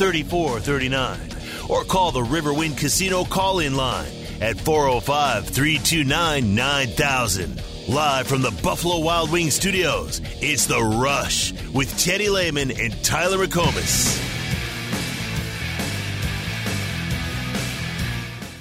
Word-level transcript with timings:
3439 0.00 1.68
or 1.68 1.82
call 1.82 2.12
the 2.12 2.20
Riverwind 2.20 2.78
Casino 2.78 3.24
call 3.24 3.58
in 3.58 3.74
line 3.74 4.06
at 4.40 4.56
405 4.60 5.48
329 5.48 6.54
9000. 6.54 7.62
Live 7.88 8.28
from 8.28 8.42
the 8.42 8.52
Buffalo 8.62 9.00
Wild 9.00 9.32
Wings 9.32 9.54
studios, 9.54 10.20
it's 10.40 10.66
The 10.66 10.80
Rush 10.80 11.52
with 11.72 11.98
Teddy 11.98 12.28
Lehman 12.28 12.70
and 12.70 13.02
Tyler 13.02 13.44
McComas. 13.44 14.24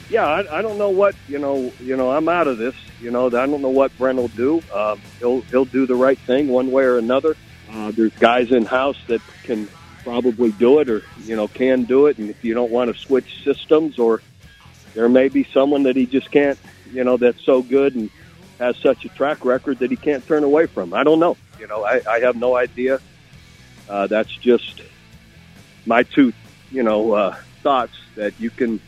Yeah, 0.10 0.26
I, 0.26 0.58
I 0.58 0.62
don't 0.64 0.80
know 0.80 0.90
what 0.90 1.14
you 1.28 1.38
know. 1.38 1.72
You 1.80 1.98
know, 1.98 2.10
I'm 2.10 2.28
out 2.30 2.48
of 2.48 2.58
this. 2.58 2.74
You 3.00 3.12
know, 3.12 3.28
I 3.28 3.46
don't 3.46 3.62
know 3.62 3.70
what 3.70 3.96
Brent 4.00 4.18
will 4.18 4.30
do. 4.30 4.64
Um, 4.74 5.00
he'll 5.20 5.42
he'll 5.42 5.66
do 5.66 5.86
the 5.86 5.94
right 5.94 6.18
thing 6.18 6.48
one 6.48 6.72
way 6.72 6.86
or 6.86 6.98
another. 6.98 7.36
Uh, 7.72 7.92
there's 7.92 8.14
guys 8.14 8.52
in 8.52 8.66
house 8.66 8.98
that 9.06 9.22
can 9.44 9.68
probably 10.08 10.52
do 10.54 10.80
it, 10.80 10.90
or 10.90 11.04
you 11.26 11.36
know, 11.36 11.50
can 11.50 11.84
do 11.84 12.06
it. 12.06 12.18
And 12.18 12.30
if 12.30 12.42
you 12.42 12.54
don't 12.54 12.72
want 12.72 12.94
to 12.94 12.98
switch 12.98 13.44
systems, 13.44 14.00
or 14.00 14.22
there 14.94 15.10
may 15.10 15.28
be 15.28 15.46
someone 15.54 15.84
that 15.84 15.98
he 15.98 16.06
just 16.06 16.32
can't. 16.32 16.58
You 16.94 17.04
know, 17.04 17.18
that's 17.18 17.44
so 17.44 17.62
good 17.62 17.96
and 17.96 18.10
has 18.58 18.78
such 18.78 19.04
a 19.04 19.10
track 19.10 19.44
record 19.44 19.80
that 19.80 19.92
he 19.92 19.98
can't 19.98 20.26
turn 20.26 20.46
away 20.46 20.68
from. 20.68 20.94
I 20.94 21.04
don't 21.04 21.20
know. 21.20 21.36
You 21.60 21.68
know, 21.68 21.84
I, 21.84 22.02
I 22.10 22.20
have 22.22 22.38
no 22.38 22.56
idea. 22.56 23.02
Uh, 23.90 24.08
that's 24.08 24.34
just 24.34 24.82
my 25.86 26.04
two, 26.04 26.32
you 26.72 26.84
know, 26.84 27.12
uh, 27.12 27.36
thoughts 27.62 27.98
that 28.16 28.40
you 28.40 28.50
can. 28.50 28.80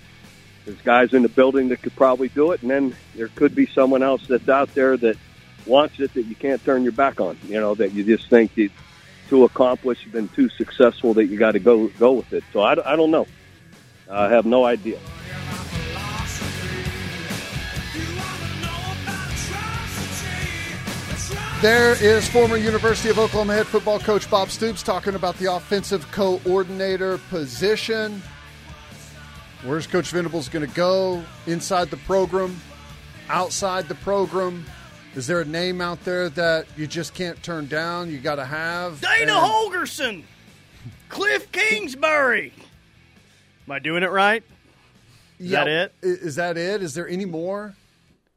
There's 0.64 0.82
guys 0.82 1.14
in 1.14 1.24
the 1.24 1.30
building 1.30 1.70
that 1.70 1.82
could 1.82 1.96
probably 1.98 2.30
do 2.30 2.54
it, 2.54 2.62
and 2.62 2.72
then 2.72 2.96
there 3.16 3.28
could 3.28 3.54
be 3.54 3.66
someone 3.66 4.04
else 4.04 4.26
that's 4.26 4.48
out 4.48 4.74
there 4.74 4.96
that 4.96 5.18
wants 5.66 6.00
it 6.00 6.14
that 6.14 6.24
you 6.24 6.36
can't 6.36 6.64
turn 6.64 6.84
your 6.84 6.94
back 6.94 7.20
on. 7.20 7.38
You 7.46 7.60
know, 7.60 7.76
that 7.76 7.92
you 7.92 8.06
just 8.06 8.30
think 8.30 8.58
it's 8.58 8.74
too 9.30 9.46
accomplished, 9.46 10.12
been 10.12 10.28
too 10.30 10.50
successful 10.50 11.14
that 11.14 11.28
you 11.28 11.38
got 11.38 11.52
to 11.52 11.60
go 11.60 11.88
go 12.00 12.14
with 12.14 12.34
it. 12.34 12.44
So 12.52 12.62
I, 12.62 12.72
I 12.94 12.96
don't 12.96 13.12
know. 13.12 13.28
I 14.10 14.30
have 14.30 14.46
no 14.46 14.66
idea. 14.66 15.00
There 21.62 22.02
is 22.02 22.28
former 22.30 22.56
University 22.56 23.10
of 23.10 23.20
Oklahoma 23.20 23.54
head 23.54 23.68
football 23.68 24.00
coach 24.00 24.30
Bob 24.32 24.50
Stoops 24.50 24.82
talking 24.82 25.16
about 25.16 25.38
the 25.40 25.54
offensive 25.54 26.10
coordinator 26.12 27.18
position. 27.30 28.24
Where's 29.64 29.86
Coach 29.86 30.12
Venables 30.12 30.48
going 30.48 30.66
to 30.66 30.74
go? 30.74 31.22
Inside 31.48 31.90
the 31.90 31.98
program? 31.98 32.56
Outside 33.28 33.90
the 33.90 33.96
program? 33.96 34.66
Is 35.20 35.28
there 35.28 35.42
a 35.42 35.46
name 35.46 35.82
out 35.82 36.02
there 36.06 36.30
that 36.30 36.66
you 36.78 36.88
just 36.88 37.14
can't 37.14 37.44
turn 37.44 37.68
down? 37.68 38.10
You 38.10 38.20
got 38.20 38.36
to 38.36 38.46
have 38.46 39.02
Dana 39.02 39.20
And- 39.20 39.32
Holgorsen, 39.32 40.24
Cliff 41.10 41.52
Kingsbury. 41.52 42.54
Am 43.68 43.72
I 43.74 43.80
doing 43.80 44.04
it 44.04 44.12
right? 44.12 44.46
Is 45.38 45.52
that 45.52 45.68
it? 45.68 45.94
i- 46.02 46.30
that 46.30 46.58
it? 46.58 46.82
Is 46.82 46.94
there 46.94 47.06
any 47.06 47.26
more? 47.26 47.76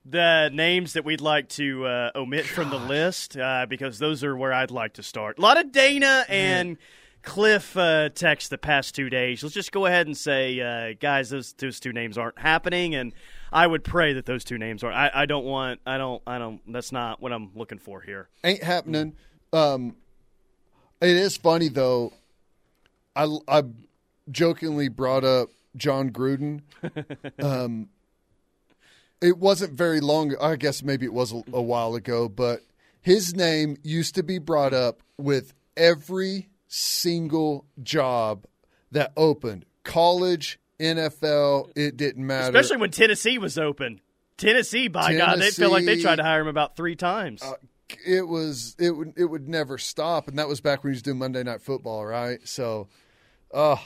The 0.05 0.51
names 0.53 0.95
that 0.95 1.05
we'd 1.05 1.21
like 1.21 1.49
to 1.51 1.87
uh, 1.87 2.11
omit 2.17 2.47
from 2.47 2.71
the 2.71 2.79
list 2.81 3.37
uh, 3.37 3.65
because 3.69 4.01
those 4.01 4.25
are 4.25 4.37
where 4.37 4.53
I'd 4.53 4.73
like 4.73 4.95
to 4.95 5.05
start. 5.05 5.39
A 5.39 5.41
lot 5.41 5.61
of 5.65 5.71
Dana 5.71 6.25
and 6.29 6.79
Cliff 7.23 7.77
uh, 7.77 8.09
texts 8.09 8.49
the 8.49 8.59
past 8.59 8.95
two 8.95 9.09
days. 9.09 9.43
Let's 9.43 9.55
just 9.55 9.73
go 9.73 9.87
ahead 9.87 10.07
and 10.07 10.17
say, 10.17 10.61
uh, 10.61 10.95
guys, 10.99 11.31
those 11.31 11.53
those 11.55 11.79
two 11.79 11.93
names 11.93 12.19
aren't 12.19 12.39
happening, 12.39 12.95
and 12.95 13.13
I 13.53 13.67
would 13.67 13.85
pray 13.85 14.15
that 14.15 14.27
those 14.27 14.45
two 14.45 14.59
names 14.59 14.83
are. 14.83 14.93
I, 14.93 15.11
I 15.15 15.27
don't 15.27 15.45
want. 15.45 15.81
I 15.87 15.99
don't. 15.99 16.23
I 16.27 16.39
don't. 16.39 16.61
That's 16.73 16.91
not 16.91 17.21
what 17.21 17.33
I'm 17.33 17.51
looking 17.55 17.79
for 17.79 18.01
here. 18.01 18.29
Ain't 18.43 18.63
happening. 18.63 19.15
Um, 19.53 19.97
it 21.01 21.17
is 21.17 21.37
funny 21.37 21.69
though. 21.69 22.13
I 23.15 23.29
I 23.47 23.63
jokingly 24.31 24.89
brought 24.89 25.25
up 25.25 25.51
Jon 25.77 26.11
Gruden. 26.11 26.63
um, 27.43 27.89
it 29.21 29.39
wasn't 29.39 29.75
very 29.75 30.01
long. 30.01 30.35
I 30.41 30.57
guess 30.57 30.83
maybe 30.83 31.07
it 31.07 31.13
was 31.13 31.33
a, 31.33 31.43
a 31.53 31.63
while 31.63 31.95
ago, 31.95 32.29
but 32.29 32.63
his 33.01 33.35
name 33.35 33.77
used 33.83 34.15
to 34.17 34.23
be 34.23 34.39
brought 34.39 34.73
up 34.73 35.03
with 35.17 35.55
every 35.77 36.49
single 36.73 37.67
job 37.83 38.47
that 38.91 39.13
opened, 39.17 39.67
college, 39.85 40.59
NFL. 40.81 41.71
It 41.77 41.97
didn't 41.97 42.27
matter. 42.27 42.57
Especially 42.57 42.79
when 42.79 42.91
Tennessee 42.91 43.39
was 43.39 43.59
open. 43.59 44.01
Tennessee, 44.39 44.89
by 44.89 45.15
God, 45.15 45.39
they 45.39 45.51
feel 45.51 45.71
like 45.71 45.85
they 45.85 46.01
tried 46.01 46.17
to 46.17 46.23
hire 46.23 46.41
him 46.41 46.49
about 46.49 46.77
three 46.77 46.97
times. 46.97 47.43
it 48.07 48.27
was 48.27 48.75
it 48.79 48.91
would 48.91 49.13
it 49.17 49.27
would 49.27 49.49
never 49.49 49.77
stop, 49.79 50.29
and 50.29 50.39
that 50.39 50.49
was 50.49 50.61
back 50.61 50.83
when 50.83 50.93
he 50.93 50.97
was 50.97 51.03
doing 51.03 51.19
Monday 51.19 51.43
Night 51.43 51.61
Football, 51.61 52.05
right? 52.07 52.41
So, 52.49 52.89
uh, 53.53 53.77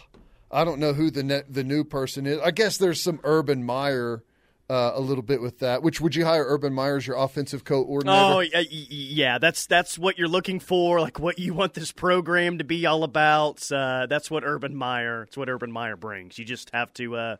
I 0.50 0.64
don't 0.64 0.78
know 0.78 0.92
who 0.92 1.10
the 1.10 1.25
ne- 1.25 1.42
the 1.48 1.64
new 1.64 1.82
person 1.84 2.25
is. 2.26 2.38
I 2.38 2.52
guess 2.52 2.78
there's 2.78 3.02
some 3.02 3.20
Urban 3.25 3.64
Meyer 3.64 4.22
uh, 4.69 4.93
a 4.94 5.00
little 5.00 5.22
bit 5.22 5.41
with 5.41 5.60
that. 5.60 5.82
Which 5.82 6.00
would 6.00 6.15
you 6.15 6.25
hire 6.25 6.44
Urban 6.47 6.72
Meyer 6.72 6.97
as 6.97 7.06
your 7.06 7.16
offensive 7.16 7.65
coordinator? 7.65 8.19
Oh 8.19 8.41
yeah, 8.41 9.38
that's 9.38 9.66
that's 9.66 9.99
what 9.99 10.19
you're 10.19 10.28
looking 10.28 10.60
for, 10.60 11.00
like 11.00 11.21
what 11.21 11.38
you 11.38 11.54
want 11.54 11.75
this 11.75 11.93
program 11.93 12.59
to 12.59 12.65
be 12.65 12.87
all 12.87 13.05
about. 13.05 13.71
Uh, 13.71 14.06
that's 14.06 14.31
what 14.31 14.44
Urban 14.44 14.75
Meyer. 14.75 15.25
It's 15.25 15.37
what 15.37 15.49
Urban 15.49 15.71
Meyer 15.71 15.97
brings. 15.97 16.38
You 16.38 16.44
just 16.44 16.71
have 16.72 16.93
to 16.94 17.16
uh, 17.16 17.37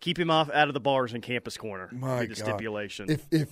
keep 0.00 0.18
him 0.18 0.30
off 0.30 0.50
out 0.50 0.68
of 0.68 0.74
the 0.74 0.80
bars 0.80 1.12
in 1.12 1.20
Campus 1.20 1.56
Corner. 1.56 1.88
My 1.92 2.20
the 2.20 2.28
God. 2.28 2.36
stipulation. 2.36 3.10
If 3.10 3.26
if 3.30 3.48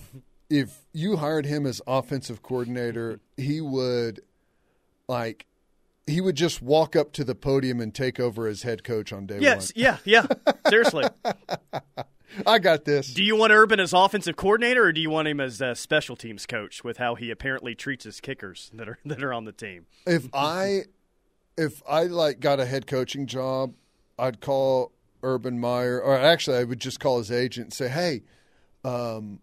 if 0.49 0.85
you 0.93 1.17
hired 1.17 1.45
him 1.45 1.65
as 1.65 1.81
offensive 1.87 2.41
coordinator, 2.41 3.19
he 3.37 3.61
would 3.61 4.21
like 5.07 5.45
he 6.05 6.21
would 6.21 6.35
just 6.35 6.61
walk 6.61 6.95
up 6.95 7.13
to 7.13 7.23
the 7.23 7.35
podium 7.35 7.79
and 7.79 7.93
take 7.93 8.19
over 8.19 8.47
as 8.47 8.63
head 8.63 8.83
coach 8.83 9.13
on 9.13 9.25
day 9.25 9.39
yes, 9.39 9.73
one. 9.73 9.83
Yes, 9.83 10.01
yeah, 10.05 10.25
yeah. 10.27 10.53
Seriously, 10.69 11.05
I 12.45 12.59
got 12.59 12.85
this. 12.85 13.13
do 13.13 13.23
you 13.23 13.35
want 13.35 13.51
Urban 13.51 13.79
as 13.79 13.93
offensive 13.93 14.35
coordinator, 14.35 14.85
or 14.85 14.91
do 14.91 15.01
you 15.01 15.09
want 15.09 15.27
him 15.27 15.39
as 15.39 15.61
a 15.61 15.75
special 15.75 16.15
teams 16.15 16.45
coach 16.45 16.83
with 16.83 16.97
how 16.97 17.15
he 17.15 17.31
apparently 17.31 17.75
treats 17.75 18.05
his 18.05 18.19
kickers 18.19 18.71
that 18.73 18.87
are 18.87 18.99
that 19.05 19.23
are 19.23 19.33
on 19.33 19.45
the 19.45 19.51
team? 19.51 19.85
if 20.05 20.27
I 20.33 20.83
if 21.57 21.81
I 21.87 22.03
like 22.03 22.39
got 22.39 22.59
a 22.59 22.65
head 22.65 22.87
coaching 22.87 23.27
job, 23.27 23.73
I'd 24.17 24.41
call 24.41 24.91
Urban 25.21 25.59
Meyer, 25.59 26.01
or 26.01 26.17
actually, 26.17 26.57
I 26.57 26.63
would 26.63 26.79
just 26.79 26.99
call 26.99 27.17
his 27.19 27.31
agent 27.31 27.65
and 27.65 27.73
say, 27.73 27.89
"Hey, 27.89 28.23
um, 28.83 29.39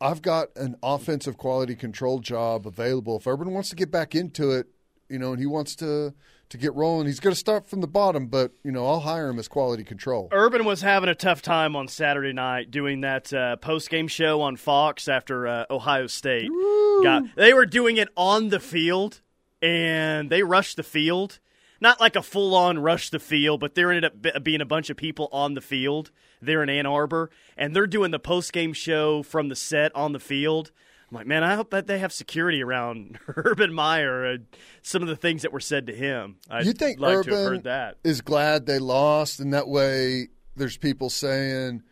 I've 0.00 0.22
got 0.22 0.48
an 0.56 0.76
offensive 0.82 1.36
quality 1.36 1.74
control 1.74 2.20
job 2.20 2.66
available. 2.66 3.16
If 3.16 3.26
Urban 3.26 3.52
wants 3.52 3.68
to 3.70 3.76
get 3.76 3.90
back 3.90 4.14
into 4.14 4.52
it, 4.52 4.66
you 5.08 5.18
know, 5.18 5.32
and 5.32 5.40
he 5.40 5.46
wants 5.46 5.76
to 5.76 6.14
to 6.50 6.58
get 6.58 6.74
rolling, 6.74 7.06
he's 7.06 7.20
going 7.20 7.32
to 7.32 7.38
start 7.38 7.66
from 7.66 7.80
the 7.80 7.88
bottom, 7.88 8.26
but 8.26 8.52
you 8.62 8.70
know, 8.70 8.86
I'll 8.86 9.00
hire 9.00 9.28
him 9.28 9.38
as 9.38 9.48
quality 9.48 9.82
control." 9.84 10.28
Urban 10.32 10.64
was 10.64 10.82
having 10.82 11.08
a 11.08 11.14
tough 11.14 11.42
time 11.42 11.74
on 11.74 11.88
Saturday 11.88 12.32
night 12.32 12.70
doing 12.70 13.00
that 13.00 13.32
uh, 13.32 13.56
post 13.56 13.88
game 13.90 14.08
show 14.08 14.42
on 14.42 14.56
Fox 14.56 15.08
after 15.08 15.46
uh, 15.46 15.64
Ohio 15.70 16.06
State. 16.06 16.50
Got, 17.02 17.34
they 17.36 17.54
were 17.54 17.66
doing 17.66 17.96
it 17.96 18.08
on 18.16 18.50
the 18.50 18.60
field, 18.60 19.22
and 19.62 20.28
they 20.30 20.42
rushed 20.42 20.76
the 20.76 20.82
field. 20.82 21.38
Not 21.80 21.98
like 21.98 22.14
a 22.14 22.22
full 22.22 22.54
on 22.54 22.78
rush 22.78 23.08
the 23.08 23.18
field, 23.18 23.60
but 23.60 23.74
there 23.74 23.90
ended 23.90 24.04
up 24.04 24.20
be- 24.20 24.38
being 24.42 24.60
a 24.60 24.66
bunch 24.66 24.90
of 24.90 24.98
people 24.98 25.30
on 25.32 25.54
the 25.54 25.62
field 25.62 26.10
there 26.42 26.62
in 26.62 26.68
Ann 26.68 26.84
Arbor, 26.84 27.30
and 27.56 27.74
they're 27.74 27.86
doing 27.86 28.10
the 28.10 28.18
post 28.18 28.52
game 28.52 28.74
show 28.74 29.22
from 29.22 29.48
the 29.48 29.56
set 29.56 29.94
on 29.96 30.12
the 30.12 30.20
field. 30.20 30.72
I'm 31.10 31.16
like, 31.16 31.26
man, 31.26 31.42
I 31.42 31.56
hope 31.56 31.70
that 31.70 31.86
they 31.88 31.98
have 31.98 32.12
security 32.12 32.62
around 32.62 33.18
Urban 33.36 33.72
Meyer 33.74 34.24
and 34.24 34.46
some 34.82 35.02
of 35.02 35.08
the 35.08 35.16
things 35.16 35.42
that 35.42 35.52
were 35.52 35.60
said 35.60 35.88
to 35.88 35.94
him. 35.94 36.36
I'd 36.48 36.66
you 36.66 36.72
think 36.72 37.00
like 37.00 37.16
Urban 37.16 37.32
to 37.32 37.36
have 37.38 37.48
heard 37.48 37.64
that. 37.64 37.96
is 38.04 38.20
glad 38.20 38.66
they 38.66 38.78
lost, 38.78 39.40
and 39.40 39.52
that 39.52 39.66
way 39.68 40.28
there's 40.56 40.76
people 40.76 41.10
saying. 41.10 41.82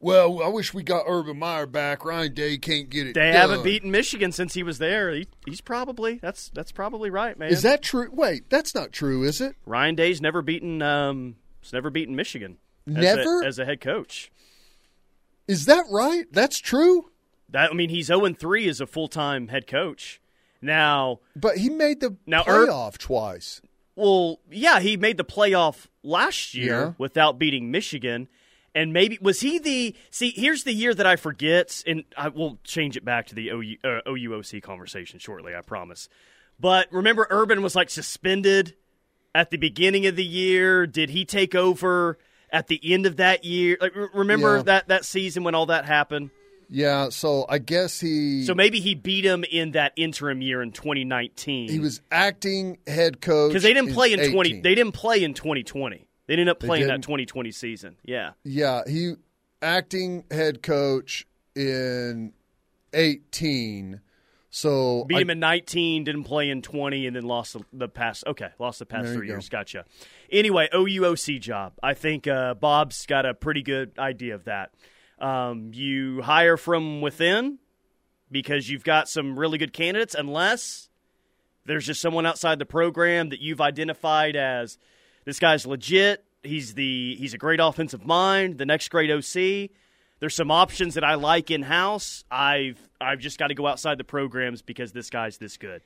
Well, 0.00 0.42
I 0.44 0.48
wish 0.48 0.72
we 0.72 0.84
got 0.84 1.06
Urban 1.08 1.38
Meyer 1.40 1.66
back. 1.66 2.04
Ryan 2.04 2.32
Day 2.32 2.56
can't 2.58 2.88
get 2.88 3.08
it. 3.08 3.14
They 3.14 3.32
done." 3.32 3.34
haven't 3.34 3.64
beaten 3.64 3.90
Michigan 3.90 4.30
since 4.30 4.54
he 4.54 4.62
was 4.62 4.78
there. 4.78 5.12
He, 5.12 5.26
he's 5.44 5.60
probably 5.60 6.18
that's 6.22 6.50
that's 6.50 6.70
probably 6.70 7.10
right, 7.10 7.36
man. 7.38 7.50
Is 7.50 7.62
that 7.62 7.82
true? 7.82 8.08
Wait, 8.12 8.48
that's 8.50 8.74
not 8.74 8.92
true, 8.92 9.24
is 9.24 9.40
it? 9.40 9.56
Ryan 9.66 9.94
Day's 9.96 10.20
never 10.20 10.40
beaten 10.42 10.82
um 10.82 11.36
has 11.62 11.72
never 11.72 11.90
beaten 11.90 12.14
Michigan. 12.14 12.58
as 12.86 12.96
a- 12.96 13.00
Never? 13.16 13.44
as 13.44 13.58
a 13.58 13.64
head 13.64 13.80
coach. 13.80 14.30
Is 15.48 15.64
that 15.66 15.86
right? 15.90 16.26
That's 16.30 16.58
true. 16.58 17.10
That 17.50 17.70
I 17.70 17.74
mean 17.74 17.88
he's 17.90 18.06
0 18.06 18.32
3 18.34 18.68
as 18.68 18.80
a 18.80 18.86
full 18.86 19.08
time 19.08 19.48
head 19.48 19.66
coach. 19.66 20.20
Now, 20.60 21.20
But 21.36 21.58
he 21.58 21.68
made 21.70 22.00
the 22.00 22.16
Now, 22.26 22.42
playoff 22.42 22.98
twice. 22.98 23.60
well, 23.94 24.40
yeah, 24.50 24.80
he 24.80 24.96
made 24.96 25.16
the 25.16 25.24
playoff 25.24 25.86
last 26.02 26.54
year 26.54 26.66
Yeah. 26.80 26.92
without 26.98 27.38
beating 27.38 27.70
Michigan. 27.70 28.28
And 28.74 28.92
maybe 28.92 29.18
was 29.20 29.40
he 29.40 29.58
the 29.58 29.96
see? 30.10 30.30
Here's 30.30 30.64
the 30.64 30.72
year 30.72 30.94
that 30.94 31.06
I 31.06 31.16
forget, 31.16 31.82
and 31.86 32.04
I 32.16 32.28
will 32.28 32.58
change 32.64 32.96
it 32.96 33.04
back 33.04 33.26
to 33.28 33.34
the 33.34 33.48
OU, 33.50 33.76
uh, 33.82 34.00
OUOC 34.06 34.60
conversation 34.62 35.18
shortly. 35.18 35.54
I 35.54 35.62
promise. 35.62 36.08
But 36.60 36.92
remember, 36.92 37.26
Urban 37.30 37.62
was 37.62 37.74
like 37.74 37.88
suspended 37.88 38.74
at 39.34 39.50
the 39.50 39.56
beginning 39.56 40.06
of 40.06 40.16
the 40.16 40.24
year. 40.24 40.86
Did 40.86 41.10
he 41.10 41.24
take 41.24 41.54
over 41.54 42.18
at 42.50 42.66
the 42.66 42.80
end 42.92 43.06
of 43.06 43.16
that 43.16 43.44
year? 43.44 43.78
Like, 43.80 43.94
remember 44.12 44.56
Yeah. 44.56 44.62
that 44.64 44.88
that 44.88 45.04
season 45.04 45.44
when 45.44 45.54
all 45.54 45.66
that 45.66 45.84
happened? 45.86 46.30
Yeah, 46.70 47.08
so 47.08 47.46
I 47.48 47.58
guess 47.58 47.98
he 47.98 48.44
So 48.44 48.54
maybe 48.54 48.80
he 48.80 48.94
beat 48.94 49.24
him 49.24 49.44
in 49.50 49.72
that 49.72 49.92
interim 49.96 50.42
year 50.42 50.60
in 50.60 50.72
2019. 50.72 51.70
he 51.70 51.78
was 51.78 52.00
acting 52.10 52.78
head 52.86 53.20
coach 53.20 53.50
because 53.50 53.62
they 53.62 53.72
didn't 53.72 53.94
play 53.94 54.12
in 54.12 54.32
20. 54.32 54.60
They 54.60 54.74
didn't 54.74 54.92
play 54.92 55.24
in 55.24 55.34
2020. 55.34 56.06
They 56.26 56.34
ended 56.34 56.48
up 56.50 56.60
playing 56.60 56.88
that 56.88 57.00
2020 57.00 57.50
season. 57.52 57.96
Yeah. 58.04 58.32
Yeah, 58.44 58.82
he 58.86 59.14
acting 59.62 60.24
head 60.30 60.62
coach 60.62 61.26
in 61.54 62.34
18. 62.92 64.02
So 64.50 65.04
Beat 65.04 65.16
I- 65.16 65.20
him 65.20 65.30
in 65.30 65.40
19, 65.40 66.04
didn't 66.04 66.24
play 66.24 66.50
in 66.50 66.62
20, 66.62 67.06
and 67.06 67.16
then 67.16 67.24
lost 67.24 67.54
the, 67.54 67.64
the 67.72 67.88
past. 67.88 68.24
Okay, 68.26 68.48
lost 68.58 68.78
the 68.78 68.86
past 68.86 69.12
three 69.12 69.26
go. 69.26 69.34
years. 69.34 69.48
Gotcha. 69.48 69.84
Anyway, 70.30 70.68
OUOC 70.72 71.40
job. 71.40 71.74
I 71.82 71.94
think 71.94 72.26
uh, 72.26 72.54
Bob's 72.54 73.06
got 73.06 73.26
a 73.26 73.34
pretty 73.34 73.62
good 73.62 73.92
idea 73.98 74.34
of 74.34 74.44
that. 74.44 74.70
Um, 75.20 75.72
you 75.74 76.22
hire 76.22 76.56
from 76.56 77.00
within 77.00 77.58
because 78.30 78.68
you've 78.68 78.84
got 78.84 79.08
some 79.08 79.38
really 79.38 79.58
good 79.58 79.72
candidates, 79.72 80.14
unless 80.14 80.88
there's 81.64 81.86
just 81.86 82.00
someone 82.00 82.26
outside 82.26 82.58
the 82.58 82.66
program 82.66 83.28
that 83.30 83.40
you've 83.40 83.60
identified 83.60 84.36
as 84.36 84.78
this 85.24 85.38
guy's 85.38 85.66
legit. 85.66 86.24
He's 86.42 86.74
the 86.74 87.16
he's 87.16 87.34
a 87.34 87.38
great 87.38 87.60
offensive 87.60 88.06
mind. 88.06 88.58
The 88.58 88.66
next 88.66 88.88
great 88.88 89.10
OC. 89.10 89.70
There's 90.20 90.34
some 90.34 90.50
options 90.50 90.94
that 90.94 91.04
I 91.04 91.14
like 91.14 91.50
in 91.50 91.62
house. 91.62 92.24
I've 92.30 92.78
I've 93.00 93.18
just 93.18 93.38
got 93.38 93.48
to 93.48 93.54
go 93.54 93.66
outside 93.66 93.98
the 93.98 94.04
programs 94.04 94.62
because 94.62 94.92
this 94.92 95.10
guy's 95.10 95.38
this 95.38 95.56
good. 95.56 95.82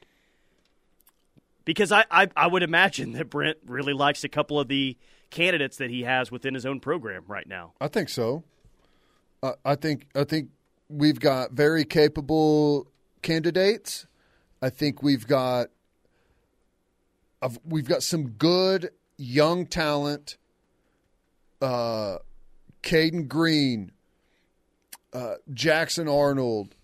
Because 1.65 1.91
I, 1.93 2.05
I 2.11 2.29
I 2.37 2.47
would 2.47 2.63
imagine 2.63 3.13
that 3.13 3.31
Brent 3.31 3.59
really 3.67 3.93
likes 3.93 4.25
a 4.25 4.29
couple 4.29 4.61
of 4.61 4.69
the 4.69 4.97
candidates 5.31 5.79
that 5.79 5.91
he 5.91 6.03
has 6.03 6.31
within 6.31 6.55
his 6.55 6.67
own 6.67 6.79
program 6.81 7.25
right 7.27 7.47
now. 7.47 7.73
I 7.81 7.89
think 7.89 8.09
so. 8.09 8.45
I 9.43 9.53
I 9.65 9.75
think 9.75 10.07
I 10.15 10.25
think 10.25 10.51
we've 10.89 11.19
got 11.21 11.53
very 11.53 11.85
capable 11.85 12.87
candidates. 13.23 14.07
I 14.61 14.71
think 14.71 15.03
we've 15.03 15.27
got 15.27 15.69
I've- 17.41 17.59
we've 17.65 17.89
got 17.89 18.03
some 18.03 18.31
good 18.31 18.91
young 19.17 19.67
talent. 19.67 20.37
Uh, 21.61 22.19
Caden 22.83 23.29
Green, 23.29 23.93
uh, 25.13 25.35
Jackson 25.53 26.09
Arnold, 26.09 26.75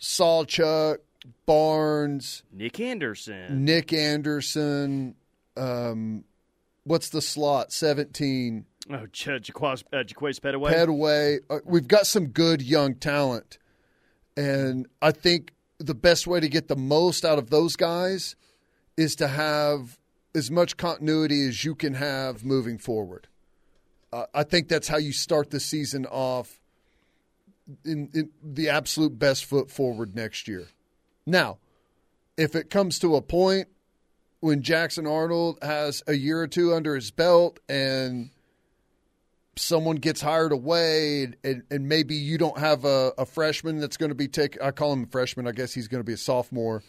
Sawchuk, 0.00 0.98
Barnes, 1.44 2.42
Nick 2.52 2.80
Anderson. 2.80 3.64
Nick 3.64 3.92
Anderson. 3.92 5.14
Um, 5.56 6.24
what's 6.84 7.08
the 7.08 7.22
slot? 7.22 7.72
Seventeen. 7.72 8.66
Oh, 8.88 9.06
Jaquaz, 9.12 9.82
uh, 9.92 9.98
Jaquez 9.98 10.38
Pettaway. 10.38 10.72
Pettaway. 10.72 11.38
Uh, 11.50 11.58
we've 11.64 11.88
got 11.88 12.06
some 12.06 12.28
good 12.28 12.62
young 12.62 12.94
talent, 12.94 13.58
and 14.36 14.86
I 15.02 15.10
think 15.10 15.52
the 15.78 15.94
best 15.94 16.26
way 16.26 16.40
to 16.40 16.48
get 16.48 16.68
the 16.68 16.76
most 16.76 17.24
out 17.24 17.38
of 17.38 17.50
those 17.50 17.76
guys 17.76 18.36
is 18.96 19.16
to 19.16 19.28
have 19.28 19.98
as 20.34 20.50
much 20.50 20.76
continuity 20.76 21.48
as 21.48 21.64
you 21.64 21.74
can 21.74 21.94
have 21.94 22.44
moving 22.44 22.78
forward. 22.78 23.28
Uh, 24.12 24.26
I 24.34 24.44
think 24.44 24.68
that's 24.68 24.88
how 24.88 24.98
you 24.98 25.12
start 25.12 25.50
the 25.50 25.60
season 25.60 26.06
off 26.06 26.60
in, 27.84 28.10
in 28.14 28.30
the 28.42 28.68
absolute 28.68 29.18
best 29.18 29.44
foot 29.44 29.70
forward 29.70 30.14
next 30.14 30.46
year. 30.46 30.68
Now, 31.26 31.58
if 32.36 32.54
it 32.54 32.70
comes 32.70 32.98
to 33.00 33.16
a 33.16 33.22
point 33.22 33.68
when 34.40 34.62
Jackson 34.62 35.06
Arnold 35.06 35.58
has 35.62 36.02
a 36.06 36.14
year 36.14 36.40
or 36.40 36.46
two 36.46 36.72
under 36.72 36.94
his 36.94 37.10
belt 37.10 37.58
and 37.68 38.30
someone 39.56 39.96
gets 39.96 40.20
hired 40.20 40.52
away 40.52 41.28
and, 41.42 41.62
and 41.70 41.88
maybe 41.88 42.14
you 42.14 42.38
don't 42.38 42.58
have 42.58 42.84
a, 42.84 43.12
a 43.18 43.24
freshman 43.26 43.78
that's 43.80 43.96
going 43.96 44.10
to 44.10 44.14
be 44.14 44.28
taking 44.28 44.60
I 44.62 44.70
call 44.70 44.92
him 44.92 45.04
a 45.04 45.06
freshman, 45.06 45.46
I 45.46 45.52
guess 45.52 45.72
he's 45.72 45.88
going 45.88 46.00
to 46.00 46.04
be 46.04 46.12
a 46.12 46.18
sophomore. 46.18 46.82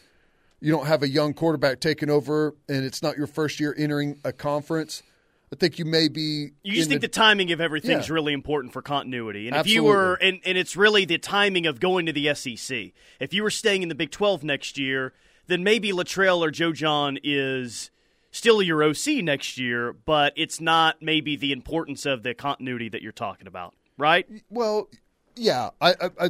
You 0.59 0.71
don't 0.71 0.87
have 0.87 1.03
a 1.03 1.07
young 1.07 1.33
quarterback 1.33 1.79
taking 1.79 2.09
over 2.09 2.55
and 2.67 2.83
it's 2.83 3.01
not 3.01 3.17
your 3.17 3.27
first 3.27 3.59
year 3.59 3.73
entering 3.77 4.19
a 4.23 4.33
conference. 4.33 5.03
I 5.51 5.55
think 5.55 5.79
you 5.79 5.85
may 5.85 6.09
be 6.09 6.49
You 6.63 6.73
just 6.73 6.89
think 6.89 6.99
the, 6.99 7.07
timing 7.07 7.53
of 7.53 7.61
everything's 7.61 8.09
Yeah. 8.09 8.15
really 8.15 8.33
important 8.33 8.73
for 8.73 8.81
continuity. 8.81 9.47
And 9.47 9.55
if 9.55 9.67
you 9.67 9.83
were, 9.83 10.15
and, 10.15 10.41
and 10.45 10.57
it's 10.57 10.75
really 10.75 11.05
the 11.05 11.17
timing 11.17 11.65
of 11.67 11.79
going 11.79 12.05
to 12.07 12.11
the 12.11 12.33
SEC. 12.35 12.91
If 13.21 13.33
you 13.33 13.43
were 13.43 13.49
staying 13.49 13.81
in 13.81 13.87
the 13.87 13.95
Big 13.95 14.11
12 14.11 14.43
next 14.43 14.77
year, 14.77 15.13
then 15.47 15.63
maybe 15.63 15.93
Littrell 15.93 16.39
or 16.39 16.51
Joe 16.51 16.73
John 16.73 17.17
is 17.23 17.91
still 18.37 18.61
your 18.61 18.83
OC 18.83 19.23
next 19.23 19.57
year, 19.57 19.93
but 19.93 20.33
it's 20.35 20.61
not 20.61 21.01
maybe 21.01 21.35
the 21.35 21.51
importance 21.51 22.05
of 22.05 22.23
the 22.23 22.33
continuity 22.33 22.89
that 22.89 23.01
you're 23.01 23.11
talking 23.11 23.47
about, 23.47 23.73
right? 23.97 24.27
well, 24.49 24.87
yeah, 25.35 25.71
I 25.81 25.91
I 25.91 26.09
I, 26.19 26.29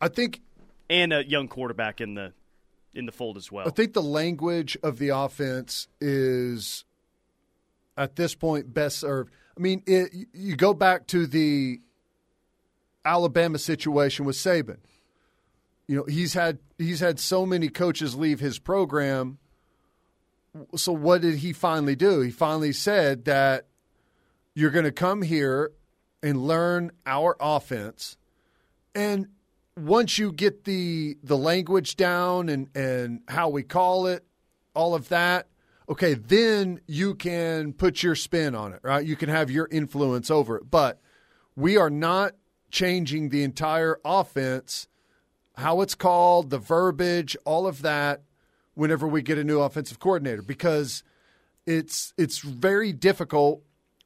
I 0.00 0.08
think 0.08 0.40
And 0.88 1.12
a 1.12 1.26
young 1.26 1.48
quarterback 1.48 2.00
in 2.00 2.14
the 2.14 2.32
in 2.94 3.06
the 3.06 3.12
fold 3.12 3.36
as 3.36 3.50
well. 3.50 3.66
I 3.66 3.70
think 3.70 3.94
the 3.94 4.02
language 4.02 4.76
of 4.82 4.98
the 4.98 5.10
offense 5.10 5.88
is 6.00 6.84
at 7.96 8.16
this 8.16 8.34
point 8.34 8.72
best 8.72 8.98
served. 8.98 9.32
I 9.56 9.60
mean, 9.60 9.82
it, 9.86 10.12
you 10.32 10.56
go 10.56 10.72
back 10.74 11.06
to 11.08 11.26
the 11.26 11.80
Alabama 13.04 13.58
situation 13.58 14.24
with 14.24 14.36
Saban. 14.36 14.78
You 15.86 15.96
know, 15.96 16.04
he's 16.04 16.34
had 16.34 16.58
he's 16.78 17.00
had 17.00 17.18
so 17.18 17.44
many 17.44 17.68
coaches 17.68 18.14
leave 18.14 18.40
his 18.40 18.58
program. 18.58 19.38
So 20.76 20.92
what 20.92 21.22
did 21.22 21.36
he 21.36 21.52
finally 21.52 21.96
do? 21.96 22.20
He 22.20 22.30
finally 22.30 22.72
said 22.72 23.24
that 23.24 23.66
you're 24.54 24.70
going 24.70 24.84
to 24.84 24.92
come 24.92 25.22
here 25.22 25.72
and 26.22 26.46
learn 26.46 26.92
our 27.06 27.36
offense 27.40 28.16
and 28.94 29.28
once 29.76 30.18
you 30.18 30.32
get 30.32 30.64
the 30.64 31.16
the 31.22 31.36
language 31.36 31.96
down 31.96 32.48
and 32.48 32.68
and 32.76 33.20
how 33.28 33.48
we 33.48 33.62
call 33.62 34.06
it, 34.06 34.24
all 34.74 34.94
of 34.94 35.08
that, 35.08 35.48
okay, 35.88 36.14
then 36.14 36.80
you 36.86 37.14
can 37.14 37.72
put 37.72 38.02
your 38.02 38.14
spin 38.14 38.54
on 38.54 38.72
it, 38.72 38.80
right? 38.82 39.04
You 39.04 39.16
can 39.16 39.28
have 39.28 39.50
your 39.50 39.68
influence 39.70 40.30
over 40.30 40.56
it. 40.56 40.70
But 40.70 41.00
we 41.56 41.76
are 41.76 41.90
not 41.90 42.34
changing 42.70 43.28
the 43.28 43.42
entire 43.42 43.98
offense, 44.04 44.88
how 45.56 45.80
it's 45.80 45.94
called, 45.94 46.50
the 46.50 46.58
verbiage, 46.58 47.36
all 47.44 47.66
of 47.66 47.82
that 47.82 48.22
whenever 48.82 49.06
we 49.06 49.22
get 49.22 49.38
a 49.38 49.44
new 49.44 49.60
offensive 49.60 50.00
coordinator 50.00 50.42
because 50.42 51.04
it's 51.66 52.12
it's 52.18 52.40
very 52.40 52.92
difficult 52.92 53.62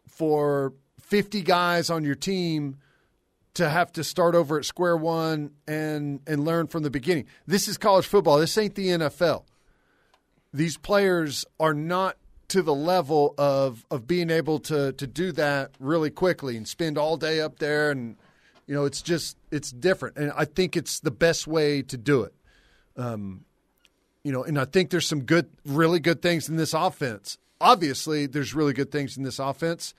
for 0.06 0.74
50 1.00 1.40
guys 1.40 1.88
on 1.88 2.04
your 2.04 2.14
team 2.14 2.76
to 3.54 3.70
have 3.70 3.90
to 3.92 4.04
start 4.04 4.34
over 4.34 4.58
at 4.58 4.66
square 4.66 4.94
one 4.94 5.52
and 5.66 6.20
and 6.26 6.44
learn 6.44 6.66
from 6.66 6.82
the 6.82 6.90
beginning. 6.90 7.24
This 7.46 7.68
is 7.68 7.78
college 7.78 8.04
football. 8.04 8.38
This 8.38 8.58
ain't 8.58 8.74
the 8.74 8.88
NFL. 8.88 9.44
These 10.52 10.76
players 10.76 11.46
are 11.58 11.72
not 11.72 12.18
to 12.48 12.60
the 12.60 12.74
level 12.74 13.34
of 13.38 13.86
of 13.90 14.06
being 14.06 14.28
able 14.28 14.58
to 14.58 14.92
to 14.92 15.06
do 15.06 15.32
that 15.32 15.70
really 15.80 16.10
quickly 16.10 16.54
and 16.54 16.68
spend 16.68 16.98
all 16.98 17.16
day 17.16 17.40
up 17.40 17.60
there 17.60 17.90
and 17.90 18.18
you 18.66 18.74
know 18.74 18.84
it's 18.84 19.00
just 19.00 19.38
it's 19.50 19.70
different 19.70 20.18
and 20.18 20.32
I 20.36 20.44
think 20.44 20.76
it's 20.76 21.00
the 21.00 21.10
best 21.10 21.46
way 21.46 21.80
to 21.80 21.96
do 21.96 22.24
it. 22.24 22.34
Um, 22.98 23.45
you 24.26 24.32
know, 24.32 24.42
and 24.42 24.58
I 24.58 24.64
think 24.64 24.90
there's 24.90 25.06
some 25.06 25.22
good, 25.22 25.48
really 25.64 26.00
good 26.00 26.20
things 26.20 26.48
in 26.48 26.56
this 26.56 26.74
offense. 26.74 27.38
Obviously, 27.60 28.26
there's 28.26 28.54
really 28.54 28.72
good 28.72 28.90
things 28.90 29.16
in 29.16 29.22
this 29.22 29.38
offense. 29.38 29.94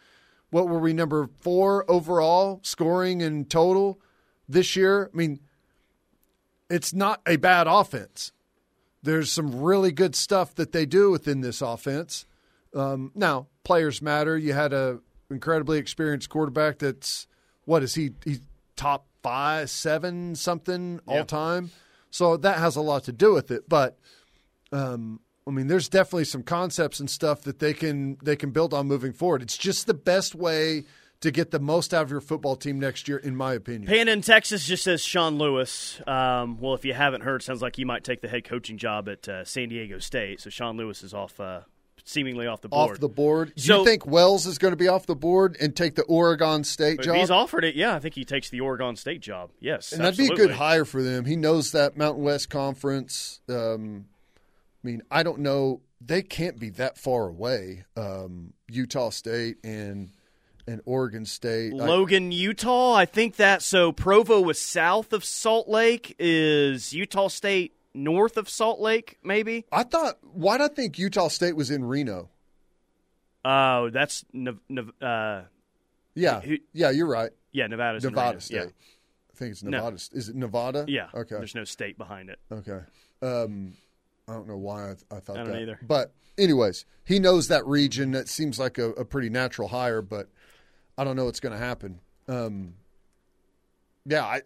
What 0.50 0.68
were 0.68 0.80
we 0.80 0.92
number 0.92 1.30
four 1.40 1.90
overall 1.90 2.60
scoring 2.62 3.22
in 3.22 3.46
total 3.46 4.02
this 4.50 4.76
year? 4.76 5.10
I 5.14 5.16
mean, 5.16 5.40
it's 6.70 6.94
not 6.94 7.22
a 7.26 7.38
bad 7.38 7.68
offense. 7.68 8.34
There's 9.02 9.32
some 9.32 9.62
really 9.62 9.94
good 9.94 10.14
stuff 10.14 10.54
that 10.56 10.74
they 10.74 10.86
do 10.86 11.10
within 11.10 11.40
this 11.40 11.62
offense. 11.62 12.26
Um, 12.76 13.14
now, 13.16 13.48
players 13.64 14.02
matter. 14.02 14.38
You 14.38 14.52
had 14.52 14.74
a 14.74 15.00
incredibly 15.32 15.78
experienced 15.78 16.28
quarterback. 16.28 16.80
That's 16.80 17.28
what 17.64 17.82
is 17.82 17.96
he? 17.96 18.12
He's 18.26 18.42
top 18.76 19.06
five, 19.24 19.70
seven, 19.70 20.36
something 20.36 21.00
all 21.08 21.16
Yeah. 21.16 21.24
time. 21.24 21.72
So 22.10 22.36
that 22.36 22.58
has 22.58 22.76
a 22.76 22.82
lot 22.82 23.06
to 23.06 23.14
do 23.14 23.34
with 23.34 23.52
it. 23.52 23.70
But 23.70 23.98
um, 24.72 25.20
I 25.48 25.52
mean, 25.52 25.68
there's 25.68 25.88
definitely 25.90 26.26
some 26.26 26.44
concepts 26.44 27.00
and 27.00 27.10
stuff 27.10 27.44
that 27.44 27.60
they 27.60 27.74
can 27.74 28.18
they 28.24 28.36
can 28.36 28.52
build 28.52 28.74
on 28.74 28.88
moving 28.88 29.14
forward. 29.14 29.42
It's 29.42 29.58
just 29.58 29.88
the 29.88 29.94
best 29.94 30.36
way 30.36 30.84
to 31.22 31.32
get 31.32 31.50
the 31.52 31.60
most 31.60 31.94
out 31.94 32.04
of 32.04 32.12
your 32.12 32.22
football 32.22 32.56
team 32.56 32.80
next 32.80 33.08
year, 33.08 33.18
in 33.18 33.36
my 33.36 33.54
opinion. 33.54 33.86
Pan 33.88 34.08
in 34.08 34.22
Texas 34.22 34.66
just 34.68 34.84
says 34.84 35.02
Sean 35.04 35.38
Lewis. 35.40 36.00
Um, 36.06 36.60
well, 36.60 36.74
if 36.76 36.86
you 36.86 36.94
haven't 36.94 37.22
heard, 37.22 37.42
sounds 37.42 37.62
like 37.62 37.76
he 37.76 37.86
might 37.86 38.04
take 38.04 38.22
the 38.22 38.28
head 38.28 38.44
coaching 38.44 38.78
job 38.78 39.10
at 39.10 39.28
uh, 39.28 39.44
San 39.44 39.70
Diego 39.70 39.98
State. 40.00 40.42
So 40.42 40.50
Sean 40.52 40.78
Lewis 40.78 41.02
is 41.02 41.16
off, 41.16 41.40
uh, 41.40 41.62
seemingly 42.04 42.46
off 42.46 42.62
the 42.62 42.70
board. 42.70 42.92
off 42.92 43.00
the 43.00 43.10
board. 43.10 43.52
Do 43.56 43.62
So- 43.64 43.80
you 43.80 43.86
think 43.86 44.06
Wells 44.06 44.46
is 44.46 44.60
going 44.60 44.74
to 44.74 44.78
be 44.78 44.88
off 44.90 45.08
the 45.08 45.16
board 45.16 45.58
and 45.60 45.76
take 45.76 45.96
the 45.96 46.04
Oregon 46.04 46.64
State 46.64 47.00
If 47.00 47.06
job? 47.06 47.16
he's 47.16 47.32
offered 47.32 47.64
it, 47.64 47.74
yeah, 47.74 47.96
I 47.96 48.00
think 48.00 48.14
he 48.14 48.24
takes 48.24 48.52
the 48.52 48.60
Oregon 48.60 48.96
State 48.96 49.22
job. 49.22 49.50
Yes, 49.60 49.94
and 49.94 50.04
that'd 50.04 50.18
be 50.20 50.28
a 50.28 50.36
good 50.36 50.52
hire 50.52 50.86
for 50.86 51.02
them. 51.02 51.26
He 51.26 51.36
knows 51.36 51.72
that 51.72 51.98
Mountain 51.98 52.24
West 52.24 52.52
Conference. 52.52 53.40
Um, 53.50 54.06
I 54.88 54.90
mean, 54.90 55.02
I 55.12 55.22
don't 55.22 55.40
know. 55.40 55.82
They 56.00 56.22
can't 56.22 56.58
be 56.58 56.70
that 56.72 56.98
far 56.98 57.28
away. 57.28 57.84
Um, 57.98 58.54
Utah 58.70 59.10
State 59.10 59.58
and 59.62 60.12
and 60.66 60.80
Oregon 60.86 61.26
State. 61.26 61.74
I- 61.74 61.76
Logan, 61.76 62.32
Utah. 62.32 62.94
I 62.94 63.06
think 63.06 63.36
that 63.36 63.62
so. 63.62 63.92
Provo 63.92 64.40
was 64.40 64.62
south 64.62 65.12
of 65.12 65.26
Salt 65.26 65.68
Lake. 65.68 66.16
Is 66.20 66.94
Utah 66.94 67.28
State 67.28 67.74
north 67.94 68.38
of 68.38 68.50
Salt 68.50 68.80
Lake? 68.80 69.18
Maybe. 69.24 69.66
I 69.74 69.84
thought. 69.84 70.20
Why 70.22 70.58
did 70.58 70.72
I 70.72 70.74
think 70.74 70.98
Utah 70.98 71.28
State 71.28 71.58
was 71.58 71.70
in 71.70 71.84
Reno? 71.84 72.30
Oh, 73.44 73.90
that's 73.90 74.24
uh, 75.02 75.42
Yeah, 76.16 76.40
Who- 76.40 76.60
yeah, 76.72 76.92
you're 76.92 77.08
right. 77.08 77.32
yeah, 77.52 77.68
Nevada's 77.68 78.06
Nevada 78.06 78.40
State. 78.40 78.56
Yeah. 78.56 78.64
I 78.64 79.36
think 79.38 79.52
it's 79.52 79.64
No. 79.64 79.72
Nevada. 79.72 79.96
Is 80.14 80.30
it 80.30 80.36
Nevada? 80.38 80.86
Yeah. 80.88 81.10
Okay. 81.14 81.36
There's 81.36 81.56
no 81.56 81.66
state 81.66 81.98
behind 81.98 82.30
it. 82.30 82.40
Okay. 82.50 82.80
Um, 83.22 83.74
I 84.28 84.34
don't 84.34 84.48
know 84.48 84.58
why 84.58 84.84
I, 84.84 84.94
th- 84.94 85.06
I 85.12 85.20
thought 85.20 85.38
I 85.38 85.44
don't 85.44 85.54
that. 85.54 85.62
either. 85.62 85.80
But 85.82 86.14
anyways, 86.38 86.86
he 87.06 87.20
knows 87.20 87.48
that 87.48 87.66
region. 87.66 88.12
That 88.12 88.28
seems 88.28 88.60
like 88.60 88.78
a, 88.78 88.90
a 88.92 89.06
pretty 89.06 89.30
natural 89.30 89.70
hire, 89.70 90.02
but 90.02 90.28
I 90.98 91.04
don't 91.04 91.16
know 91.16 91.26
what's 91.26 91.40
going 91.40 91.54
to 91.54 91.60
happen. 91.60 92.00
Um, 92.28 92.74
yeah, 94.06 94.26
I, 94.26 94.42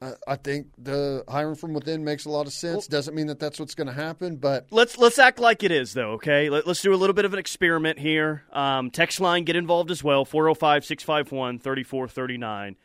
I 0.00 0.12
I 0.26 0.36
think 0.36 0.68
the 0.78 1.22
hiring 1.28 1.56
from 1.56 1.74
within 1.74 2.02
makes 2.04 2.24
a 2.24 2.30
lot 2.30 2.46
of 2.46 2.54
sense. 2.54 2.86
Doesn't 2.86 3.14
mean 3.14 3.26
that 3.26 3.38
that's 3.38 3.60
what's 3.60 3.74
going 3.74 3.88
to 3.88 3.92
happen, 3.92 4.36
but 4.36 4.68
Let's 4.70 4.96
let's 4.96 5.18
act 5.18 5.38
like 5.38 5.62
it 5.62 5.70
is 5.70 5.92
though, 5.92 6.12
okay? 6.12 6.48
Let, 6.48 6.66
us 6.66 6.80
do 6.80 6.94
a 6.94 6.96
little 6.96 7.12
bit 7.12 7.26
of 7.26 7.34
an 7.34 7.38
experiment 7.38 7.98
here. 7.98 8.44
Um, 8.52 8.90
text 8.90 9.20
line 9.20 9.44
get 9.44 9.56
involved 9.56 9.90
as 9.90 10.02
well 10.02 10.24
405-651-3439. 10.24 12.76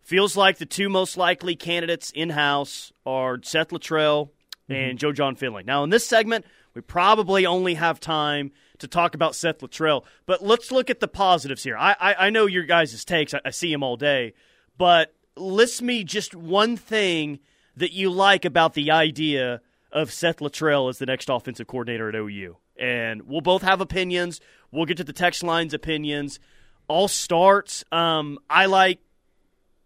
Feels 0.00 0.36
like 0.36 0.58
the 0.58 0.66
two 0.66 0.88
most 0.88 1.16
likely 1.16 1.56
candidates 1.56 2.12
in 2.12 2.30
house 2.30 2.92
are 3.06 3.40
Seth 3.42 3.70
Littrell 3.70 4.30
and 4.74 4.98
Joe 4.98 5.12
John 5.12 5.36
Finley. 5.36 5.62
Now 5.62 5.84
in 5.84 5.90
this 5.90 6.06
segment, 6.06 6.44
we 6.74 6.80
probably 6.80 7.46
only 7.46 7.74
have 7.74 8.00
time 8.00 8.52
to 8.78 8.88
talk 8.88 9.14
about 9.14 9.34
Seth 9.34 9.58
Littrell, 9.58 10.04
but 10.26 10.42
let's 10.42 10.72
look 10.72 10.90
at 10.90 11.00
the 11.00 11.08
positives 11.08 11.62
here. 11.62 11.76
I 11.76 11.94
I, 12.00 12.14
I 12.26 12.30
know 12.30 12.46
your 12.46 12.64
guys' 12.64 13.04
takes. 13.04 13.34
I, 13.34 13.40
I 13.44 13.50
see 13.50 13.70
them 13.70 13.82
all 13.82 13.96
day, 13.96 14.34
but 14.76 15.14
list 15.36 15.82
me 15.82 16.04
just 16.04 16.34
one 16.34 16.76
thing 16.76 17.38
that 17.76 17.92
you 17.92 18.10
like 18.10 18.44
about 18.44 18.74
the 18.74 18.90
idea 18.90 19.60
of 19.90 20.12
Seth 20.12 20.38
Littrell 20.38 20.88
as 20.88 20.98
the 20.98 21.06
next 21.06 21.28
offensive 21.28 21.66
coordinator 21.66 22.08
at 22.08 22.14
OU. 22.14 22.56
And 22.78 23.22
we'll 23.22 23.40
both 23.40 23.62
have 23.62 23.80
opinions. 23.80 24.40
We'll 24.70 24.86
get 24.86 24.96
to 24.96 25.04
the 25.04 25.12
text 25.12 25.42
lines 25.42 25.74
opinions. 25.74 26.40
All 26.88 27.08
starts. 27.08 27.84
Um, 27.92 28.38
I 28.48 28.66
like. 28.66 29.00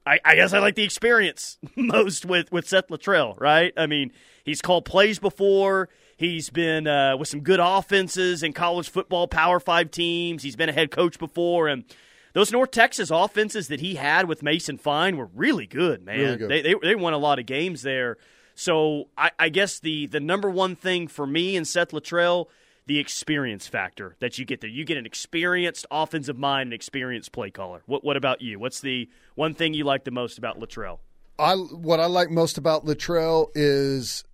I, 0.06 0.20
I 0.25 0.34
guess 0.36 0.52
I 0.52 0.60
like 0.60 0.76
the 0.76 0.84
experience 0.84 1.58
most 1.76 2.25
with 2.25 2.52
with 2.52 2.68
Seth 2.68 2.88
Littrell. 2.88 3.38
Right. 3.40 3.72
I 3.76 3.86
mean, 3.86 4.12
he's 4.44 4.62
called 4.62 4.84
plays 4.84 5.18
before. 5.18 5.88
He's 6.16 6.48
been 6.48 6.86
uh, 6.86 7.16
with 7.18 7.28
some 7.28 7.40
good 7.40 7.60
offenses 7.60 8.42
in 8.42 8.54
college 8.54 8.88
football, 8.88 9.28
Power 9.28 9.60
Five 9.60 9.90
teams. 9.90 10.42
He's 10.42 10.56
been 10.56 10.68
a 10.68 10.72
head 10.72 10.90
coach 10.90 11.18
before, 11.18 11.68
and 11.68 11.84
those 12.32 12.52
North 12.52 12.70
Texas 12.70 13.10
offenses 13.10 13.68
that 13.68 13.80
he 13.80 13.96
had 13.96 14.26
with 14.28 14.42
Mason 14.42 14.78
Fine 14.78 15.16
were 15.16 15.28
really 15.34 15.66
good, 15.66 16.04
man. 16.04 16.18
Really 16.20 16.36
good. 16.36 16.50
They, 16.50 16.62
they 16.62 16.75
they 16.82 16.94
won 16.94 17.12
a 17.12 17.18
lot 17.18 17.38
of 17.38 17.46
games 17.46 17.82
there. 17.82 18.16
So 18.54 19.08
I, 19.18 19.32
I 19.38 19.48
guess 19.50 19.78
the 19.80 20.06
the 20.06 20.20
number 20.20 20.48
one 20.48 20.76
thing 20.76 21.08
for 21.08 21.26
me 21.26 21.56
and 21.56 21.68
Seth 21.68 21.90
Littrell, 21.90 22.46
the 22.87 22.99
experience 22.99 23.66
factor 23.66 24.16
that 24.21 24.38
you 24.38 24.45
get 24.45 24.61
there. 24.61 24.71
You 24.71 24.85
get 24.85 24.97
an 24.97 25.07
experienced 25.07 25.87
offensive 25.90 26.38
mind, 26.38 26.69
an 26.69 26.73
experienced 26.73 27.33
play 27.33 27.50
caller. 27.50 27.83
What 27.87 28.05
what 28.05 28.16
about 28.16 28.43
you? 28.43 28.59
What's 28.59 28.81
the 28.81 29.09
one 29.35 29.55
thing 29.55 29.75
you 29.75 29.85
like 29.85 30.05
the 30.05 30.11
most 30.11 30.38
about 30.38 30.59
Littrell? 30.61 30.99
I 31.38 31.55
what 31.55 32.00
I 32.00 32.07
like 32.07 32.31
most 32.31 32.59
about 32.59 32.85
Littrell 32.87 33.49
is 33.55 34.25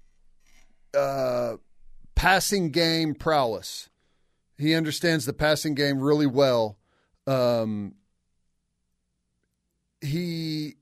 uh, 0.96 1.56
passing 2.14 2.70
game 2.70 3.14
prowess. 3.14 3.88
He 4.58 4.74
understands 4.74 5.24
the 5.24 5.32
passing 5.32 5.74
game 5.74 5.98
really 5.98 6.26
well. 6.26 6.78
Um, 7.26 7.94
he, 10.00 10.74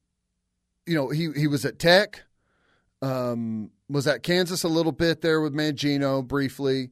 you 0.87 0.95
know, 0.95 1.09
he 1.09 1.29
he 1.37 1.47
was 1.47 1.65
at 1.65 1.79
Tech, 1.79 2.23
um, 3.01 3.71
was 3.89 4.07
at 4.07 4.23
Kansas 4.23 4.65
a 4.65 4.69
little 4.69 4.93
bit 4.93 5.21
there 5.21 5.41
with 5.41 5.55
Mangino 5.55 6.27
briefly. 6.27 6.91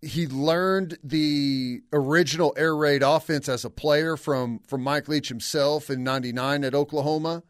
He 0.00 0.26
learned 0.26 0.98
the 1.02 1.82
original 1.92 2.54
air 2.56 2.76
raid 2.76 3.02
offense 3.02 3.48
as 3.48 3.64
a 3.64 3.70
player 3.70 4.16
from 4.16 4.60
from 4.60 4.82
Mike 4.82 5.08
Leach 5.08 5.28
himself 5.28 5.90
in 5.90 6.04
'99 6.04 6.64
at 6.64 6.74
Oklahoma 6.74 7.42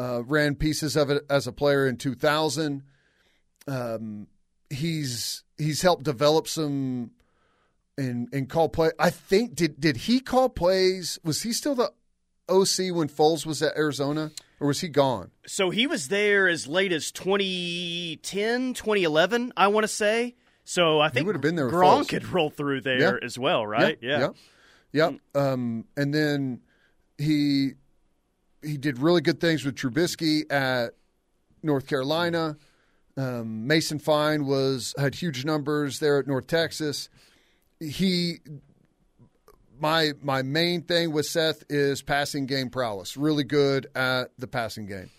uh, 0.00 0.22
ran 0.24 0.54
pieces 0.54 0.96
of 0.96 1.10
it 1.10 1.24
as 1.28 1.46
a 1.46 1.52
player 1.52 1.86
in 1.86 1.96
2000. 1.96 2.82
Um, 3.68 4.26
he's 4.70 5.44
he's 5.58 5.82
helped 5.82 6.04
develop 6.04 6.48
some 6.48 7.10
and 7.98 8.28
and 8.32 8.48
call 8.48 8.70
play. 8.70 8.90
I 8.98 9.10
think 9.10 9.54
did 9.54 9.78
did 9.78 9.98
he 9.98 10.20
call 10.20 10.48
plays? 10.48 11.18
Was 11.22 11.42
he 11.42 11.52
still 11.52 11.74
the 11.74 11.92
OC 12.48 12.94
when 12.96 13.08
Foles 13.08 13.44
was 13.44 13.62
at 13.62 13.76
Arizona, 13.76 14.32
or 14.58 14.68
was 14.68 14.80
he 14.80 14.88
gone? 14.88 15.30
So 15.46 15.68
he 15.68 15.86
was 15.86 16.08
there 16.08 16.48
as 16.48 16.66
late 16.66 16.92
as 16.92 17.12
2010, 17.12 18.74
2011, 18.74 19.52
I 19.56 19.68
want 19.68 19.84
to 19.84 19.88
say. 19.88 20.34
So 20.70 21.00
I 21.00 21.08
think 21.08 21.26
would 21.26 21.34
have 21.34 21.42
been 21.42 21.56
there 21.56 21.68
Gronk 21.68 22.10
could 22.10 22.28
roll 22.28 22.48
through 22.48 22.82
there 22.82 23.18
Yeah. 23.18 23.24
as 23.24 23.36
well, 23.36 23.66
right? 23.66 23.98
Yeah, 24.00 24.28
Yep. 24.92 25.14
Um, 25.34 25.84
and 25.96 26.14
then 26.14 26.60
he 27.18 27.72
he 28.62 28.76
did 28.76 29.00
really 29.00 29.20
good 29.20 29.40
things 29.40 29.64
with 29.64 29.74
Trubisky 29.74 30.42
at 30.48 30.94
North 31.64 31.88
Carolina. 31.88 32.56
Um, 33.16 33.66
Mason 33.66 33.98
Fine 33.98 34.46
was 34.46 34.94
had 34.96 35.16
huge 35.16 35.44
numbers 35.44 35.98
there 35.98 36.20
at 36.20 36.28
North 36.28 36.46
Texas. 36.46 37.08
He 37.80 38.38
my 39.80 40.12
my 40.22 40.42
main 40.42 40.82
thing 40.82 41.10
with 41.10 41.26
Seth 41.26 41.64
is 41.68 42.00
passing 42.00 42.46
game 42.46 42.70
prowess. 42.70 43.16
Really 43.16 43.42
good 43.44 43.88
at 43.96 44.30
the 44.38 44.46
passing 44.46 44.86
game. 44.86 45.10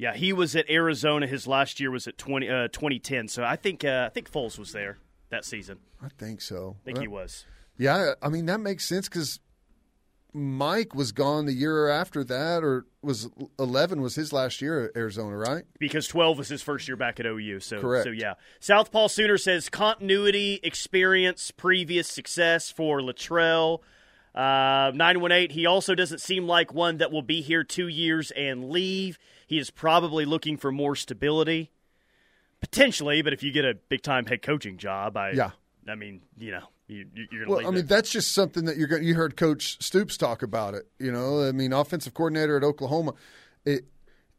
Yeah, 0.00 0.14
he 0.14 0.32
was 0.32 0.56
at 0.56 0.70
Arizona. 0.70 1.26
His 1.26 1.46
last 1.46 1.78
year 1.78 1.90
was 1.90 2.06
at 2.06 2.16
20, 2.16 2.48
uh, 2.48 2.68
2010. 2.68 3.28
So 3.28 3.44
I 3.44 3.56
think 3.56 3.84
uh, 3.84 4.04
I 4.06 4.08
think 4.08 4.32
Foles 4.32 4.58
was 4.58 4.72
there 4.72 4.96
that 5.28 5.44
season. 5.44 5.78
I 6.02 6.08
think 6.08 6.40
so. 6.40 6.76
I 6.80 6.84
think 6.86 7.00
he 7.00 7.06
was. 7.06 7.44
Yeah, 7.76 8.14
I 8.22 8.30
mean 8.30 8.46
that 8.46 8.60
makes 8.60 8.86
sense 8.86 9.10
because 9.10 9.40
Mike 10.32 10.94
was 10.94 11.12
gone 11.12 11.44
the 11.44 11.52
year 11.52 11.88
after 11.88 12.24
that, 12.24 12.64
or 12.64 12.86
was 13.02 13.28
eleven 13.58 14.00
was 14.00 14.14
his 14.14 14.32
last 14.32 14.62
year 14.62 14.86
at 14.86 14.96
Arizona, 14.96 15.36
right? 15.36 15.64
because 15.78 16.08
12 16.08 16.38
was 16.38 16.48
his 16.48 16.62
first 16.62 16.88
year 16.88 16.96
back 16.96 17.20
at 17.20 17.26
OU. 17.26 17.60
So, 17.60 17.80
Correct. 17.82 18.04
so 18.04 18.10
yeah. 18.10 18.34
Southpaw 18.58 19.08
Sooner 19.08 19.36
says 19.36 19.68
continuity, 19.68 20.60
experience, 20.62 21.50
previous 21.50 22.08
success 22.08 22.70
for 22.70 23.00
Littrell. 23.00 23.80
Uh, 24.34 24.92
918, 24.94 25.50
he 25.50 25.66
also 25.66 25.94
doesn't 25.94 26.20
seem 26.20 26.46
like 26.46 26.72
one 26.72 26.98
that 26.98 27.10
will 27.10 27.22
be 27.22 27.40
here 27.42 27.64
two 27.64 27.88
years 27.88 28.30
and 28.30 28.70
leave. 28.70 29.18
He 29.50 29.58
is 29.58 29.68
probably 29.68 30.24
looking 30.24 30.56
for 30.56 30.70
more 30.70 30.94
stability. 30.94 31.72
Potentially, 32.60 33.20
but 33.20 33.32
if 33.32 33.42
you 33.42 33.50
get 33.50 33.64
a 33.64 33.74
big 33.74 34.00
time 34.00 34.26
head 34.26 34.42
coaching 34.42 34.76
job, 34.76 35.16
I, 35.16 35.32
Yeah. 35.32 35.50
I 35.88 35.96
mean, 35.96 36.20
you 36.38 36.52
know, 36.52 36.62
you, 36.86 37.04
you're 37.32 37.46
going 37.46 37.58
to 37.58 37.64
Well, 37.64 37.66
I 37.66 37.70
mean 37.72 37.86
that's 37.86 38.10
just 38.10 38.32
something 38.32 38.66
that 38.66 38.76
you're 38.76 38.86
going. 38.86 39.02
You 39.02 39.14
heard 39.16 39.36
Coach 39.36 39.82
Stoops 39.82 40.16
talk 40.16 40.44
about 40.44 40.74
it. 40.74 40.86
You 41.00 41.10
know, 41.10 41.42
I 41.42 41.50
mean, 41.50 41.72
offensive 41.72 42.14
coordinator 42.14 42.56
at 42.56 42.62
Oklahoma. 42.62 43.14
It, 43.64 43.86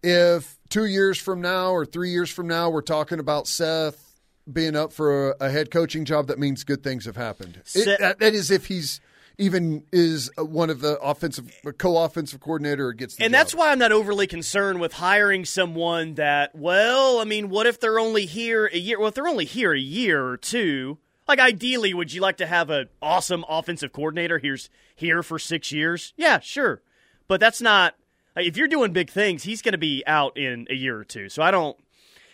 if 0.01 0.57
two 0.69 0.85
years 0.85 1.17
from 1.17 1.41
now 1.41 1.71
or 1.71 1.85
three 1.85 2.11
years 2.11 2.29
from 2.29 2.47
now 2.47 2.69
we're 2.69 2.81
talking 2.81 3.19
about 3.19 3.47
Seth 3.49 4.13
being 4.51 4.77
up 4.77 4.93
for 4.93 5.31
a, 5.31 5.35
a 5.41 5.49
head 5.49 5.71
coaching 5.71 6.05
job, 6.05 6.27
that 6.27 6.39
means 6.39 6.63
good 6.63 6.83
things 6.83 7.03
have 7.03 7.17
happened. 7.17 7.57
It- 7.57 7.67
Seth- 7.67 7.99
that- 7.99 8.19
that 8.19 8.33
is 8.33 8.49
if 8.49 8.67
he's 8.67 9.01
even 9.37 9.83
is 9.91 10.29
uh, 10.37 10.45
one 10.45 10.69
of 10.69 10.81
the 10.81 10.99
offensive 10.99 11.51
co-offensive 11.77 12.39
coordinator 12.39 12.87
or 12.87 12.93
gets 12.93 13.15
the 13.15 13.23
And 13.23 13.31
job. 13.31 13.39
that's 13.39 13.55
why 13.55 13.71
I'm 13.71 13.79
not 13.79 13.91
overly 13.91 14.27
concerned 14.27 14.79
with 14.79 14.93
hiring 14.93 15.45
someone 15.45 16.15
that, 16.15 16.55
well, 16.55 17.19
I 17.19 17.23
mean, 17.23 17.49
what 17.49 17.65
if 17.67 17.79
they're 17.79 17.99
only 17.99 18.25
here 18.25 18.67
a 18.67 18.77
year? 18.77 18.99
Well, 18.99 19.07
if 19.09 19.15
they're 19.15 19.27
only 19.27 19.45
here 19.45 19.73
a 19.73 19.79
year 19.79 20.23
or 20.25 20.37
two, 20.37 20.97
like 21.27 21.39
ideally, 21.39 21.93
would 21.93 22.13
you 22.13 22.21
like 22.21 22.37
to 22.37 22.47
have 22.47 22.69
an 22.69 22.89
awesome 23.01 23.45
offensive 23.47 23.93
coordinator 23.93 24.37
here's 24.39 24.69
here 24.95 25.23
for 25.23 25.39
six 25.39 25.71
years? 25.71 26.13
Yeah, 26.17 26.39
sure. 26.39 26.81
But 27.27 27.39
that's 27.39 27.61
not, 27.61 27.95
if 28.35 28.57
you're 28.57 28.67
doing 28.67 28.91
big 28.93 29.09
things, 29.09 29.43
he's 29.43 29.61
going 29.61 29.71
to 29.73 29.77
be 29.77 30.03
out 30.05 30.37
in 30.37 30.67
a 30.69 30.75
year 30.75 30.97
or 30.99 31.03
two. 31.05 31.29
So 31.29 31.41
I 31.41 31.51
don't, 31.51 31.77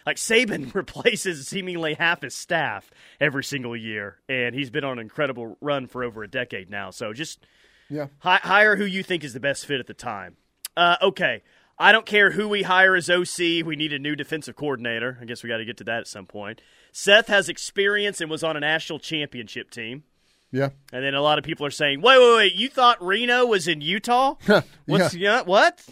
like, 0.08 0.18
Saban 0.18 0.74
replaces 0.74 1.48
seemingly 1.48 1.94
half 1.94 2.22
his 2.22 2.34
staff 2.34 2.90
every 3.20 3.44
single 3.44 3.76
year, 3.76 4.18
and 4.30 4.56
he's 4.56 4.70
been 4.70 4.84
on 4.84 4.94
an 4.94 5.00
incredible 5.00 5.58
run 5.60 5.88
for 5.88 6.04
over 6.04 6.24
a 6.24 6.28
decade 6.28 6.70
now. 6.70 6.92
So 6.92 7.14
just, 7.14 7.46
yeah. 7.90 8.08
Hi- 8.20 8.40
hire 8.42 8.76
who 8.76 8.86
you 8.86 9.04
think 9.04 9.24
is 9.24 9.34
the 9.34 9.40
best 9.40 9.66
fit 9.66 9.80
at 9.80 9.88
the 9.88 9.94
time. 9.94 10.38
Uh, 10.76 10.96
okay. 11.02 11.44
I 11.80 11.92
don't 11.92 12.06
care 12.06 12.32
who 12.32 12.48
we 12.48 12.64
hire 12.64 12.96
as 12.96 13.10
OC. 13.10 13.66
We 13.66 13.76
need 13.76 13.94
a 13.94 14.00
new 14.00 14.16
defensive 14.16 14.56
coordinator. 14.56 15.18
I 15.22 15.26
guess 15.26 15.44
we 15.44 15.50
got 15.50 15.58
to 15.58 15.66
get 15.66 15.78
to 15.78 15.84
that 15.84 16.00
at 16.00 16.08
some 16.08 16.26
point. 16.26 16.62
Seth 16.92 17.28
has 17.28 17.50
experience 17.50 18.20
and 18.20 18.32
was 18.32 18.44
on 18.44 18.58
a 18.58 18.60
national 18.60 19.00
championship 19.00 19.70
team. 19.70 20.04
Yeah. 20.52 20.70
And 20.92 21.04
then 21.04 21.14
a 21.14 21.22
lot 21.22 21.38
of 21.38 21.44
people 21.44 21.66
are 21.66 21.72
saying, 21.72 22.02
wait, 22.02 22.18
wait, 22.18 22.36
wait, 22.36 22.56
you 22.56 22.70
thought 22.70 23.04
Reno 23.04 23.46
was 23.46 23.68
in 23.68 23.82
Utah? 23.82 24.36
What's, 24.86 25.14
yeah. 25.14 25.44
what? 25.44 25.86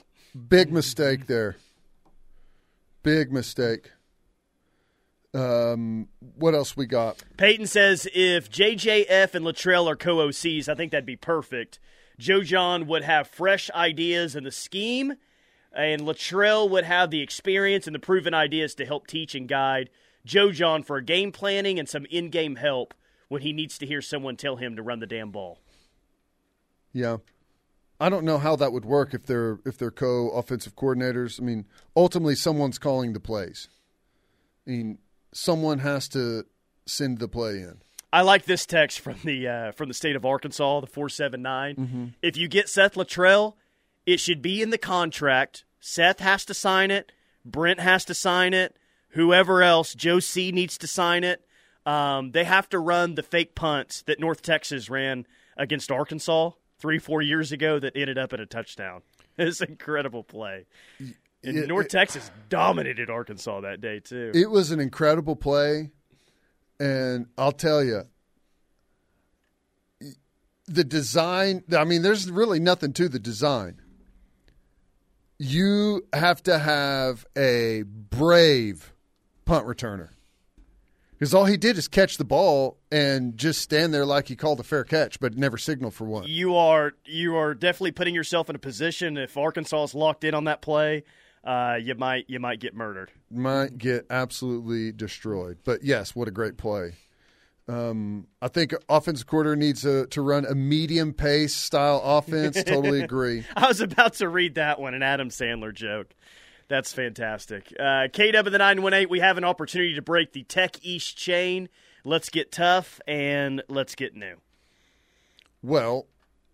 Big 0.48 0.72
mistake 0.72 1.28
there. 1.28 1.58
Big 3.04 3.32
mistake. 3.32 3.92
Um, 5.36 6.08
what 6.38 6.56
else 6.56 6.78
we 6.78 6.86
got? 6.86 7.22
Peyton 7.36 7.68
says 7.68 8.08
if 8.14 8.50
JJF 8.50 9.36
and 9.36 9.46
Littrell 9.46 9.88
are 9.88 9.98
co 9.98 10.18
OCs, 10.18 10.70
I 10.70 10.76
think 10.76 10.92
that'd 10.92 11.06
be 11.06 11.18
perfect. 11.18 11.80
Joe 12.18 12.42
John 12.42 12.88
would 12.88 13.04
have 13.04 13.28
fresh 13.28 13.70
ideas 13.72 14.38
in 14.38 14.46
the 14.46 14.52
scheme, 14.52 15.16
and 15.74 16.04
Littrell 16.04 16.70
would 16.70 16.86
have 16.86 17.12
the 17.12 17.22
experience 17.22 17.86
and 17.86 17.94
the 17.94 18.00
proven 18.00 18.34
ideas 18.34 18.76
to 18.76 18.86
help 18.86 19.08
teach 19.08 19.36
and 19.36 19.50
guide 19.50 19.90
Joe 20.26 20.54
John 20.54 20.84
for 20.84 21.02
game 21.02 21.34
planning 21.34 21.78
and 21.78 21.90
some 21.90 22.06
in 22.06 22.30
game 22.30 22.56
help 22.56 22.94
when 23.28 23.42
he 23.42 23.52
needs 23.52 23.78
to 23.80 23.86
hear 23.86 24.02
someone 24.02 24.38
tell 24.38 24.56
him 24.56 24.78
to 24.78 24.82
run 24.82 25.00
the 25.00 25.08
damn 25.08 25.32
ball. 25.32 25.60
Yeah. 26.94 27.18
I 28.00 28.10
don't 28.10 28.26
know 28.26 28.38
how 28.38 28.56
that 28.56 28.72
would 28.72 28.86
work 28.86 29.14
if 29.14 29.26
they're 29.26 29.60
if 29.66 29.78
they're 29.78 29.92
co-offensive 29.92 30.76
coordinators. 30.76 31.40
I 31.40 31.44
mean, 31.44 31.66
ultimately 31.96 32.36
someone's 32.36 32.78
calling 32.78 33.14
the 33.14 33.20
plays. 33.20 33.70
I 34.68 34.72
mean, 34.72 34.98
someone 35.36 35.80
has 35.80 36.08
to 36.10 36.46
send 36.86 37.20
the 37.20 37.28
play 37.28 37.56
in. 37.60 37.82
I 38.14 38.22
like 38.22 38.46
this 38.46 38.66
text 38.66 39.02
from 39.02 39.18
the 39.24 39.48
uh, 39.48 39.72
from 39.74 39.90
the 39.90 39.94
state 39.94 40.16
of 40.16 40.26
Arkansas, 40.26 40.80
the 40.80 40.88
four 40.88 41.10
seven 41.10 41.42
nine. 41.42 42.14
If 42.22 42.38
you 42.38 42.48
get 42.48 42.70
Seth 42.70 42.96
Littrell, 42.96 43.56
it 44.06 44.20
should 44.20 44.42
be 44.42 44.62
in 44.62 44.70
the 44.70 44.78
contract. 44.78 45.66
Seth 45.80 46.20
has 46.20 46.46
to 46.46 46.54
sign 46.54 46.92
it. 46.92 47.12
Brent 47.44 47.80
has 47.80 48.06
to 48.06 48.14
sign 48.14 48.54
it. 48.54 48.76
Whoever 49.10 49.62
else, 49.62 49.94
Joe 49.94 50.20
C 50.20 50.52
needs 50.52 50.78
to 50.80 50.88
sign 50.88 51.24
it. 51.24 51.46
Um, 51.86 52.32
they 52.32 52.46
have 52.46 52.68
to 52.70 52.80
run 52.80 53.16
the 53.16 53.24
fake 53.24 53.54
punts 53.54 54.02
that 54.04 54.20
North 54.20 54.42
Texas 54.42 54.90
ran 54.90 55.28
against 55.58 55.92
Arkansas 55.92 56.52
three, 56.80 57.00
four 57.00 57.22
years 57.22 57.52
ago 57.52 57.80
that 57.80 57.96
ended 57.96 58.18
up 58.18 58.34
at 58.34 58.40
a 58.40 58.46
touchdown. 58.46 59.02
It's 59.38 59.60
an 59.60 59.72
incredible 59.72 60.24
play. 60.24 60.66
And 61.46 61.58
It- 61.58 61.68
North 61.68 61.86
it- 61.86 61.92
Texas 61.92 62.32
dominated 62.50 63.10
Arkansas 63.10 63.62
that 63.62 63.82
day 63.82 64.00
too. 64.00 64.32
It 64.34 64.50
was 64.50 64.72
an 64.72 64.80
incredible 64.80 65.36
play, 65.36 65.92
and 66.80 67.28
I'll 67.38 67.52
tell 67.52 67.84
you, 67.84 68.04
the 70.68 70.84
design. 70.84 71.64
I 71.76 71.84
mean, 71.84 72.02
there's 72.02 72.30
really 72.30 72.60
nothing 72.60 72.94
to 72.94 73.08
the 73.08 73.20
design. 73.20 73.82
You 75.38 76.08
have 76.14 76.42
to 76.44 76.58
have 76.60 77.26
a 77.38 77.84
brave 77.84 78.94
punt 79.44 79.68
returner 79.68 80.10
because 81.12 81.34
all 81.34 81.46
he 81.46 81.58
did 81.58 81.78
is 81.78 81.88
catch 81.90 82.18
the 82.18 82.24
ball 82.24 82.78
and 82.92 83.38
just 83.38 83.62
stand 83.62 83.94
there 83.94 84.06
like 84.06 84.30
he 84.30 84.36
called 84.38 84.60
a 84.62 84.64
fair 84.64 84.84
catch, 84.86 85.20
but 85.20 85.38
never 85.38 85.58
signaled 85.58 85.94
for 85.94 86.06
one. 86.06 86.24
you 86.26 86.56
are 86.56 86.94
you 87.06 87.36
are 87.36 87.54
definitely 87.54 87.92
putting 87.92 88.16
yourself 88.16 88.50
in 88.50 88.56
a 88.56 88.60
position 88.60 89.18
if 89.18 89.36
Arkansas 89.38 89.84
is 89.84 89.94
locked 89.94 90.24
in 90.24 90.34
on 90.34 90.46
that 90.46 90.62
play, 90.62 91.04
uh, 91.46 91.78
you 91.80 91.96
might 91.96 92.26
you 92.28 92.40
might 92.40 92.60
get 92.60 92.74
murdered. 92.76 93.12
might 93.30 93.78
get 93.78 94.06
absolutely 94.10 94.92
destroyed. 94.92 95.60
But 95.64 95.84
yes, 95.84 96.16
what 96.16 96.28
a 96.28 96.32
great 96.32 96.58
play. 96.58 96.94
Um, 97.68 98.28
I 98.42 98.48
think 98.48 98.74
offensive 98.90 99.26
quarter 99.26 99.56
needs 99.56 99.86
a, 99.86 100.06
to 100.08 100.22
run 100.22 100.46
a 100.46 100.54
medium 100.54 101.14
pace 101.14 101.56
style 101.56 102.00
offense. 102.04 102.64
totally 102.64 103.02
agree. 103.04 103.44
I 103.56 103.68
was 103.68 103.82
about 103.82 104.14
to 104.16 104.30
read 104.30 104.56
that 104.56 104.80
one, 104.80 104.94
an 104.94 105.02
Adam 105.02 105.30
Sandler 105.30 105.74
joke. 105.74 106.14
That's 106.68 106.94
fantastic. 106.94 107.74
Uh, 107.80 108.08
KW 108.10 108.52
the 108.52 108.58
nine 108.58 108.82
one 108.82 108.94
eight. 108.94 109.10
We 109.10 109.20
have 109.20 109.38
an 109.38 109.44
opportunity 109.44 109.94
to 109.96 110.02
break 110.02 110.34
the 110.34 110.44
Tech 110.44 110.78
East 110.84 111.18
chain. 111.18 111.70
Let's 112.04 112.30
get 112.30 112.52
tough 112.52 113.00
and 113.08 113.64
let's 113.68 113.96
get 113.96 114.16
new. 114.16 114.38
Well, 115.62 116.08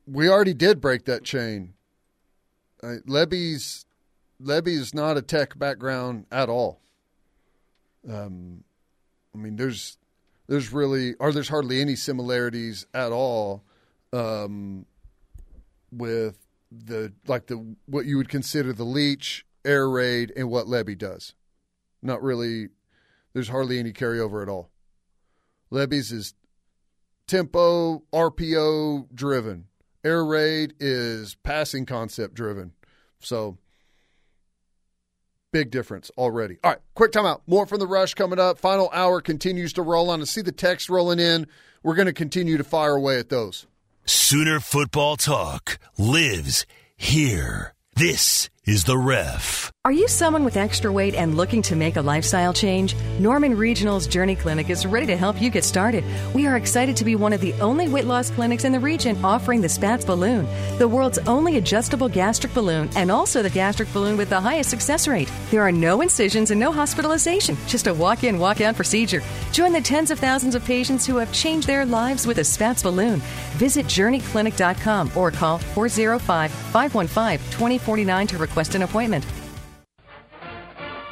we 0.08 0.30
already 0.30 0.54
did 0.54 0.80
break 0.80 1.06
that 1.06 1.24
chain. 1.24 1.74
Uh, 2.82 2.96
Lebby's 4.42 4.80
is 4.80 4.94
not 4.94 5.18
a 5.18 5.22
tech 5.22 5.58
background 5.58 6.26
at 6.32 6.50
all. 6.50 6.82
Um, 8.10 8.64
I 9.34 9.38
mean, 9.38 9.56
there's 9.56 9.98
there's 10.48 10.74
really 10.74 11.14
or 11.16 11.32
there's 11.32 11.50
hardly 11.50 11.82
any 11.82 11.96
similarities 11.96 12.86
at 12.94 13.12
all 13.12 13.64
um, 14.12 14.86
with 15.92 16.38
the 16.72 17.14
like 17.28 17.48
the 17.48 17.76
what 17.86 18.06
you 18.06 18.18
would 18.18 18.30
consider 18.30 18.74
the 18.74 18.84
Leach 18.84 19.46
air 19.64 19.90
raid 19.90 20.34
and 20.36 20.50
what 20.50 20.68
Lebby 20.68 20.98
does. 20.98 21.34
Not 22.02 22.22
really. 22.24 22.70
There's 23.34 23.50
hardly 23.50 23.80
any 23.80 23.94
carryover 23.94 24.42
at 24.42 24.50
all. 24.50 24.72
Lebby's 25.72 26.12
is 26.12 26.34
tempo 27.28 28.04
RPO 28.12 29.14
driven. 29.14 29.68
Air 30.04 30.26
raid 30.26 30.74
is 30.80 31.36
passing 31.36 31.86
concept 31.86 32.34
driven. 32.34 32.74
So 33.20 33.58
big 35.52 35.72
difference 35.72 36.12
already. 36.18 36.58
All 36.64 36.72
right, 36.72 36.80
quick 36.96 37.12
timeout. 37.12 37.42
More 37.48 37.66
from 37.66 37.80
the 37.80 37.88
rush 37.88 38.14
coming 38.14 38.40
up. 38.40 38.58
Final 38.58 38.90
hour 38.94 39.22
continues 39.22 39.74
to 39.74 39.82
roll 39.82 40.10
on. 40.10 40.20
To 40.20 40.26
see 40.26 40.42
the 40.42 40.52
text 40.52 40.90
rolling 40.90 41.20
in, 41.20 41.48
we're 41.84 41.96
going 41.96 42.08
to 42.08 42.14
continue 42.14 42.58
to 42.58 42.64
fire 42.64 42.96
away 42.96 43.20
at 43.20 43.30
those. 43.30 43.68
Sooner 44.06 44.60
football 44.60 45.18
talk 45.18 45.78
lives 45.98 46.66
here. 46.96 47.74
This 47.96 48.50
is 48.72 48.86
the 48.86 48.98
ref. 48.98 49.70
Are 49.84 49.92
you 49.92 50.08
someone 50.08 50.46
with 50.46 50.58
extra 50.58 50.92
weight 50.92 51.16
and 51.16 51.36
looking 51.36 51.64
to 51.64 51.76
make 51.76 51.96
a 51.96 52.02
lifestyle 52.02 52.54
change? 52.54 52.96
Norman 53.20 53.58
Regional's 53.58 54.06
Journey 54.06 54.36
Clinic 54.36 54.70
is 54.70 54.86
ready 54.86 55.08
to 55.08 55.18
help 55.18 55.42
you 55.42 55.50
get 55.50 55.64
started. 55.64 56.04
We 56.36 56.46
are 56.46 56.56
excited 56.56 56.96
to 56.98 57.04
be 57.04 57.16
one 57.16 57.34
of 57.34 57.42
the 57.42 57.54
only 57.54 57.90
weight 57.90 58.06
loss 58.06 58.30
clinics 58.30 58.64
in 58.64 58.72
the 58.72 58.80
region 58.80 59.18
offering 59.26 59.60
the 59.60 59.68
Spatz 59.68 60.06
balloon, 60.06 60.48
the 60.78 60.88
world's 60.88 61.18
only 61.28 61.58
adjustable 61.58 62.08
gastric 62.08 62.54
balloon, 62.54 62.90
and 62.96 63.10
also 63.10 63.42
the 63.42 63.50
gastric 63.50 63.92
balloon 63.92 64.18
with 64.18 64.30
the 64.30 64.40
highest 64.40 64.70
success 64.70 65.08
rate. 65.08 65.32
There 65.50 65.64
are 65.64 65.72
no 65.72 66.02
incisions 66.02 66.52
and 66.52 66.60
no 66.60 66.72
hospitalization, 66.72 67.58
just 67.66 67.88
a 67.88 67.94
walk 67.94 68.24
in, 68.24 68.38
walk 68.38 68.62
out 68.62 68.76
procedure. 68.76 69.24
Join 69.52 69.74
the 69.74 69.82
tens 69.82 70.12
of 70.12 70.20
thousands 70.20 70.54
of 70.54 70.64
patients 70.64 71.08
who 71.08 71.18
have 71.18 71.34
changed 71.34 71.66
their 71.66 71.88
lives 71.88 72.28
with 72.28 72.38
a 72.38 72.42
Spatz 72.42 72.84
balloon. 72.84 73.20
Visit 73.58 73.88
journeyclinic.com 73.88 75.12
or 75.16 75.32
call 75.32 75.58
405 75.58 76.52
515 76.52 77.40
2049 77.50 78.28
to 78.28 78.38
request 78.38 78.61
an 78.70 78.84
appointment. 78.84 79.26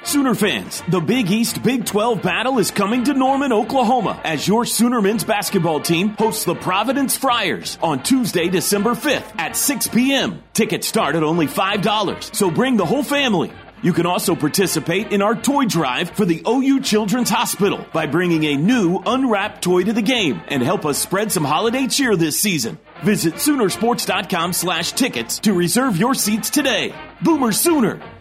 Sooner 0.03 0.33
fans, 0.33 0.81
the 0.87 1.01
Big 1.01 1.29
East 1.29 1.61
Big 1.61 1.85
12 1.85 2.21
battle 2.21 2.57
is 2.57 2.71
coming 2.71 3.03
to 3.03 3.13
Norman, 3.13 3.51
Oklahoma 3.51 4.19
as 4.23 4.47
your 4.47 4.65
Sooner 4.65 5.01
men's 5.01 5.23
basketball 5.23 5.81
team 5.81 6.09
hosts 6.09 6.45
the 6.45 6.55
Providence 6.55 7.15
Friars 7.15 7.77
on 7.81 8.01
Tuesday, 8.01 8.47
December 8.47 8.91
5th 8.91 9.37
at 9.37 9.55
6 9.55 9.87
p.m. 9.89 10.41
Tickets 10.53 10.87
start 10.87 11.15
at 11.15 11.23
only 11.23 11.47
$5, 11.47 12.35
so 12.35 12.49
bring 12.49 12.77
the 12.77 12.85
whole 12.85 13.03
family. 13.03 13.51
You 13.81 13.93
can 13.93 14.05
also 14.05 14.35
participate 14.35 15.11
in 15.11 15.21
our 15.21 15.35
toy 15.35 15.65
drive 15.65 16.09
for 16.09 16.25
the 16.25 16.43
OU 16.47 16.81
Children's 16.81 17.29
Hospital 17.29 17.85
by 17.93 18.07
bringing 18.07 18.45
a 18.45 18.57
new 18.57 19.01
unwrapped 19.05 19.61
toy 19.61 19.83
to 19.83 19.93
the 19.93 20.01
game 20.01 20.41
and 20.47 20.63
help 20.63 20.85
us 20.85 20.97
spread 20.97 21.31
some 21.31 21.45
holiday 21.45 21.87
cheer 21.87 22.15
this 22.15 22.39
season. 22.39 22.77
Visit 22.99 23.35
Soonersports.com 23.35 24.53
slash 24.53 24.91
tickets 24.91 25.39
to 25.39 25.53
reserve 25.53 25.97
your 25.97 26.13
seats 26.13 26.49
today. 26.49 26.93
Boomer 27.21 27.51
Sooner! 27.51 28.18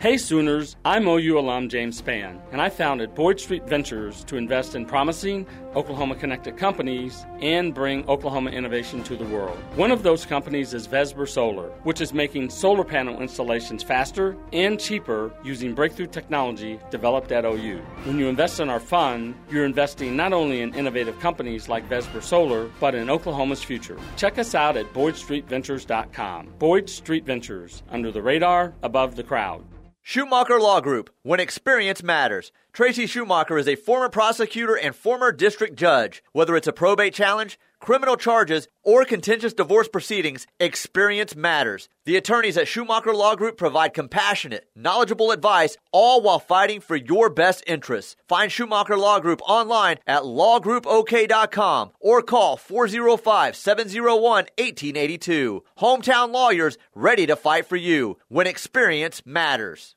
Hey 0.00 0.16
Sooners, 0.16 0.76
I'm 0.84 1.08
OU 1.08 1.40
alum 1.40 1.68
James 1.68 2.00
Spann, 2.00 2.38
and 2.52 2.62
I 2.62 2.70
founded 2.70 3.16
Boyd 3.16 3.40
Street 3.40 3.64
Ventures 3.66 4.22
to 4.26 4.36
invest 4.36 4.76
in 4.76 4.86
promising 4.86 5.44
Oklahoma 5.74 6.14
connected 6.14 6.56
companies 6.56 7.26
and 7.40 7.74
bring 7.74 8.08
Oklahoma 8.08 8.50
innovation 8.50 9.02
to 9.02 9.16
the 9.16 9.24
world. 9.24 9.58
One 9.74 9.90
of 9.90 10.04
those 10.04 10.24
companies 10.24 10.72
is 10.72 10.86
Vesper 10.86 11.26
Solar, 11.26 11.70
which 11.82 12.00
is 12.00 12.14
making 12.14 12.50
solar 12.50 12.84
panel 12.84 13.20
installations 13.20 13.82
faster 13.82 14.36
and 14.52 14.78
cheaper 14.78 15.32
using 15.42 15.74
breakthrough 15.74 16.06
technology 16.06 16.78
developed 16.92 17.32
at 17.32 17.44
OU. 17.44 17.78
When 18.04 18.20
you 18.20 18.28
invest 18.28 18.60
in 18.60 18.70
our 18.70 18.78
fund, 18.78 19.34
you're 19.50 19.64
investing 19.64 20.14
not 20.14 20.32
only 20.32 20.60
in 20.60 20.74
innovative 20.74 21.18
companies 21.18 21.68
like 21.68 21.88
Vesper 21.88 22.20
Solar, 22.20 22.70
but 22.78 22.94
in 22.94 23.10
Oklahoma's 23.10 23.64
future. 23.64 23.98
Check 24.16 24.38
us 24.38 24.54
out 24.54 24.76
at 24.76 24.92
BoydStreetVentures.com. 24.94 26.54
Boyd 26.60 26.88
Street 26.88 27.26
Ventures, 27.26 27.82
under 27.90 28.12
the 28.12 28.22
radar, 28.22 28.74
above 28.84 29.16
the 29.16 29.24
crowd. 29.24 29.64
Schumacher 30.02 30.58
Law 30.58 30.80
Group, 30.80 31.10
when 31.22 31.40
experience 31.40 32.02
matters. 32.02 32.50
Tracy 32.72 33.06
Schumacher 33.06 33.58
is 33.58 33.68
a 33.68 33.76
former 33.76 34.08
prosecutor 34.08 34.74
and 34.74 34.94
former 34.94 35.32
district 35.32 35.76
judge. 35.76 36.22
Whether 36.32 36.56
it's 36.56 36.66
a 36.66 36.72
probate 36.72 37.12
challenge, 37.12 37.58
criminal 37.80 38.16
charges, 38.16 38.68
or 38.82 39.04
contentious 39.04 39.52
divorce 39.52 39.88
proceedings, 39.88 40.46
experience 40.58 41.36
matters. 41.36 41.88
The 42.04 42.16
attorneys 42.16 42.56
at 42.56 42.68
Schumacher 42.68 43.14
Law 43.14 43.34
Group 43.34 43.56
provide 43.56 43.94
compassionate, 43.94 44.68
knowledgeable 44.74 45.30
advice, 45.30 45.76
all 45.92 46.22
while 46.22 46.38
fighting 46.38 46.80
for 46.80 46.96
your 46.96 47.28
best 47.30 47.62
interests. 47.66 48.16
Find 48.28 48.50
Schumacher 48.50 48.96
Law 48.96 49.20
Group 49.20 49.40
online 49.46 49.98
at 50.06 50.22
lawgroupok.com 50.22 51.90
or 52.00 52.22
call 52.22 52.56
405 52.56 53.56
701 53.56 54.22
1882. 54.22 55.64
Hometown 55.78 56.32
lawyers 56.32 56.78
ready 56.94 57.26
to 57.26 57.36
fight 57.36 57.66
for 57.66 57.76
you 57.76 58.16
when 58.28 58.46
experience 58.46 59.22
matters. 59.26 59.94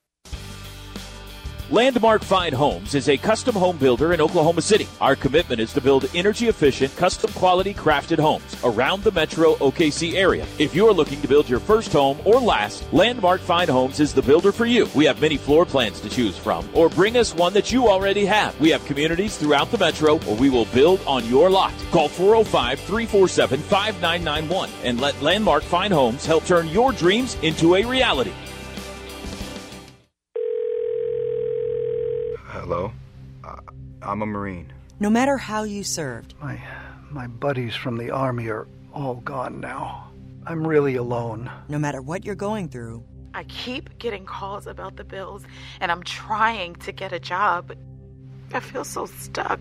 Landmark 1.71 2.21
Fine 2.21 2.51
Homes 2.51 2.95
is 2.95 3.07
a 3.07 3.15
custom 3.15 3.55
home 3.55 3.77
builder 3.77 4.11
in 4.11 4.19
Oklahoma 4.19 4.61
City. 4.61 4.89
Our 4.99 5.15
commitment 5.15 5.61
is 5.61 5.71
to 5.71 5.79
build 5.79 6.05
energy 6.13 6.49
efficient, 6.49 6.93
custom 6.97 7.31
quality 7.31 7.73
crafted 7.73 8.19
homes 8.19 8.57
around 8.65 9.03
the 9.03 9.11
metro 9.13 9.55
OKC 9.55 10.15
area. 10.15 10.45
If 10.59 10.75
you're 10.75 10.91
looking 10.91 11.21
to 11.21 11.29
build 11.29 11.47
your 11.47 11.61
first 11.61 11.93
home 11.93 12.19
or 12.25 12.41
last, 12.41 12.91
Landmark 12.91 13.39
Fine 13.39 13.69
Homes 13.69 14.01
is 14.01 14.13
the 14.13 14.21
builder 14.21 14.51
for 14.51 14.65
you. 14.65 14.89
We 14.93 15.05
have 15.05 15.21
many 15.21 15.37
floor 15.37 15.65
plans 15.65 16.01
to 16.01 16.09
choose 16.09 16.37
from, 16.37 16.67
or 16.73 16.89
bring 16.89 17.15
us 17.15 17.33
one 17.33 17.53
that 17.53 17.71
you 17.71 17.87
already 17.87 18.25
have. 18.25 18.59
We 18.59 18.71
have 18.71 18.83
communities 18.83 19.37
throughout 19.37 19.71
the 19.71 19.77
metro 19.77 20.17
where 20.17 20.35
we 20.35 20.49
will 20.49 20.65
build 20.65 20.99
on 21.07 21.25
your 21.27 21.49
lot. 21.49 21.73
Call 21.91 22.09
405 22.09 22.81
347 22.81 23.61
5991 23.61 24.69
and 24.83 24.99
let 24.99 25.21
Landmark 25.21 25.63
Fine 25.63 25.91
Homes 25.91 26.25
help 26.25 26.43
turn 26.43 26.67
your 26.67 26.91
dreams 26.91 27.35
into 27.35 27.75
a 27.75 27.85
reality. 27.85 28.33
Hello? 32.71 32.93
Uh, 33.43 33.57
I'm 34.01 34.21
a 34.21 34.25
Marine. 34.25 34.71
No 35.01 35.09
matter 35.09 35.35
how 35.35 35.63
you 35.63 35.83
served, 35.83 36.35
My 36.39 36.57
my 37.09 37.27
buddies 37.27 37.75
from 37.75 37.97
the 37.97 38.11
army 38.11 38.47
are 38.47 38.65
all 38.93 39.15
gone 39.15 39.59
now. 39.59 40.09
I'm 40.47 40.65
really 40.65 40.95
alone. 40.95 41.51
no 41.67 41.77
matter 41.77 42.01
what 42.01 42.23
you're 42.23 42.33
going 42.33 42.69
through, 42.69 43.03
I 43.33 43.43
keep 43.43 43.97
getting 43.99 44.23
calls 44.23 44.67
about 44.67 44.95
the 44.95 45.03
bills, 45.03 45.43
and 45.81 45.91
I'm 45.91 46.01
trying 46.03 46.75
to 46.75 46.93
get 46.93 47.11
a 47.11 47.19
job. 47.19 47.73
I 48.53 48.61
feel 48.61 48.85
so 48.85 49.05
stuck. 49.05 49.59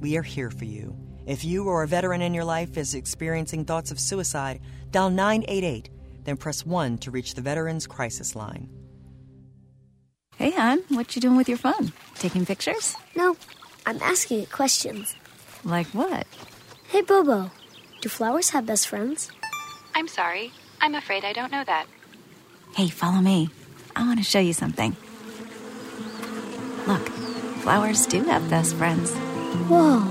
we 0.00 0.16
are 0.16 0.22
here 0.22 0.52
for 0.52 0.64
you. 0.64 0.96
If 1.26 1.44
you 1.44 1.64
or 1.64 1.82
a 1.82 1.88
veteran 1.88 2.22
in 2.22 2.34
your 2.34 2.44
life 2.44 2.76
is 2.76 2.94
experiencing 2.94 3.64
thoughts 3.64 3.90
of 3.90 3.98
suicide, 3.98 4.60
dial 4.92 5.10
988, 5.10 5.90
then 6.22 6.36
press 6.36 6.64
1 6.64 6.98
to 6.98 7.10
reach 7.10 7.34
the 7.34 7.42
Veterans 7.42 7.88
Crisis 7.88 8.36
Line. 8.36 8.68
Hey, 10.38 10.50
hon, 10.50 10.82
what 10.88 11.14
you 11.14 11.22
doing 11.22 11.36
with 11.36 11.48
your 11.48 11.58
phone? 11.58 11.92
Taking 12.16 12.44
pictures? 12.44 12.96
No, 13.16 13.36
I'm 13.86 14.00
asking 14.02 14.40
it 14.40 14.50
questions. 14.52 15.14
Like 15.64 15.86
what? 15.88 16.26
Hey, 16.88 17.02
Bobo, 17.02 17.50
do 18.00 18.08
flowers 18.08 18.50
have 18.50 18.66
best 18.66 18.88
friends? 18.88 19.30
I'm 19.94 20.08
sorry. 20.08 20.52
I'm 20.80 20.94
afraid 20.94 21.24
I 21.24 21.32
don't 21.32 21.52
know 21.52 21.64
that. 21.64 21.86
Hey, 22.74 22.88
follow 22.88 23.20
me. 23.20 23.50
I 23.94 24.02
want 24.06 24.18
to 24.18 24.24
show 24.24 24.40
you 24.40 24.52
something. 24.52 24.96
Look, 26.86 27.08
flowers 27.62 28.04
do 28.06 28.22
have 28.24 28.48
best 28.50 28.74
friends. 28.74 29.14
Whoa. 29.70 30.02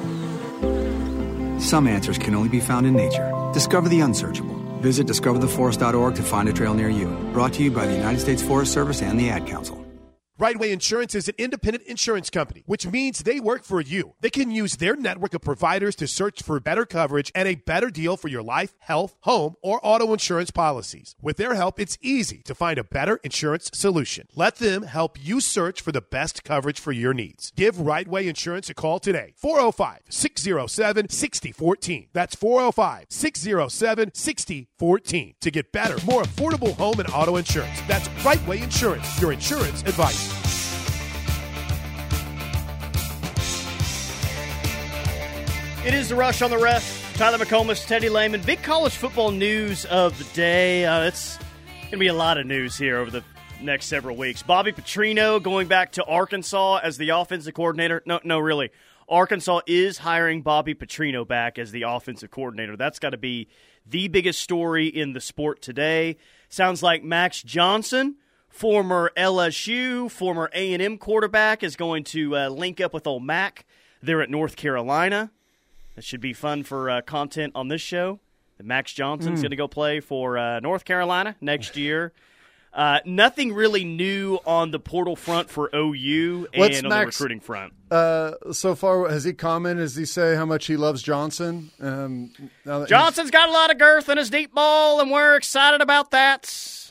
Some 1.59 1.87
answers 1.87 2.17
can 2.17 2.33
only 2.33 2.49
be 2.49 2.61
found 2.61 2.87
in 2.87 2.93
nature. 2.95 3.29
Discover 3.53 3.89
the 3.89 3.99
unsearchable. 3.99 4.55
Visit 4.79 5.05
discovertheforest.org 5.05 6.15
to 6.15 6.23
find 6.23 6.49
a 6.49 6.53
trail 6.53 6.73
near 6.73 6.89
you. 6.89 7.07
Brought 7.33 7.53
to 7.53 7.63
you 7.63 7.71
by 7.71 7.85
the 7.85 7.93
United 7.93 8.19
States 8.19 8.41
Forest 8.41 8.73
Service 8.73 9.01
and 9.01 9.19
the 9.19 9.29
Ad 9.29 9.45
Council. 9.47 9.82
Right 10.43 10.59
Way 10.59 10.73
Insurance 10.73 11.15
is 11.15 11.29
an 11.29 11.35
independent 11.37 11.85
insurance 11.85 12.29
company, 12.29 12.63
which 12.65 12.85
means 12.85 13.19
they 13.19 13.39
work 13.39 13.63
for 13.63 13.79
you. 13.79 14.15
They 14.19 14.29
can 14.29 14.51
use 14.51 14.75
their 14.75 14.97
network 14.97 15.33
of 15.33 15.41
providers 15.41 15.95
to 15.95 16.05
search 16.05 16.43
for 16.43 16.59
better 16.59 16.85
coverage 16.85 17.31
and 17.33 17.47
a 17.47 17.55
better 17.55 17.89
deal 17.89 18.17
for 18.17 18.27
your 18.27 18.43
life, 18.43 18.73
health, 18.79 19.15
home, 19.21 19.55
or 19.63 19.79
auto 19.81 20.11
insurance 20.11 20.51
policies. 20.51 21.15
With 21.21 21.37
their 21.37 21.53
help, 21.53 21.79
it's 21.79 21.97
easy 22.01 22.39
to 22.39 22.53
find 22.53 22.77
a 22.77 22.83
better 22.83 23.21
insurance 23.23 23.71
solution. 23.73 24.27
Let 24.35 24.57
them 24.57 24.83
help 24.83 25.17
you 25.17 25.39
search 25.39 25.79
for 25.79 25.93
the 25.93 26.01
best 26.01 26.43
coverage 26.43 26.77
for 26.77 26.91
your 26.91 27.13
needs. 27.13 27.53
Give 27.55 27.79
Right 27.79 28.05
Way 28.05 28.27
Insurance 28.27 28.69
a 28.69 28.73
call 28.73 28.99
today. 28.99 29.35
405 29.37 30.01
607 30.09 31.07
6014. 31.07 32.09
That's 32.11 32.35
405 32.35 33.05
607 33.09 34.11
6014 34.13 35.35
to 35.39 35.51
get 35.51 35.71
better, 35.71 36.05
more 36.05 36.23
affordable 36.23 36.73
home 36.75 36.99
and 36.99 37.09
auto 37.13 37.37
insurance. 37.37 37.79
That's 37.87 38.09
Right 38.25 38.45
Way 38.45 38.61
Insurance, 38.61 39.21
your 39.21 39.31
insurance 39.31 39.83
advice. 39.83 40.32
It 45.85 45.93
is 45.93 46.07
the 46.07 46.15
rush 46.15 46.41
on 46.41 46.49
the 46.49 46.57
ref. 46.57 47.13
Tyler 47.17 47.37
McComas, 47.37 47.85
Teddy 47.85 48.07
Lehman. 48.07 48.41
Big 48.43 48.63
college 48.63 48.95
football 48.95 49.31
news 49.31 49.83
of 49.83 50.17
the 50.17 50.23
day. 50.33 50.85
Uh, 50.85 51.03
it's 51.03 51.37
going 51.81 51.91
to 51.91 51.97
be 51.97 52.07
a 52.07 52.13
lot 52.13 52.37
of 52.37 52.45
news 52.45 52.77
here 52.77 52.95
over 52.95 53.11
the 53.11 53.21
next 53.59 53.87
several 53.87 54.15
weeks. 54.15 54.41
Bobby 54.41 54.71
Petrino 54.71 55.43
going 55.43 55.67
back 55.67 55.91
to 55.93 56.03
Arkansas 56.05 56.79
as 56.81 56.95
the 56.95 57.09
offensive 57.09 57.53
coordinator. 57.53 58.01
No, 58.05 58.21
no, 58.23 58.39
really. 58.39 58.69
Arkansas 59.09 59.59
is 59.67 59.97
hiring 59.97 60.41
Bobby 60.41 60.73
Petrino 60.73 61.27
back 61.27 61.59
as 61.59 61.71
the 61.71 61.81
offensive 61.81 62.31
coordinator. 62.31 62.77
That's 62.77 62.97
got 62.97 63.09
to 63.09 63.17
be 63.17 63.49
the 63.85 64.07
biggest 64.07 64.39
story 64.39 64.87
in 64.87 65.11
the 65.11 65.19
sport 65.19 65.61
today. 65.61 66.15
Sounds 66.47 66.81
like 66.81 67.03
Max 67.03 67.43
Johnson, 67.43 68.15
former 68.47 69.11
LSU, 69.17 70.09
former 70.09 70.49
A&M 70.53 70.97
quarterback, 70.97 71.61
is 71.61 71.75
going 71.75 72.05
to 72.05 72.37
uh, 72.37 72.47
link 72.47 72.79
up 72.79 72.93
with 72.93 73.05
old 73.05 73.25
Mack 73.25 73.65
there 74.01 74.21
at 74.21 74.29
North 74.29 74.55
Carolina. 74.55 75.29
That 75.95 76.03
should 76.03 76.21
be 76.21 76.33
fun 76.33 76.63
for 76.63 76.89
uh, 76.89 77.01
content 77.01 77.53
on 77.55 77.67
this 77.67 77.81
show. 77.81 78.19
That 78.57 78.65
Max 78.65 78.93
Johnson's 78.93 79.39
Mm. 79.39 79.43
going 79.43 79.49
to 79.51 79.55
go 79.57 79.67
play 79.67 79.99
for 79.99 80.37
uh, 80.37 80.59
North 80.59 80.85
Carolina 80.85 81.35
next 81.41 81.77
year. 81.77 82.13
Uh, 82.73 82.99
nothing 83.05 83.53
really 83.53 83.83
new 83.83 84.39
on 84.47 84.71
the 84.71 84.79
portal 84.79 85.15
front 85.15 85.47
for 85.47 85.69
OU 85.75 86.47
and 86.51 86.59
What's 86.59 86.81
on 86.83 86.89
the 86.89 87.05
recruiting 87.05 87.39
front. 87.39 87.71
Uh, 87.91 88.31
so 88.51 88.73
far, 88.73 89.07
has 89.09 89.23
he 89.23 89.33
commented? 89.33 89.83
Does 89.83 89.95
he 89.95 90.05
say 90.05 90.35
how 90.35 90.45
much 90.47 90.65
he 90.65 90.75
loves 90.75 91.03
Johnson? 91.03 91.69
Um, 91.79 92.31
now 92.65 92.85
Johnson's 92.87 93.29
got 93.29 93.47
a 93.49 93.51
lot 93.51 93.69
of 93.69 93.77
girth 93.77 94.09
in 94.09 94.17
his 94.17 94.31
deep 94.31 94.55
ball, 94.55 94.99
and 95.01 95.11
we're 95.11 95.35
excited 95.35 95.81
about 95.81 96.09
that. 96.11 96.82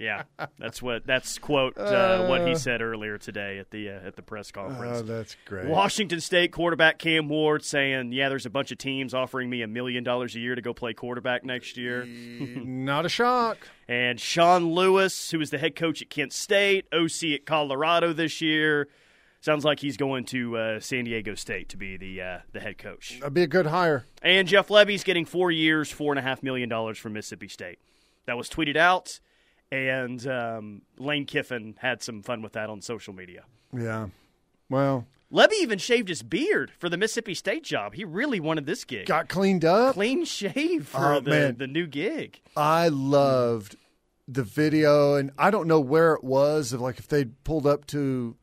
Yeah, 0.00 0.24
that's 0.58 0.82
what 0.82 1.06
that's 1.06 1.38
quote 1.38 1.76
uh, 1.78 2.26
what 2.26 2.46
he 2.46 2.52
Uh. 2.52 2.56
said 2.56 2.82
earlier 2.82 3.18
today 3.18 3.58
at 3.58 3.70
the 3.70 3.90
uh, 3.90 4.06
at 4.06 4.16
the 4.16 4.22
press 4.22 4.50
conference. 4.50 4.98
Oh, 4.98 5.02
that's 5.02 5.36
great. 5.44 5.66
Washington 5.66 6.20
State 6.20 6.52
quarterback 6.52 6.98
Cam 6.98 7.28
Ward 7.28 7.64
saying, 7.64 8.12
"Yeah, 8.12 8.28
there's 8.28 8.46
a 8.46 8.50
bunch 8.50 8.72
of 8.72 8.78
teams 8.78 9.14
offering 9.14 9.48
me 9.50 9.62
a 9.62 9.66
million 9.66 10.04
dollars 10.04 10.34
a 10.34 10.40
year 10.40 10.54
to 10.54 10.62
go 10.62 10.72
play 10.74 10.92
quarterback 10.94 11.44
next 11.44 11.76
year." 11.76 12.04
Not 12.06 13.06
a 13.06 13.08
shock. 13.08 13.58
And 13.88 14.18
Sean 14.18 14.72
Lewis, 14.72 15.30
who 15.30 15.40
is 15.40 15.50
the 15.50 15.58
head 15.58 15.76
coach 15.76 16.02
at 16.02 16.10
Kent 16.10 16.32
State, 16.32 16.86
OC 16.92 17.34
at 17.34 17.46
Colorado 17.46 18.12
this 18.12 18.40
year, 18.40 18.88
sounds 19.40 19.64
like 19.64 19.78
he's 19.78 19.96
going 19.96 20.24
to 20.24 20.56
uh, 20.56 20.80
San 20.80 21.04
Diego 21.04 21.36
State 21.36 21.68
to 21.68 21.76
be 21.76 21.96
the 21.96 22.20
uh, 22.20 22.38
the 22.52 22.58
head 22.58 22.78
coach. 22.78 23.18
That'd 23.20 23.34
be 23.34 23.42
a 23.44 23.46
good 23.46 23.66
hire. 23.66 24.04
And 24.22 24.48
Jeff 24.48 24.66
Lebby's 24.70 25.04
getting 25.04 25.24
four 25.24 25.52
years, 25.52 25.88
four 25.88 26.10
and 26.12 26.18
a 26.18 26.22
half 26.22 26.42
million 26.42 26.68
dollars 26.68 26.98
from 26.98 27.12
Mississippi 27.12 27.46
State. 27.46 27.78
That 28.26 28.36
was 28.36 28.50
tweeted 28.50 28.76
out, 28.76 29.20
and 29.72 30.26
um, 30.26 30.82
Lane 30.98 31.26
Kiffin 31.26 31.74
had 31.78 32.02
some 32.02 32.22
fun 32.22 32.42
with 32.42 32.52
that 32.52 32.70
on 32.70 32.80
social 32.82 33.12
media. 33.14 33.44
Yeah. 33.76 34.08
Well, 34.70 35.06
Lebby 35.32 35.54
even 35.60 35.78
shaved 35.78 36.08
his 36.08 36.22
beard 36.22 36.70
for 36.78 36.88
the 36.88 36.96
Mississippi 36.96 37.34
State 37.34 37.64
job. 37.64 37.94
He 37.94 38.04
really 38.04 38.40
wanted 38.40 38.66
this 38.66 38.84
gig. 38.84 39.06
got 39.06 39.28
cleaned 39.28 39.64
up. 39.64 39.94
Clean 39.94 40.24
shave 40.24 40.86
for 40.88 41.14
Oh, 41.14 41.20
the, 41.20 41.30
man. 41.30 41.56
the 41.58 41.66
new 41.66 41.86
gig. 41.86 42.40
I 42.56 42.88
loved 42.88 43.76
the 44.28 44.42
video, 44.42 45.14
and 45.14 45.30
I 45.38 45.50
don't 45.50 45.68
know 45.68 45.80
where 45.80 46.14
it 46.14 46.24
was. 46.24 46.72
If 46.72 46.80
like 46.80 46.98
if 46.98 47.08
they 47.08 47.24
pulled 47.26 47.66
up 47.66 47.86
to, 47.88 48.36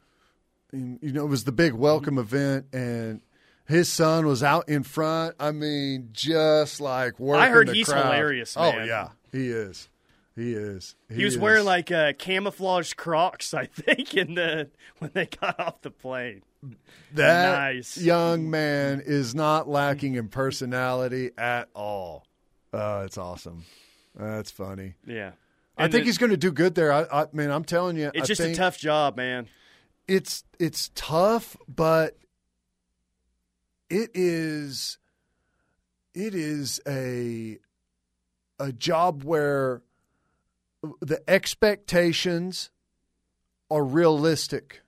you 0.72 0.98
know, 1.02 1.26
it 1.26 1.30
was 1.30 1.44
the 1.46 1.52
big 1.52 1.74
welcome 1.74 2.18
event, 2.18 2.68
and 2.74 3.22
his 3.66 3.90
son 3.90 4.26
was 4.26 4.44
out 4.44 4.68
in 4.70 4.84
front. 4.84 5.36
I 5.40 5.52
mean, 5.52 6.10
just 6.14 6.80
like 6.82 7.20
working. 7.20 7.44
I 7.44 7.50
heard 7.50 7.68
the 7.68 7.74
he's 7.74 7.88
crowd. 7.88 8.06
hilarious, 8.06 8.56
Oh 8.58 8.72
yeah, 8.84 9.10
he 9.32 9.48
is. 9.50 9.88
He 10.36 10.54
is. 10.54 10.96
He, 11.10 11.24
was 11.24 11.36
is. 11.36 11.40
wearing 11.40 11.66
like 11.66 11.92
uh, 11.92 12.14
camouflage 12.18 12.94
Crocs, 12.94 13.54
I 13.54 13.66
think, 13.68 14.16
in 14.16 14.36
the 14.36 14.70
when 15.00 15.12
they 15.14 15.28
got 15.28 15.60
off 15.60 15.82
the 15.82 15.92
plane. 15.92 16.42
that 17.14 17.60
nice. 17.60 17.98
young 17.98 18.50
man 18.50 19.02
is 19.06 19.36
not 19.36 19.68
lacking 19.68 20.16
in 20.16 20.30
personality 20.30 21.32
at 21.38 21.70
all. 21.76 22.26
Uh, 22.74 23.04
it's 23.06 23.18
awesome. 23.18 23.66
That's 24.16 24.50
funny. 24.50 24.96
Yeah. 25.06 25.32
I 25.78 25.84
think 25.88 26.04
the- 26.04 26.06
he's 26.06 26.18
going 26.18 26.32
to 26.32 26.38
do 26.38 26.52
good 26.52 26.76
there. 26.76 26.92
I, 26.92 27.06
I 27.12 27.28
mean, 27.34 27.50
I'm 27.50 27.64
telling 27.64 27.98
you, 27.98 28.12
It's 28.14 28.24
I 28.24 28.34
just 28.34 28.42
a 28.42 28.56
tough 28.56 28.78
job, 28.78 29.18
man. 29.18 29.48
It's 30.08 30.44
it's 30.60 30.92
tough, 30.96 31.56
but 31.68 32.18
it 33.90 34.12
is 34.14 34.98
it 36.14 36.36
is 36.36 36.82
a 36.88 37.58
a 38.60 38.72
job 38.72 39.24
where 39.24 39.82
the 41.02 41.22
expectations 41.28 42.70
are 43.70 43.84
realistic. 43.84 44.82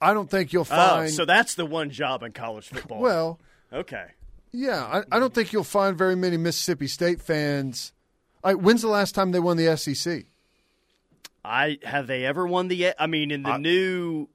I 0.00 0.14
don't 0.14 0.30
think 0.30 0.52
you'll 0.52 0.64
find. 0.64 0.80
Oh, 0.80 0.96
find. 0.96 1.10
so 1.10 1.24
that's 1.24 1.54
the 1.54 1.66
one 1.66 1.90
job 1.90 2.22
in 2.22 2.32
college 2.32 2.68
football. 2.68 3.00
well, 3.00 3.40
okay. 3.72 4.08
yeah, 4.52 4.84
I, 4.84 5.16
I 5.16 5.18
don't 5.18 5.34
think 5.34 5.52
you'll 5.52 5.64
find 5.64 5.96
very 5.96 6.16
many 6.16 6.36
Mississippi 6.36 6.86
State 6.86 7.20
fans. 7.20 7.92
When's 8.44 8.82
the 8.82 8.88
last 8.88 9.14
time 9.14 9.32
they 9.32 9.40
won 9.40 9.56
the 9.56 9.76
SEC? 9.76 10.26
I 11.44 11.78
have 11.82 12.06
they 12.06 12.24
ever 12.24 12.46
won 12.46 12.68
the? 12.68 12.92
I 12.98 13.06
mean, 13.06 13.30
in 13.30 13.42
the 13.42 13.56
new, 13.56 14.28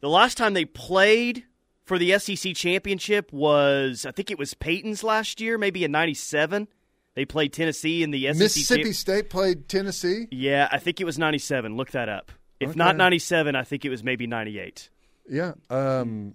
the 0.00 0.08
last 0.08 0.36
time 0.36 0.54
they 0.54 0.64
played 0.64 1.44
for 1.84 1.98
the 1.98 2.18
SEC 2.18 2.54
championship 2.54 3.32
was 3.32 4.06
I 4.06 4.10
think 4.10 4.30
it 4.30 4.38
was 4.38 4.54
Peyton's 4.54 5.04
last 5.04 5.40
year, 5.40 5.58
maybe 5.58 5.84
in 5.84 5.92
'97. 5.92 6.68
They 7.16 7.24
played 7.24 7.52
Tennessee 7.52 8.02
in 8.04 8.12
the 8.12 8.26
SEC. 8.26 8.36
Mississippi 8.36 8.92
State 8.92 9.30
played 9.30 9.68
Tennessee. 9.68 10.28
yeah, 10.30 10.68
I 10.70 10.78
think 10.78 11.00
it 11.00 11.04
was 11.04 11.18
'97. 11.18 11.76
Look 11.76 11.90
that 11.90 12.08
up. 12.08 12.30
If 12.60 12.70
Okay. 12.70 12.78
not 12.78 12.96
'97, 12.96 13.56
I 13.56 13.64
think 13.64 13.84
it 13.84 13.90
was 13.90 14.04
maybe 14.04 14.26
'98. 14.28 14.90
Yeah. 15.28 15.54
Um, 15.70 16.34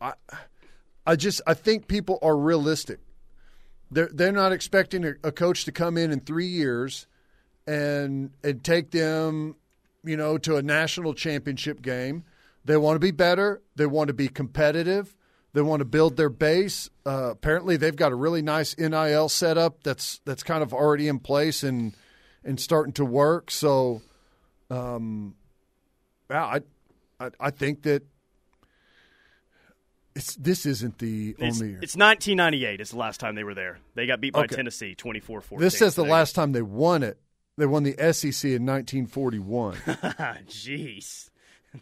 I, 0.00 0.12
I 1.06 1.16
just 1.16 1.40
I 1.46 1.54
think 1.54 1.88
people 1.88 2.18
are 2.22 2.36
realistic. 2.36 3.00
They're 3.90 4.10
they're 4.12 4.32
not 4.32 4.52
expecting 4.52 5.04
a, 5.04 5.14
a 5.24 5.32
coach 5.32 5.64
to 5.64 5.72
come 5.72 5.96
in 5.96 6.12
in 6.12 6.20
three 6.20 6.46
years 6.46 7.06
and 7.66 8.30
and 8.44 8.62
take 8.62 8.90
them, 8.90 9.56
you 10.04 10.16
know, 10.16 10.36
to 10.38 10.56
a 10.56 10.62
national 10.62 11.14
championship 11.14 11.80
game. 11.80 12.24
They 12.66 12.76
want 12.76 12.96
to 12.96 13.00
be 13.00 13.12
better. 13.12 13.62
They 13.76 13.86
want 13.86 14.08
to 14.08 14.14
be 14.14 14.28
competitive. 14.28 15.16
They 15.54 15.62
want 15.62 15.80
to 15.80 15.84
build 15.86 16.16
their 16.16 16.28
base. 16.28 16.90
Uh, 17.06 17.30
apparently, 17.32 17.76
they've 17.76 17.96
got 17.96 18.12
a 18.12 18.14
really 18.14 18.42
nice 18.42 18.76
NIL 18.78 19.28
setup 19.28 19.82
that's 19.82 20.20
that's 20.24 20.42
kind 20.42 20.62
of 20.62 20.72
already 20.74 21.08
in 21.08 21.18
place 21.18 21.62
and 21.62 21.94
and 22.44 22.60
starting 22.60 22.92
to 22.94 23.04
work. 23.04 23.50
So, 23.50 24.02
um, 24.70 25.34
yeah, 26.30 26.44
I, 26.44 26.60
I 27.18 27.30
I 27.40 27.50
think 27.50 27.82
that 27.82 28.02
It's, 30.14 30.34
this 30.36 30.66
isn't 30.66 30.98
the 30.98 31.34
It's, 31.38 31.60
only. 31.60 31.74
it's 31.74 31.96
1998 31.96 32.80
is 32.80 32.90
the 32.90 32.96
last 32.98 33.18
time 33.20 33.34
they 33.34 33.44
were 33.44 33.54
there. 33.54 33.78
They 33.94 34.06
got 34.06 34.20
beat 34.20 34.32
by 34.34 34.40
Okay. 34.44 34.56
Tennessee 34.56 34.94
24-14. 34.96 35.58
This 35.58 35.78
says 35.78 35.94
the 35.94 36.04
last 36.04 36.34
time 36.34 36.52
they 36.52 36.62
won 36.62 37.02
it. 37.02 37.18
They 37.56 37.66
won 37.66 37.82
the 37.84 37.92
SEC 38.12 38.44
in 38.50 38.66
1941. 38.66 39.74
Jeez. 40.48 41.30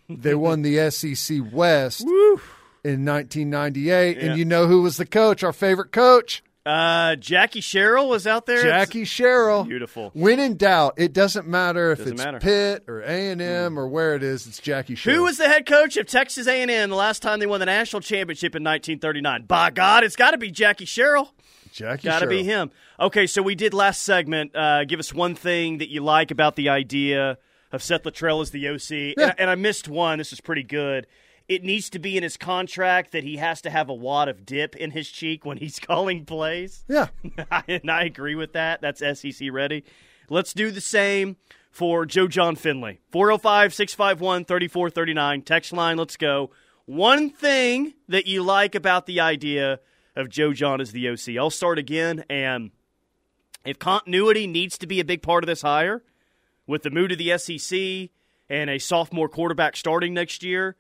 they 0.09 0.35
won 0.35 0.63
the 0.63 0.91
SEC 0.91 1.39
West 1.53 2.07
in 2.87 3.05
1998, 3.05 4.17
Yeah. 4.17 4.23
and 4.25 4.39
you 4.39 4.45
know 4.45 4.67
who 4.67 4.83
was 4.83 4.97
the 4.97 5.07
coach? 5.07 5.43
Our 5.43 5.53
favorite 5.53 5.93
coach, 5.93 6.43
Uh, 6.65 7.15
Jackie 7.15 7.61
Sherrill 7.61 8.09
was 8.09 8.27
out 8.27 8.47
there. 8.47 8.61
Jackie 8.61 9.05
Sherrill. 9.05 9.63
Beautiful. 9.63 10.11
When 10.15 10.41
in 10.41 10.57
doubt, 10.57 10.95
it 10.97 11.13
doesn't 11.13 11.47
matter 11.47 11.93
if 11.93 11.99
Doesn't 11.99 12.15
it's 12.15 12.25
matter. 12.25 12.41
Pitt 12.41 12.83
or 12.89 13.03
A 13.03 13.31
and 13.31 13.41
M 13.41 13.79
or 13.79 13.87
where 13.87 14.17
it 14.17 14.25
is. 14.25 14.49
It's 14.49 14.59
Jackie 14.59 14.97
Sherrill. 14.97 15.19
Who 15.19 15.23
was 15.27 15.39
the 15.39 15.47
head 15.47 15.65
coach 15.65 15.97
of 15.97 16.07
Texas 16.07 16.49
A&M 16.49 16.91
the 16.91 16.97
last 16.97 17.23
time 17.23 17.39
they 17.39 17.47
won 17.47 17.61
the 17.61 17.67
national 17.67 18.01
championship 18.03 18.57
in 18.57 18.65
1939? 18.65 19.45
By 19.45 19.71
God, 19.71 20.03
it's 20.03 20.17
got 20.17 20.33
to 20.33 20.39
be 20.39 20.51
Jackie 20.51 20.87
Sherrill. 20.87 21.33
Jackie 21.71 22.09
Got 22.09 22.21
to 22.21 22.27
be 22.27 22.43
him. 22.43 22.73
Okay, 22.99 23.29
so 23.29 23.43
we 23.43 23.55
did 23.55 23.73
last 23.73 24.03
segment. 24.03 24.57
Uh, 24.57 24.85
give 24.87 24.99
us 24.99 25.15
one 25.15 25.37
thing 25.37 25.79
that 25.79 25.89
you 25.89 26.03
like 26.03 26.33
about 26.33 26.57
the 26.57 26.69
idea 26.71 27.39
of 27.71 27.81
Seth 27.81 28.03
Littrell 28.03 28.43
as 28.43 28.51
the 28.51 28.67
OC. 28.69 29.15
And, 29.23 29.35
and 29.39 29.51
I 29.51 29.55
missed 29.55 29.87
one. 29.89 30.19
This 30.19 30.33
is 30.33 30.41
pretty 30.41 30.65
good. 30.65 31.07
It 31.49 31.63
needs 31.63 31.89
to 31.91 31.99
be 31.99 32.17
in 32.17 32.23
his 32.23 32.37
contract 32.37 33.13
that 33.13 33.23
he 33.23 33.37
has 33.37 33.61
to 33.63 33.71
have 33.71 33.89
a 33.89 33.95
wad 33.95 34.29
of 34.29 34.45
dip 34.45 34.75
in 34.75 34.91
his 34.91 35.09
cheek 35.09 35.45
when 35.45 35.59
he's 35.59 35.79
calling 35.81 36.25
plays. 36.25 36.85
Yeah. 36.89 37.09
and 37.69 37.91
I 37.91 38.05
agree 38.05 38.35
with 38.35 38.53
that. 38.55 38.81
That's 38.81 39.01
SEC 39.21 39.49
ready. 39.53 39.85
Let's 40.29 40.53
do 40.53 40.71
the 40.71 40.81
same 40.81 41.37
for 41.71 42.05
Joe 42.05 42.27
John 42.27 42.57
Finley. 42.57 43.01
405 43.13 43.75
651 43.75 44.45
3439. 44.45 45.43
Text 45.43 45.73
line, 45.73 45.97
let's 45.97 46.17
go. 46.17 46.51
One 46.87 47.31
thing 47.31 47.95
that 48.09 48.27
you 48.27 48.43
like 48.43 48.75
about 48.75 49.07
the 49.07 49.21
idea 49.21 49.81
of 50.17 50.31
Joe 50.31 50.53
John 50.53 50.81
as 50.81 50.93
the 50.93 51.09
OC. 51.09 51.37
I'll 51.39 51.51
start 51.51 51.79
again. 51.79 52.25
And 52.31 52.71
if 53.65 53.79
continuity 53.79 54.47
needs 54.47 54.79
to 54.79 54.87
be 54.87 54.99
a 54.99 55.05
big 55.05 55.23
part 55.23 55.45
of 55.45 55.49
this 55.49 55.63
hire, 55.63 56.03
with 56.67 56.83
the 56.83 56.91
mood 56.91 57.13
of 57.13 57.19
the 57.19 57.37
SEC 57.39 58.11
and 58.49 58.71
a 58.71 58.79
sophomore 58.79 59.29
quarterback 59.29 59.77
starting 59.77 60.15
next 60.15 60.43
year, 60.43 60.77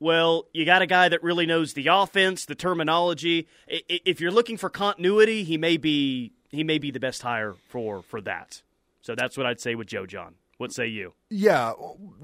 well, 0.00 0.46
you 0.54 0.64
got 0.64 0.80
a 0.80 0.86
guy 0.86 1.10
that 1.10 1.22
really 1.22 1.44
knows 1.46 1.74
the 1.74 1.88
offense, 1.88 2.46
the 2.46 2.54
terminology. 2.54 3.46
If 3.68 4.20
you're 4.20 4.30
looking 4.32 4.56
for 4.56 4.70
continuity, 4.70 5.44
he 5.44 5.58
may 5.58 5.76
be 5.76 6.32
he 6.48 6.64
may 6.64 6.78
be 6.78 6.90
the 6.90 6.98
best 6.98 7.22
hire 7.22 7.54
for 7.68 8.02
for 8.02 8.20
that. 8.22 8.62
So 9.02 9.14
that's 9.14 9.36
what 9.36 9.46
I'd 9.46 9.60
say 9.60 9.74
with 9.74 9.86
Joe 9.86 10.06
John. 10.06 10.34
What 10.56 10.72
say 10.72 10.88
you? 10.88 11.12
Yeah, 11.28 11.72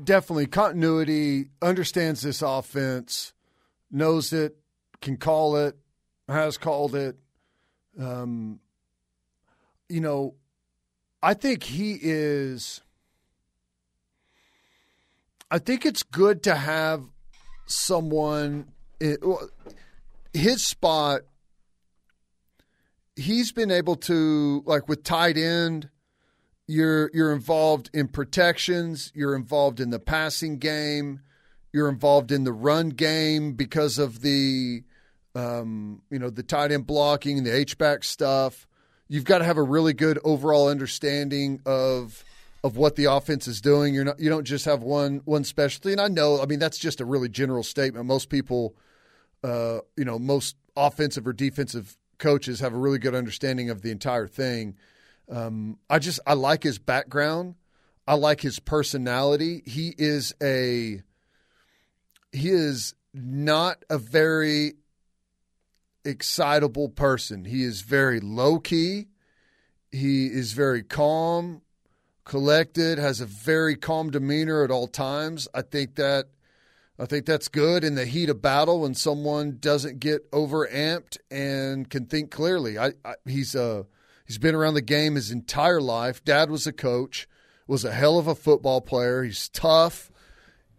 definitely 0.02 0.46
continuity. 0.46 1.50
Understands 1.62 2.22
this 2.22 2.42
offense, 2.42 3.34
knows 3.90 4.32
it, 4.32 4.56
can 5.00 5.16
call 5.16 5.56
it, 5.56 5.76
has 6.28 6.58
called 6.58 6.94
it. 6.94 7.16
Um, 7.98 8.60
you 9.88 10.00
know, 10.00 10.34
I 11.22 11.34
think 11.34 11.62
he 11.62 11.98
is. 12.00 12.80
I 15.50 15.58
think 15.58 15.86
it's 15.86 16.02
good 16.02 16.42
to 16.42 16.54
have 16.54 17.04
someone. 17.66 18.66
i- 19.02 19.16
well, 19.20 19.48
His 20.32 20.64
spot. 20.66 21.22
He's 23.16 23.50
been 23.52 23.70
able 23.70 23.96
to 23.96 24.62
like 24.66 24.88
with 24.88 25.02
tight 25.02 25.36
end 25.38 25.88
you're 26.68 27.10
you're 27.14 27.32
involved 27.32 27.90
in 27.94 28.08
protections, 28.08 29.12
you're 29.14 29.36
involved 29.36 29.80
in 29.80 29.90
the 29.90 30.00
passing 30.00 30.58
game, 30.58 31.20
you're 31.72 31.88
involved 31.88 32.32
in 32.32 32.44
the 32.44 32.52
run 32.52 32.90
game 32.90 33.52
because 33.52 33.98
of 33.98 34.20
the 34.20 34.82
um, 35.34 36.02
you 36.10 36.18
know 36.18 36.28
the 36.30 36.42
tight 36.42 36.72
end 36.72 36.86
blocking, 36.86 37.44
the 37.44 37.54
H 37.54 37.78
back 37.78 38.04
stuff. 38.04 38.66
You've 39.08 39.24
got 39.24 39.38
to 39.38 39.44
have 39.44 39.58
a 39.58 39.62
really 39.62 39.92
good 39.92 40.18
overall 40.24 40.68
understanding 40.68 41.60
of 41.64 42.24
of 42.66 42.76
what 42.76 42.96
the 42.96 43.04
offense 43.04 43.46
is 43.46 43.60
doing. 43.60 43.94
You're 43.94 44.04
not 44.04 44.20
you 44.20 44.28
don't 44.28 44.44
just 44.44 44.64
have 44.64 44.82
one 44.82 45.22
one 45.24 45.44
specialty. 45.44 45.92
And 45.92 46.00
I 46.00 46.08
know, 46.08 46.42
I 46.42 46.46
mean, 46.46 46.58
that's 46.58 46.78
just 46.78 47.00
a 47.00 47.04
really 47.04 47.28
general 47.28 47.62
statement. 47.62 48.04
Most 48.06 48.28
people, 48.28 48.76
uh, 49.44 49.78
you 49.96 50.04
know, 50.04 50.18
most 50.18 50.56
offensive 50.76 51.26
or 51.26 51.32
defensive 51.32 51.96
coaches 52.18 52.60
have 52.60 52.74
a 52.74 52.78
really 52.78 52.98
good 52.98 53.14
understanding 53.14 53.70
of 53.70 53.82
the 53.82 53.90
entire 53.90 54.26
thing. 54.26 54.76
Um, 55.30 55.78
I 55.88 55.98
just 55.98 56.20
I 56.26 56.34
like 56.34 56.62
his 56.62 56.78
background. 56.78 57.54
I 58.06 58.14
like 58.14 58.40
his 58.40 58.58
personality. 58.58 59.62
He 59.64 59.94
is 59.96 60.34
a 60.42 61.02
he 62.32 62.50
is 62.50 62.94
not 63.14 63.84
a 63.88 63.98
very 63.98 64.74
excitable 66.04 66.88
person. 66.88 67.44
He 67.44 67.62
is 67.62 67.80
very 67.82 68.20
low 68.20 68.58
key. 68.58 69.06
He 69.90 70.26
is 70.26 70.52
very 70.52 70.82
calm, 70.82 71.62
collected, 72.26 72.98
has 72.98 73.22
a 73.22 73.26
very 73.26 73.76
calm 73.76 74.10
demeanor 74.10 74.62
at 74.62 74.70
all 74.70 74.86
times. 74.86 75.48
I 75.54 75.62
think 75.62 75.94
that 75.94 76.26
I 76.98 77.06
think 77.06 77.24
that's 77.24 77.48
good 77.48 77.84
in 77.84 77.94
the 77.94 78.04
heat 78.04 78.28
of 78.28 78.42
battle 78.42 78.80
when 78.80 78.94
someone 78.94 79.56
doesn't 79.58 80.00
get 80.00 80.30
overamped 80.30 81.18
and 81.30 81.88
can 81.88 82.04
think 82.06 82.30
clearly. 82.30 82.78
I, 82.78 82.92
I 83.02 83.14
he's 83.24 83.54
a 83.54 83.86
He's 84.26 84.38
been 84.38 84.54
around 84.54 84.74
the 84.74 84.82
game 84.82 85.14
his 85.14 85.30
entire 85.30 85.80
life. 85.80 86.24
Dad 86.24 86.50
was 86.50 86.66
a 86.66 86.72
coach, 86.72 87.28
was 87.66 87.84
a 87.84 87.92
hell 87.92 88.18
of 88.18 88.26
a 88.26 88.34
football 88.34 88.80
player. 88.80 89.22
He's 89.22 89.48
tough. 89.48 90.10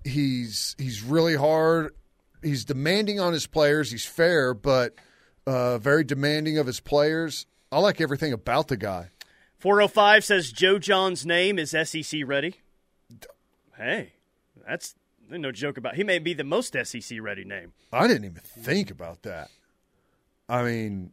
He's 0.04 0.76
he's 0.78 1.02
really 1.02 1.36
hard. 1.36 1.96
He's 2.44 2.66
demanding 2.66 3.20
on 3.20 3.34
his 3.34 3.48
players. 3.48 3.90
He's 3.90 4.06
fair, 4.06 4.54
but 4.54 4.96
uh, 5.46 5.78
very 5.78 6.04
demanding 6.04 6.58
of 6.58 6.68
his 6.68 6.80
players. 6.80 7.46
I 7.72 7.80
like 7.80 8.00
everything 8.02 8.34
about 8.34 8.68
the 8.68 8.78
guy. 8.78 9.10
405 9.68 10.24
says 10.24 10.52
Joe 10.54 10.80
John's 10.80 11.26
name 11.26 11.60
is 11.60 11.72
SEC 11.72 12.22
ready. 12.26 12.56
Hey, 13.76 14.14
that's 14.66 14.96
no 15.30 15.52
joke 15.52 15.76
about. 15.76 15.96
He 15.96 16.06
may 16.06 16.20
be 16.20 16.34
the 16.34 16.46
most 16.46 16.74
SEC 16.86 17.20
ready 17.20 17.44
name. 17.44 17.74
I 17.92 18.08
didn't 18.08 18.24
even 18.24 18.42
think 18.46 18.90
about 18.92 19.24
that. 19.24 19.50
I 20.48 20.64
mean, 20.64 21.12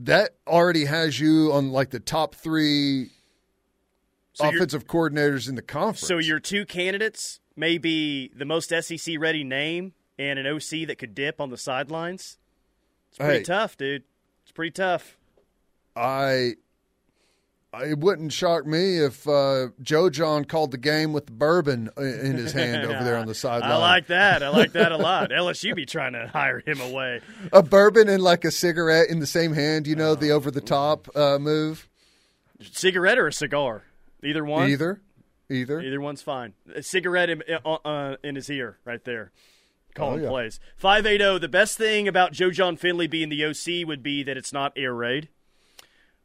that 0.00 0.30
already 0.44 0.86
has 0.86 1.20
you 1.20 1.52
on 1.52 1.70
like 1.70 1.90
the 1.90 2.00
top 2.00 2.34
three 2.34 3.10
So 4.32 4.48
offensive 4.48 4.88
coordinators 4.88 5.48
in 5.48 5.54
the 5.54 5.62
conference. 5.62 6.00
So 6.00 6.18
your 6.18 6.40
two 6.40 6.66
candidates 6.66 7.38
may 7.54 7.78
be 7.78 8.32
the 8.36 8.44
most 8.44 8.70
SEC 8.70 9.14
ready 9.20 9.44
name 9.44 9.92
and 10.18 10.40
an 10.40 10.48
OC 10.48 10.88
that 10.88 10.96
could 10.98 11.14
dip 11.14 11.40
on 11.40 11.50
the 11.50 11.56
sidelines. 11.56 12.38
It's 13.10 13.18
pretty 13.18 13.34
Hey. 13.38 13.42
tough, 13.44 13.76
dude. 13.76 14.02
It's 14.42 14.50
pretty 14.50 14.72
tough. 14.72 15.16
I, 15.94 16.00
I 16.04 16.54
it 17.74 17.98
wouldn't 17.98 18.32
shock 18.32 18.66
me 18.66 18.98
if 18.98 19.28
uh, 19.28 19.68
Joe 19.82 20.08
John 20.10 20.44
called 20.44 20.70
the 20.70 20.78
game 20.78 21.12
with 21.12 21.26
the 21.26 21.32
bourbon 21.32 21.90
in 21.98 22.36
his 22.36 22.52
hand 22.52 22.84
over 22.84 23.04
there 23.04 23.16
on 23.16 23.26
the 23.26 23.34
sideline. 23.34 23.70
I 23.72 23.76
like 23.76 24.06
that. 24.06 24.42
I 24.42 24.48
like 24.48 24.72
that 24.72 24.90
a 24.92 24.96
lot. 24.96 25.30
LSU 25.30 25.74
be 25.74 25.84
trying 25.86 26.14
to 26.14 26.26
hire 26.28 26.60
him 26.66 26.80
away. 26.80 27.20
a 27.52 27.62
bourbon 27.62 28.08
and 28.08 28.22
like 28.22 28.44
a 28.44 28.50
cigarette 28.50 29.10
in 29.10 29.18
the 29.20 29.26
same 29.26 29.52
hand. 29.52 29.86
You 29.86 29.96
know 29.96 30.14
the 30.14 30.30
over 30.30 30.50
the 30.50 30.60
top 30.62 31.08
uh, 31.14 31.38
move. 31.38 31.88
Cigarette 32.72 33.18
or 33.18 33.26
a 33.28 33.32
cigar? 33.32 33.84
Either 34.24 34.44
one. 34.44 34.68
Either, 34.70 35.00
either. 35.50 35.80
Either 35.80 36.00
one's 36.00 36.22
fine. 36.22 36.54
A 36.74 36.82
cigarette 36.82 37.30
in, 37.30 37.42
uh, 37.64 37.74
uh, 37.84 38.16
in 38.24 38.34
his 38.34 38.50
ear, 38.50 38.78
right 38.84 39.04
there. 39.04 39.30
Calling 39.94 40.20
Oh, 40.20 40.22
yeah. 40.24 40.28
plays. 40.28 40.60
580. 40.76 41.38
The 41.38 41.48
best 41.48 41.78
thing 41.78 42.08
about 42.08 42.32
Joe 42.32 42.50
John 42.50 42.76
Finley 42.76 43.06
being 43.06 43.28
the 43.28 43.44
OC 43.44 43.86
would 43.86 44.02
be 44.02 44.22
that 44.24 44.36
it's 44.36 44.52
not 44.52 44.72
air 44.76 44.94
raid. 44.94 45.28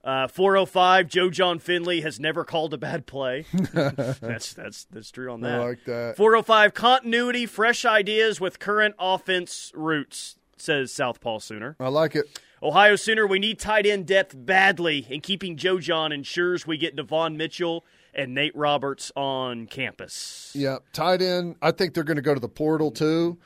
Uh, 0.03 0.27
405. 0.27 1.07
Joe 1.07 1.29
John 1.29 1.59
Finley 1.59 2.01
has 2.01 2.19
never 2.19 2.43
called 2.43 2.73
a 2.73 2.77
bad 2.77 3.05
play. 3.05 3.45
that's 3.73 4.53
that's 4.53 4.85
that's 4.85 5.11
true 5.11 5.31
on 5.31 5.41
that. 5.41 5.59
I 5.59 5.63
like 5.63 5.85
that. 5.85 6.17
405. 6.17 6.73
Continuity, 6.73 7.45
fresh 7.45 7.85
ideas 7.85 8.41
with 8.41 8.59
current 8.59 8.95
offense 8.99 9.71
roots. 9.73 10.35
Says 10.57 10.91
Southpaw 10.91 11.39
Sooner. 11.39 11.75
I 11.79 11.87
like 11.87 12.15
it. 12.15 12.39
Ohio 12.61 12.95
Sooner, 12.95 13.27
we 13.27 13.39
need 13.39 13.59
tight 13.59 13.85
end 13.85 14.05
depth 14.05 14.33
badly, 14.37 15.05
and 15.09 15.21
keeping 15.21 15.57
Joe 15.57 15.79
John 15.79 16.13
ensures 16.13 16.65
we 16.65 16.77
get 16.77 16.95
Devon 16.95 17.35
Mitchell 17.35 17.83
and 18.13 18.33
Nate 18.33 18.55
Roberts 18.55 19.11
on 19.15 19.65
campus. 19.67 20.51
Yeah, 20.55 20.77
tight 20.93 21.21
end. 21.21 21.57
I 21.61 21.71
think 21.71 21.93
they're 21.93 22.05
going 22.05 22.15
to 22.15 22.21
go 22.21 22.33
to 22.33 22.39
the 22.39 22.47
portal 22.47 22.91
too, 22.91 23.37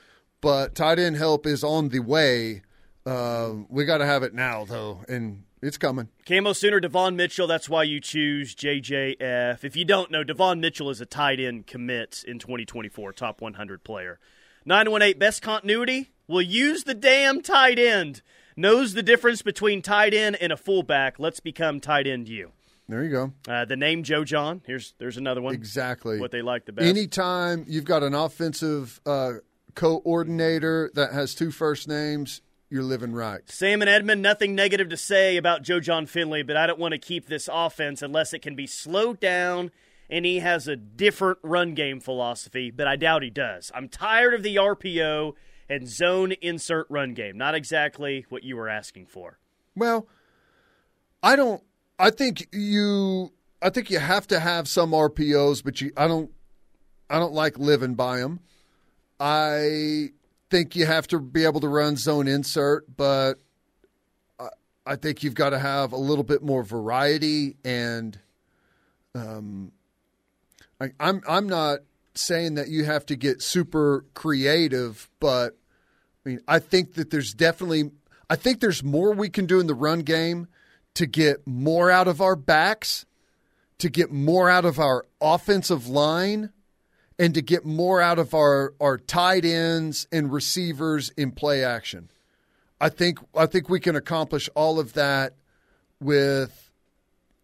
but 0.41 0.75
tight 0.75 0.99
end 0.99 1.15
help 1.15 1.47
is 1.47 1.63
on 1.63 1.89
the 1.89 1.99
way. 1.99 2.61
Uh, 3.05 3.53
we 3.69 3.85
got 3.85 3.99
to 3.99 4.05
have 4.05 4.21
it 4.21 4.35
now 4.35 4.65
though, 4.65 5.03
and 5.07 5.43
it's 5.61 5.77
coming. 5.77 6.09
Camo 6.25 6.53
Sooner, 6.53 6.79
Devon 6.79 7.15
Mitchell, 7.15 7.47
that's 7.47 7.69
why 7.69 7.83
you 7.83 7.99
choose 7.99 8.55
JJF. 8.55 9.63
If 9.63 9.75
you 9.75 9.85
don't 9.85 10.11
know, 10.11 10.23
Devon 10.23 10.59
Mitchell 10.59 10.89
is 10.89 11.01
a 11.01 11.05
tight 11.05 11.39
end 11.39 11.67
commit 11.67 12.23
in 12.27 12.39
2024, 12.39 13.13
top 13.13 13.41
100 13.41 13.83
player. 13.83 14.19
918 14.65 15.17
best 15.17 15.41
continuity 15.41 16.11
will 16.27 16.41
use 16.41 16.83
the 16.83 16.93
damn 16.93 17.41
tight 17.41 17.79
end. 17.79 18.21
Knows 18.55 18.93
the 18.93 19.03
difference 19.03 19.41
between 19.41 19.81
tight 19.81 20.13
end 20.13 20.35
and 20.41 20.51
a 20.51 20.57
fullback. 20.57 21.19
Let's 21.19 21.39
become 21.39 21.79
tight 21.79 22.07
end 22.07 22.27
you. 22.27 22.51
There 22.89 23.03
you 23.03 23.11
go. 23.11 23.33
Uh, 23.47 23.65
the 23.65 23.75
name 23.75 24.03
Joe 24.03 24.23
John. 24.23 24.61
Here's 24.65 24.93
there's 24.97 25.17
another 25.17 25.41
one. 25.41 25.53
Exactly 25.53 26.19
What 26.19 26.31
they 26.31 26.41
like 26.41 26.65
the 26.65 26.71
best. 26.71 26.87
Anytime 26.87 27.65
you've 27.67 27.85
got 27.85 28.01
an 28.01 28.13
offensive 28.13 28.99
uh, 29.05 29.33
coordinator 29.75 30.89
that 30.95 31.11
has 31.11 31.35
two 31.35 31.51
first 31.51 31.87
names, 31.87 32.41
you're 32.69 32.83
living 32.83 33.13
right. 33.13 33.41
Sam 33.49 33.81
and 33.81 33.89
Edmund, 33.89 34.21
nothing 34.21 34.55
negative 34.55 34.89
to 34.89 34.97
say 34.97 35.37
about 35.37 35.61
Joe 35.61 35.79
John 35.79 36.05
Finley, 36.05 36.43
but 36.43 36.57
I 36.57 36.67
don't 36.67 36.79
want 36.79 36.93
to 36.93 36.97
keep 36.97 37.27
this 37.27 37.49
offense 37.51 38.01
unless 38.01 38.33
it 38.33 38.41
can 38.41 38.55
be 38.55 38.67
slowed 38.67 39.19
down 39.19 39.71
and 40.09 40.25
he 40.25 40.39
has 40.39 40.67
a 40.67 40.75
different 40.75 41.39
run 41.43 41.73
game 41.73 41.99
philosophy, 41.99 42.71
but 42.71 42.87
I 42.87 42.95
doubt 42.95 43.23
he 43.23 43.29
does. 43.29 43.71
I'm 43.75 43.89
tired 43.89 44.33
of 44.33 44.43
the 44.43 44.55
RPO 44.55 45.33
and 45.69 45.87
zone 45.87 46.33
insert 46.41 46.87
run 46.89 47.13
game. 47.13 47.37
Not 47.37 47.55
exactly 47.55 48.25
what 48.29 48.43
you 48.43 48.55
were 48.55 48.69
asking 48.69 49.07
for. 49.07 49.37
Well, 49.75 50.07
I 51.21 51.35
don't 51.35 51.63
I 51.99 52.09
think 52.09 52.47
you 52.51 53.31
I 53.61 53.69
think 53.69 53.89
you 53.89 53.99
have 53.99 54.27
to 54.27 54.39
have 54.39 54.67
some 54.67 54.91
RPOs, 54.91 55.63
but 55.63 55.81
you 55.81 55.91
I 55.97 56.07
don't 56.07 56.31
I 57.09 57.19
don't 57.19 57.33
like 57.33 57.57
living 57.57 57.95
by 57.95 58.19
them. 58.19 58.39
I 59.19 60.11
think 60.49 60.75
you 60.75 60.85
have 60.85 61.07
to 61.07 61.19
be 61.19 61.43
able 61.43 61.59
to 61.61 61.67
run 61.67 61.95
zone 61.97 62.27
insert, 62.27 62.95
but 62.95 63.35
I, 64.39 64.47
I 64.85 64.95
think 64.95 65.23
you've 65.23 65.35
got 65.35 65.51
to 65.51 65.59
have 65.59 65.91
a 65.91 65.97
little 65.97 66.23
bit 66.23 66.41
more 66.41 66.63
variety 66.63 67.57
and 67.65 68.17
um 69.15 69.71
I, 70.79 70.91
I'm 70.99 71.21
I'm 71.27 71.49
not 71.49 71.79
saying 72.13 72.55
that 72.55 72.69
you 72.69 72.85
have 72.85 73.05
to 73.07 73.15
get 73.15 73.41
super 73.41 74.05
creative, 74.13 75.09
but 75.19 75.57
I 76.25 76.29
mean 76.29 76.39
I 76.47 76.59
think 76.59 76.93
that 76.93 77.09
there's 77.09 77.33
definitely 77.33 77.91
I 78.29 78.35
think 78.35 78.59
there's 78.59 78.83
more 78.83 79.13
we 79.13 79.29
can 79.29 79.45
do 79.45 79.59
in 79.59 79.67
the 79.67 79.73
run 79.73 79.99
game 79.99 80.47
to 80.95 81.05
get 81.05 81.45
more 81.45 81.91
out 81.91 82.07
of 82.07 82.21
our 82.21 82.35
backs, 82.35 83.05
to 83.77 83.89
get 83.89 84.11
more 84.11 84.49
out 84.49 84.65
of 84.65 84.79
our 84.79 85.05
offensive 85.21 85.87
line, 85.87 86.51
and 87.19 87.33
to 87.33 87.41
get 87.41 87.65
more 87.65 88.01
out 88.01 88.19
of 88.19 88.33
our, 88.33 88.73
our 88.79 88.97
tight 88.97 89.45
ends 89.45 90.07
and 90.11 90.31
receivers 90.31 91.09
in 91.17 91.31
play 91.31 91.63
action. 91.63 92.09
I 92.79 92.89
think 92.89 93.19
I 93.35 93.47
think 93.47 93.69
we 93.69 93.79
can 93.79 93.95
accomplish 93.95 94.49
all 94.53 94.79
of 94.79 94.93
that 94.93 95.33
with 95.99 96.69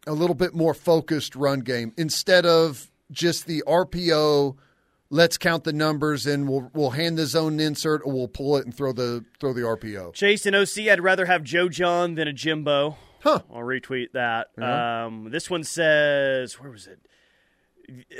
a 0.06 0.14
little 0.14 0.36
bit 0.36 0.54
more 0.54 0.74
focused 0.74 1.36
run 1.36 1.62
game 1.62 1.94
instead 1.98 2.46
of 2.46 2.92
just 3.12 3.48
the 3.48 3.64
RPO. 3.66 4.56
Let's 5.10 5.38
count 5.38 5.64
the 5.64 5.74
numbers 5.74 6.26
and 6.28 6.48
we'll 6.48 6.70
we'll 6.74 6.92
hand 6.92 7.18
the 7.18 7.26
zone 7.26 7.60
insert 7.60 8.02
or 8.06 8.14
we'll 8.14 8.28
pull 8.28 8.58
it 8.58 8.66
and 8.66 8.76
throw 8.76 8.92
the 8.94 9.26
throw 9.40 9.54
the 9.54 9.62
RPO. 9.62 10.14
Chase 10.14 10.46
and 10.46 10.56
OC, 10.56 10.88
I'd 10.90 11.02
rather 11.02 11.26
have 11.26 11.44
Joe 11.44 11.68
Jon 11.70 12.14
than 12.16 12.28
a 12.28 12.34
Jimbo. 12.34 12.98
Huh. 13.22 13.40
I'll 13.52 13.62
retweet 13.62 14.12
that. 14.12 14.50
Yeah. 14.58 15.06
Um, 15.06 15.30
this 15.32 15.50
one 15.50 15.64
says, 15.64 16.60
where 16.60 16.70
was 16.70 16.88
it? 16.88 17.00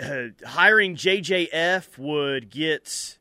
Uh, 0.02 0.28
hiring 0.46 0.96
JJF 0.96 1.98
would 1.98 2.50
get 2.50 3.18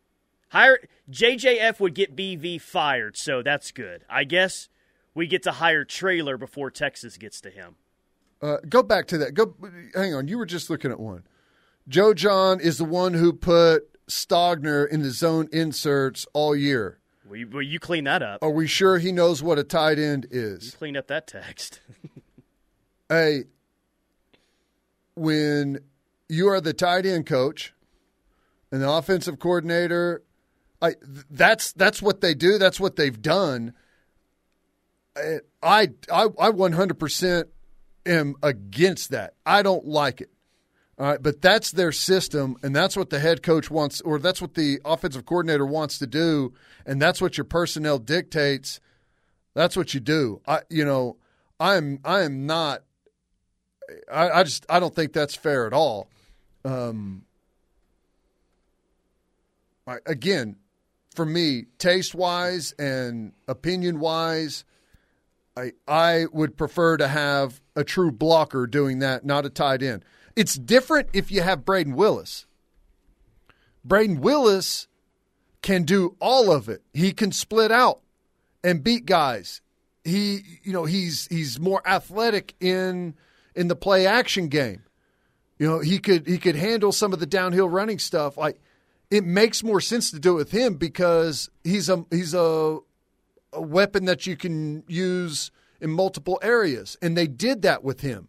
hire 0.49 0.79
JJF 1.11 1.81
would 1.81 1.95
get 1.95 2.17
BV 2.17 2.61
fired, 2.61 3.17
so 3.17 3.43
that's 3.43 3.71
good. 3.71 4.05
I 4.09 4.25
guess 4.25 4.69
we 5.15 5.27
get 5.27 5.43
to 5.45 5.53
hire 5.53 5.85
Trailer 5.85 6.37
before 6.37 6.71
Texas 6.71 7.17
gets 7.17 7.41
to 7.43 7.51
him. 7.51 7.77
Uh, 8.41 8.57
go 8.69 8.83
back 8.83 9.07
to 9.09 9.19
that. 9.19 9.35
Go. 9.35 9.55
Hang 9.95 10.15
on. 10.15 10.27
You 10.29 10.39
were 10.39 10.47
just 10.47 10.69
looking 10.69 10.91
at 10.91 10.99
one. 10.99 11.25
Joe 11.89 12.15
Jon 12.15 12.61
is 12.61 12.79
the 12.79 12.85
one 12.85 13.15
who 13.15 13.33
put 13.33 13.89
Stogner 14.09 14.89
in 14.89 15.03
the 15.03 15.11
zone 15.11 15.49
inserts 15.53 16.27
all 16.33 16.55
year. 16.55 16.99
Will 17.29 17.37
you, 17.37 17.49
will 17.49 17.63
you 17.63 17.79
clean 17.79 18.05
that 18.05 18.23
up? 18.23 18.43
Are 18.43 18.51
we 18.51 18.67
sure 18.67 18.99
he 18.99 19.11
knows 19.13 19.43
what 19.43 19.59
a 19.59 19.65
tight 19.65 19.99
end 19.99 20.27
is? 20.31 20.75
Clean 20.75 20.97
up 20.97 21.07
that 21.09 21.27
text. 21.27 21.81
Hey, 23.09 23.45
when 25.17 25.81
you 26.33 26.49
are 26.49 26.61
the 26.61 26.73
tight 26.73 27.05
end 27.05 27.27
coach 27.27 27.75
and 28.71 28.81
the 28.81 28.91
offensive 28.91 29.39
coordinator, 29.39 30.23
I 30.81 30.95
that's 31.31 31.73
that's 31.73 32.01
what 32.01 32.23
they 32.23 32.35
do. 32.35 32.57
That's 32.59 32.81
what 32.81 32.97
they've 32.97 33.21
done. 33.21 33.75
I 35.15 35.41
I 35.63 35.89
I 36.11 36.27
100% 36.27 37.45
am 38.07 38.35
against 38.43 39.11
that. 39.11 39.35
I 39.45 39.63
don't 39.63 39.87
like 39.87 40.23
it. 40.23 40.31
All 40.99 41.07
right, 41.07 41.23
but 41.23 41.43
that's 41.43 41.71
their 41.71 41.93
system, 41.93 42.57
and 42.63 42.75
that's 42.75 42.97
what 42.97 43.11
the 43.11 43.19
head 43.19 43.43
coach 43.43 43.71
wants, 43.71 44.01
or 44.03 44.19
that's 44.19 44.41
what 44.41 44.55
the 44.55 44.81
offensive 44.85 45.27
coordinator 45.27 45.67
wants 45.67 45.99
to 45.99 46.07
do, 46.07 46.55
and 46.87 47.01
that's 47.01 47.21
what 47.21 47.37
your 47.37 47.45
personnel 47.45 47.99
dictates. 47.99 48.81
That's 49.55 49.77
what 49.77 49.95
you 49.95 50.01
do. 50.01 50.41
I, 50.47 50.61
you 50.71 50.85
know, 50.85 51.17
I'm 51.61 52.01
I 52.05 52.21
am 52.21 52.47
not. 52.47 52.85
I, 54.11 54.31
I 54.31 54.43
just 54.45 54.65
I 54.71 54.81
don't 54.81 54.95
think 54.95 55.13
that's 55.13 55.35
fair 55.35 55.67
at 55.67 55.73
all. 55.73 56.09
Um, 56.65 57.25
I, 59.87 59.97
again, 60.07 60.57
for 61.15 61.27
me, 61.27 61.67
taste 61.79 62.15
wise 62.15 62.73
and 62.79 63.33
opinion 63.49 64.01
wise, 64.01 64.65
I 65.57 65.73
I 65.87 66.27
would 66.33 66.57
prefer 66.57 66.97
to 66.97 67.09
have 67.09 67.61
a 67.77 67.85
true 67.85 68.11
blocker 68.11 68.67
doing 68.67 69.01
that, 69.01 69.25
not 69.25 69.45
a 69.45 69.51
tight 69.51 69.83
end. 69.83 70.05
It's 70.35 70.55
different 70.55 71.09
if 71.13 71.31
you 71.31 71.43
have 71.43 71.61
Brayden 71.61 71.95
Willis. 71.95 72.47
Brayden 73.87 74.21
Willis 74.21 74.87
can 75.61 75.85
do 75.85 76.17
all 76.21 76.51
of 76.51 76.69
it. 76.69 76.83
He 76.95 77.13
can 77.13 77.33
split 77.33 77.71
out 77.71 78.01
and 78.65 78.83
beat 78.83 79.05
guys. 79.05 79.61
He 80.05 80.41
you 80.63 80.73
know, 80.73 80.85
he's 80.85 81.27
he's 81.27 81.61
more 81.61 81.83
athletic 81.87 82.55
in 82.61 83.15
in 83.55 83.69
the 83.69 83.77
play 83.77 84.07
action 84.07 84.49
game. 84.49 84.83
You 85.59 85.69
know, 85.69 85.81
he 85.81 85.99
could 85.99 86.27
he 86.27 86.39
could 86.39 86.57
handle 86.57 86.93
some 86.93 87.13
of 87.13 87.21
the 87.21 87.27
downhill 87.27 87.69
running 87.69 87.99
stuff. 87.99 88.37
Like 88.37 88.61
it 89.11 89.25
makes 89.25 89.63
more 89.63 89.81
sense 89.81 90.11
to 90.11 90.19
do 90.19 90.33
it 90.33 90.37
with 90.37 90.51
him 90.53 90.75
because 90.75 91.51
he's 91.63 91.89
a 91.89 92.05
he's 92.11 92.35
a 92.35 92.79
a 93.53 93.61
weapon 93.61 94.07
that 94.07 94.27
you 94.27 94.37
can 94.37 94.83
use 94.89 95.51
in 95.81 95.91
multiple 95.91 96.39
areas. 96.43 96.97
And 97.03 97.17
they 97.17 97.27
did 97.27 97.63
that 97.63 97.85
with 97.85 98.01
him. 98.01 98.29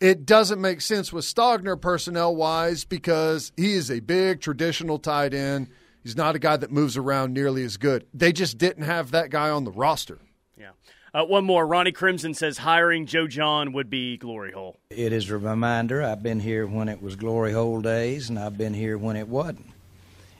It 0.00 0.24
doesn't 0.24 0.60
make 0.60 0.80
sense 0.80 1.12
with 1.12 1.24
Stogner 1.24 1.78
personnel 1.78 2.34
wise 2.34 2.84
because 2.84 3.52
he 3.56 3.74
is 3.74 3.90
a 3.90 4.00
big 4.00 4.40
traditional 4.40 4.98
tight 4.98 5.34
end. 5.34 5.68
He's 6.02 6.16
not 6.16 6.34
a 6.34 6.38
guy 6.38 6.56
that 6.56 6.70
moves 6.70 6.96
around 6.96 7.34
nearly 7.34 7.64
as 7.64 7.76
good. 7.76 8.06
They 8.14 8.32
just 8.32 8.56
didn't 8.56 8.84
have 8.84 9.10
that 9.10 9.28
guy 9.28 9.50
on 9.50 9.64
the 9.64 9.70
roster. 9.70 10.18
Yeah. 10.56 10.70
Uh, 11.12 11.24
one 11.24 11.44
more. 11.44 11.66
Ronnie 11.66 11.92
Crimson 11.92 12.34
says 12.34 12.58
hiring 12.58 13.06
Joe 13.06 13.26
Jon 13.26 13.72
would 13.72 13.90
be 13.90 14.16
glory 14.16 14.52
hole. 14.52 14.78
It 14.90 15.12
is 15.12 15.28
a 15.30 15.38
reminder. 15.38 16.02
I've 16.02 16.22
been 16.22 16.40
here 16.40 16.66
when 16.66 16.88
it 16.88 17.02
was 17.02 17.16
glory 17.16 17.52
hole 17.52 17.80
days, 17.80 18.28
and 18.28 18.38
I've 18.38 18.56
been 18.56 18.74
here 18.74 18.96
when 18.96 19.16
it 19.16 19.28
wasn't. 19.28 19.66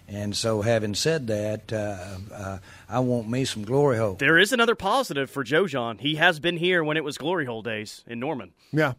And 0.07 0.37
so, 0.37 0.63
having 0.63 0.95
said 0.95 1.29
that, 1.29 1.73
uh, 1.73 2.35
uh, 2.35 2.59
I 2.89 2.99
want 3.01 3.29
me 3.29 3.45
some 3.45 3.63
glory 3.65 3.97
hole. 3.97 4.15
There 4.15 4.39
is 4.39 4.53
another 4.53 4.75
positive 4.75 5.31
for 5.31 5.45
Joe 5.45 5.67
Jon. 5.69 5.99
He 5.99 6.17
has 6.17 6.41
been 6.41 6.57
here 6.57 6.83
when 6.83 6.97
it 6.97 7.05
was 7.05 7.17
glory 7.17 7.47
hole 7.47 7.63
days 7.63 8.05
in 8.09 8.19
Norman. 8.19 8.53
Yeah, 8.73 8.95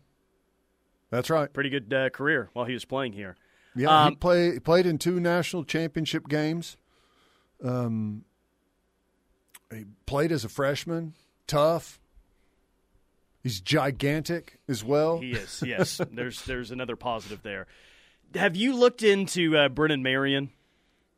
that's 1.09 1.29
right. 1.29 1.51
Pretty 1.51 1.69
good 1.69 1.93
uh, 1.93 2.09
career 2.11 2.49
while 2.53 2.65
he 2.65 2.73
was 2.73 2.85
playing 2.85 3.11
here. 3.13 3.35
Yeah, 3.75 4.03
Um, 4.05 4.11
he 4.11 4.15
play, 4.15 4.59
played 4.59 4.85
in 4.85 4.97
two 4.97 5.19
national 5.19 5.63
championship 5.65 6.27
games. 6.29 6.77
Um, 7.63 8.23
he 9.73 9.85
played 10.05 10.31
as 10.31 10.43
a 10.45 10.49
freshman. 10.49 11.13
Tough. 11.47 11.99
He's 13.43 13.59
gigantic 13.59 14.59
as 14.67 14.83
well. 14.83 15.19
He 15.19 15.31
is. 15.31 15.63
Yes. 15.65 15.99
there's 16.11 16.43
there's 16.45 16.71
another 16.71 16.95
positive 16.95 17.41
there. 17.43 17.67
Have 18.35 18.55
you 18.55 18.75
looked 18.75 19.03
into 19.03 19.57
uh, 19.57 19.69
Brennan 19.69 20.03
Marion? 20.03 20.51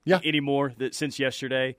Yeah. 0.06 0.20
Anymore 0.24 0.74
that 0.78 0.96
since 0.96 1.20
yesterday, 1.20 1.76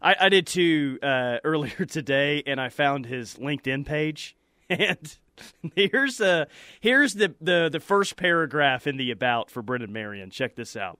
I, 0.00 0.16
I 0.20 0.28
did 0.28 0.46
too 0.46 0.98
uh, 1.02 1.38
earlier 1.44 1.84
today, 1.84 2.42
and 2.46 2.60
I 2.60 2.68
found 2.68 3.06
his 3.06 3.36
LinkedIn 3.36 3.84
page, 3.86 4.36
and 4.70 5.16
here's 5.74 6.20
uh 6.20 6.46
here's 6.80 7.14
the, 7.14 7.34
the 7.40 7.68
the 7.70 7.80
first 7.80 8.16
paragraph 8.16 8.86
in 8.86 8.96
the 8.96 9.10
about 9.10 9.50
for 9.50 9.62
Brendan 9.62 9.92
Marion. 9.92 10.30
Check 10.30 10.56
this 10.56 10.76
out. 10.76 10.98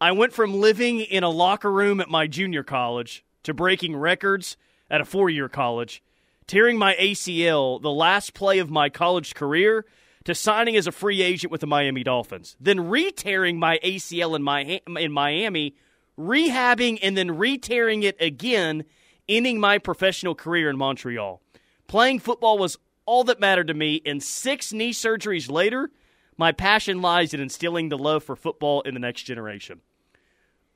I 0.00 0.12
went 0.12 0.32
from 0.32 0.54
living 0.54 1.00
in 1.00 1.22
a 1.22 1.30
locker 1.30 1.72
room 1.72 2.00
at 2.00 2.10
my 2.10 2.26
junior 2.26 2.62
college 2.62 3.24
to 3.44 3.54
breaking 3.54 3.96
records 3.96 4.56
at 4.90 5.00
a 5.00 5.04
four 5.04 5.30
year 5.30 5.48
college, 5.48 6.02
tearing 6.46 6.78
my 6.78 6.94
ACL 6.96 7.80
the 7.80 7.90
last 7.90 8.34
play 8.34 8.58
of 8.58 8.70
my 8.70 8.88
college 8.88 9.34
career, 9.34 9.84
to 10.26 10.34
signing 10.34 10.76
as 10.76 10.88
a 10.88 10.92
free 10.92 11.22
agent 11.22 11.52
with 11.52 11.60
the 11.60 11.68
Miami 11.68 12.02
Dolphins, 12.02 12.56
then 12.60 12.88
re 12.88 13.12
tearing 13.12 13.60
my 13.60 13.78
ACL 13.84 14.34
in, 14.34 14.42
my, 14.42 14.80
in 14.98 15.12
Miami, 15.12 15.76
rehabbing, 16.18 16.98
and 17.00 17.16
then 17.16 17.38
re 17.38 17.56
tearing 17.56 18.02
it 18.02 18.20
again, 18.20 18.84
ending 19.28 19.60
my 19.60 19.78
professional 19.78 20.34
career 20.34 20.68
in 20.68 20.76
Montreal. 20.76 21.40
Playing 21.86 22.18
football 22.18 22.58
was 22.58 22.76
all 23.06 23.22
that 23.24 23.38
mattered 23.38 23.68
to 23.68 23.74
me, 23.74 24.02
and 24.04 24.20
six 24.20 24.72
knee 24.72 24.92
surgeries 24.92 25.48
later, 25.48 25.90
my 26.36 26.50
passion 26.50 27.00
lies 27.00 27.32
in 27.32 27.40
instilling 27.40 27.88
the 27.88 27.96
love 27.96 28.24
for 28.24 28.34
football 28.34 28.80
in 28.80 28.94
the 28.94 29.00
next 29.00 29.22
generation. 29.22 29.80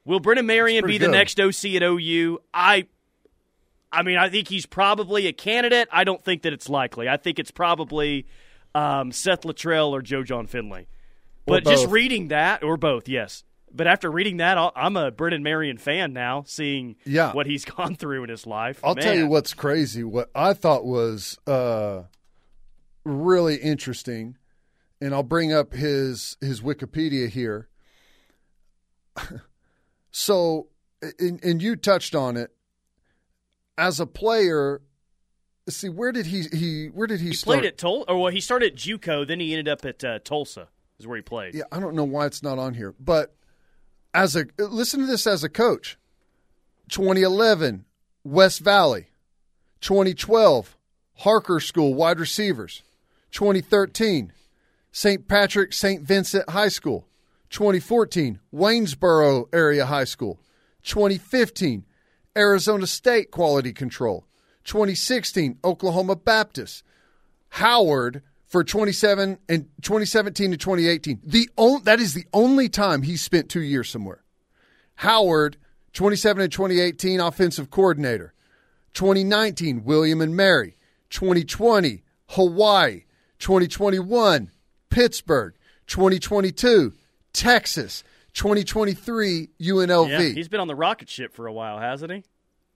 Will 0.04 0.20
Brennan 0.20 0.46
Marion 0.46 0.86
be 0.86 0.98
the 0.98 1.08
next 1.08 1.40
OC 1.40 1.74
at 1.74 1.82
OU? 1.82 2.38
I 2.54 2.86
I 3.92 4.02
mean, 4.02 4.16
I 4.18 4.28
think 4.28 4.48
he's 4.48 4.66
probably 4.66 5.26
a 5.26 5.32
candidate. 5.32 5.88
I 5.90 6.04
don't 6.04 6.22
think 6.22 6.42
that 6.42 6.52
it's 6.52 6.68
likely. 6.68 7.08
I 7.08 7.16
think 7.16 7.38
it's 7.38 7.50
probably 7.50 8.26
um, 8.74 9.10
Seth 9.12 9.42
Littrell 9.42 9.90
or 9.90 10.00
Joe 10.02 10.22
Jon 10.22 10.46
Finley. 10.46 10.86
But 11.46 11.64
just 11.64 11.88
reading 11.88 12.28
that, 12.28 12.62
or 12.62 12.76
both, 12.76 13.08
yes. 13.08 13.42
But 13.72 13.86
after 13.88 14.10
reading 14.10 14.36
that, 14.36 14.56
I'm 14.76 14.96
a 14.96 15.10
Brennan 15.10 15.42
Marion 15.42 15.78
fan 15.78 16.12
now, 16.12 16.44
seeing 16.46 16.96
Yeah. 17.04 17.32
what 17.32 17.46
he's 17.46 17.64
gone 17.76 17.96
through 17.96 18.22
in 18.24 18.30
his 18.30 18.46
life. 18.46 18.80
I'll 18.84 18.94
tell 18.94 19.16
you 19.16 19.26
what's 19.26 19.54
crazy. 19.54 20.04
What 20.04 20.30
I 20.34 20.52
thought 20.54 20.84
was 20.84 21.38
uh, 21.48 22.02
really 23.04 23.56
interesting, 23.56 24.36
and 25.00 25.12
I'll 25.14 25.22
bring 25.24 25.52
up 25.52 25.72
his 25.72 26.36
his 26.40 26.60
Wikipedia 26.60 27.28
here. 27.28 27.68
so, 30.10 30.68
and, 31.18 31.42
and 31.44 31.62
you 31.62 31.76
touched 31.76 32.14
on 32.14 32.36
it. 32.36 32.50
As 33.80 33.98
a 33.98 34.06
player, 34.06 34.82
see 35.68 35.88
where 35.88 36.12
did 36.12 36.26
he 36.26 36.42
he 36.52 36.86
where 36.88 37.06
did 37.06 37.20
he, 37.20 37.28
He 37.28 37.34
start? 37.34 37.60
played 37.60 37.66
at 37.66 37.78
Tulsa, 37.78 38.10
or 38.10 38.20
well, 38.22 38.32
he 38.32 38.40
started 38.40 38.72
at 38.72 38.78
JUCO, 38.78 39.26
then 39.26 39.40
he 39.40 39.52
ended 39.52 39.68
up 39.68 39.84
at 39.86 40.04
uh, 40.04 40.18
Tulsa. 40.18 40.68
Is 40.98 41.06
where 41.06 41.16
he 41.16 41.22
played. 41.22 41.54
Yeah, 41.54 41.62
I 41.72 41.80
don't 41.80 41.94
know 41.94 42.04
why 42.04 42.26
it's 42.26 42.42
not 42.42 42.58
on 42.58 42.74
here, 42.74 42.94
but 43.00 43.34
as 44.12 44.36
a 44.36 44.44
listen 44.58 45.00
to 45.00 45.06
this 45.06 45.26
as 45.26 45.42
a 45.42 45.48
coach. 45.48 45.96
2011 46.90 47.86
West 48.22 48.60
Valley, 48.60 49.06
2012 49.80 50.76
Harker 51.20 51.60
School 51.60 51.94
wide 51.94 52.20
receivers, 52.20 52.82
2013 53.32 54.32
St. 54.92 55.26
Patrick 55.28 55.72
St. 55.72 56.02
Vincent 56.02 56.50
High 56.50 56.68
School, 56.68 57.06
2014 57.48 58.40
Waynesboro 58.52 59.48
Area 59.54 59.86
High 59.86 60.04
School, 60.04 60.38
2015 60.82 61.86
Arizona 62.40 62.86
State 62.86 63.30
Quality 63.30 63.72
Control, 63.72 64.26
2016 64.64 65.58
Oklahoma 65.62 66.16
Baptist, 66.16 66.82
Howard 67.50 68.22
for 68.46 68.64
27 68.64 69.38
and 69.48 69.68
2017 69.82 70.50
to 70.50 70.56
2018. 70.56 71.20
The 71.22 71.48
on, 71.56 71.84
that 71.84 72.00
is 72.00 72.14
the 72.14 72.26
only 72.32 72.68
time 72.68 73.02
he 73.02 73.16
spent 73.16 73.48
2 73.48 73.60
years 73.60 73.88
somewhere. 73.88 74.24
Howard 74.96 75.56
27 75.92 76.42
and 76.42 76.52
2018 76.52 77.20
offensive 77.20 77.70
coordinator. 77.70 78.32
2019 78.94 79.84
William 79.84 80.20
and 80.20 80.36
Mary. 80.36 80.76
2020 81.10 82.02
Hawaii. 82.30 83.04
2021 83.38 84.50
Pittsburgh. 84.88 85.54
2022 85.86 86.92
Texas. 87.32 88.02
2023 88.34 89.48
UNLV. 89.60 90.08
Yeah, 90.10 90.20
he's 90.20 90.48
been 90.48 90.60
on 90.60 90.68
the 90.68 90.74
rocket 90.74 91.08
ship 91.08 91.32
for 91.34 91.46
a 91.46 91.52
while, 91.52 91.78
hasn't 91.78 92.12
he? 92.12 92.24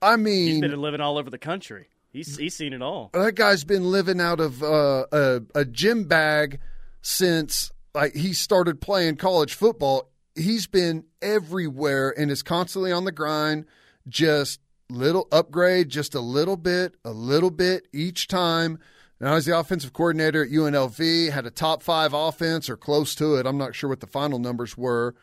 I 0.02 0.16
mean, 0.16 0.46
he's 0.48 0.60
been 0.60 0.80
living 0.80 1.00
all 1.00 1.18
over 1.18 1.30
the 1.30 1.38
country. 1.38 1.88
He's 2.12 2.36
he's 2.36 2.54
seen 2.54 2.72
it 2.72 2.82
all. 2.82 3.10
that 3.12 3.34
guy's 3.34 3.64
been 3.64 3.90
living 3.90 4.20
out 4.20 4.38
of 4.40 4.62
uh, 4.62 5.06
a, 5.10 5.42
a 5.54 5.64
gym 5.64 6.04
bag 6.04 6.60
since 7.02 7.72
like 7.94 8.14
he 8.14 8.32
started 8.32 8.80
playing 8.80 9.16
college 9.16 9.54
football. 9.54 10.10
He's 10.36 10.66
been 10.66 11.04
everywhere 11.22 12.14
and 12.16 12.30
is 12.30 12.42
constantly 12.42 12.92
on 12.92 13.04
the 13.04 13.12
grind. 13.12 13.66
Just 14.08 14.60
little 14.90 15.26
upgrade, 15.32 15.88
just 15.88 16.14
a 16.14 16.20
little 16.20 16.56
bit, 16.56 16.94
a 17.04 17.10
little 17.10 17.50
bit 17.50 17.88
each 17.92 18.28
time. 18.28 18.78
Now 19.20 19.34
he's 19.36 19.46
the 19.46 19.58
offensive 19.58 19.92
coordinator 19.92 20.42
at 20.44 20.50
UNLV. 20.50 21.30
Had 21.30 21.46
a 21.46 21.50
top 21.50 21.82
five 21.82 22.12
offense 22.12 22.68
or 22.68 22.76
close 22.76 23.14
to 23.16 23.36
it. 23.36 23.46
I'm 23.46 23.58
not 23.58 23.74
sure 23.74 23.88
what 23.88 24.00
the 24.00 24.06
final 24.06 24.38
numbers 24.38 24.76
were. 24.76 25.14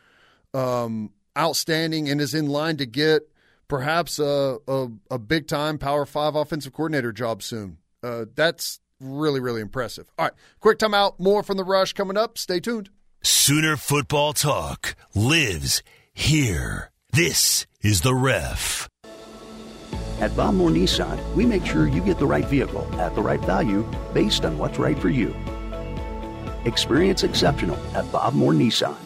Um, 0.54 1.10
outstanding 1.36 2.08
and 2.08 2.20
is 2.20 2.34
in 2.34 2.48
line 2.48 2.76
to 2.76 2.86
get 2.86 3.28
perhaps 3.68 4.18
a, 4.18 4.58
a, 4.68 4.88
a 5.10 5.18
big 5.18 5.46
time 5.46 5.78
Power 5.78 6.04
Five 6.04 6.34
offensive 6.34 6.72
coordinator 6.72 7.12
job 7.12 7.42
soon. 7.42 7.78
Uh, 8.02 8.26
that's 8.34 8.80
really, 9.00 9.40
really 9.40 9.60
impressive. 9.60 10.06
All 10.18 10.26
right, 10.26 10.34
quick 10.60 10.78
timeout. 10.78 11.18
More 11.18 11.42
from 11.42 11.56
the 11.56 11.64
rush 11.64 11.92
coming 11.92 12.16
up. 12.16 12.36
Stay 12.36 12.60
tuned. 12.60 12.90
Sooner 13.22 13.76
football 13.76 14.32
talk 14.32 14.94
lives 15.14 15.82
here. 16.12 16.90
This 17.12 17.66
is 17.82 18.00
the 18.00 18.14
ref. 18.14 18.88
At 20.20 20.36
Bob 20.36 20.54
Moore 20.54 20.70
Nissan, 20.70 21.34
we 21.34 21.46
make 21.46 21.64
sure 21.66 21.86
you 21.86 22.00
get 22.00 22.18
the 22.18 22.26
right 22.26 22.46
vehicle 22.46 22.86
at 23.00 23.14
the 23.14 23.22
right 23.22 23.40
value 23.40 23.86
based 24.14 24.44
on 24.44 24.56
what's 24.58 24.78
right 24.78 24.98
for 24.98 25.08
you. 25.08 25.34
Experience 26.64 27.24
exceptional 27.24 27.76
at 27.94 28.10
Bob 28.12 28.34
Moore 28.34 28.52
Nissan, 28.52 28.96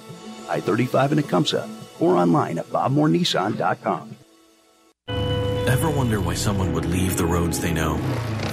I 0.48 0.60
35 0.60 1.12
in 1.12 1.22
Tecumseh, 1.22 1.68
or 2.00 2.16
online 2.16 2.58
at 2.58 2.66
bobmorenissan.com. 2.66 4.16
Ever 5.66 5.90
wonder 5.90 6.20
why 6.20 6.34
someone 6.34 6.72
would 6.72 6.86
leave 6.86 7.16
the 7.16 7.26
roads 7.26 7.60
they 7.60 7.72
know 7.72 7.98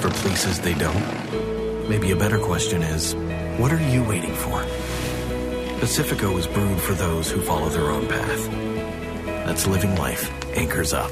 for 0.02 0.10
places 0.10 0.60
they 0.60 0.74
don't? 0.74 1.88
Maybe 1.88 2.12
a 2.12 2.16
better 2.16 2.40
question 2.40 2.82
is 2.82 3.14
what 3.60 3.72
are 3.72 3.90
you 3.92 4.04
waiting 4.04 4.34
for? 4.34 4.62
Pacifico 5.80 6.38
is 6.38 6.48
brewed 6.48 6.80
for 6.82 6.94
those 6.94 7.30
who 7.30 7.42
follow 7.42 7.70
their 7.70 7.92
own 7.92 8.08
path. 8.08 8.50
That's 9.46 9.68
living 9.68 9.96
life 9.96 10.32
anchors 10.58 10.94
up. 10.94 11.12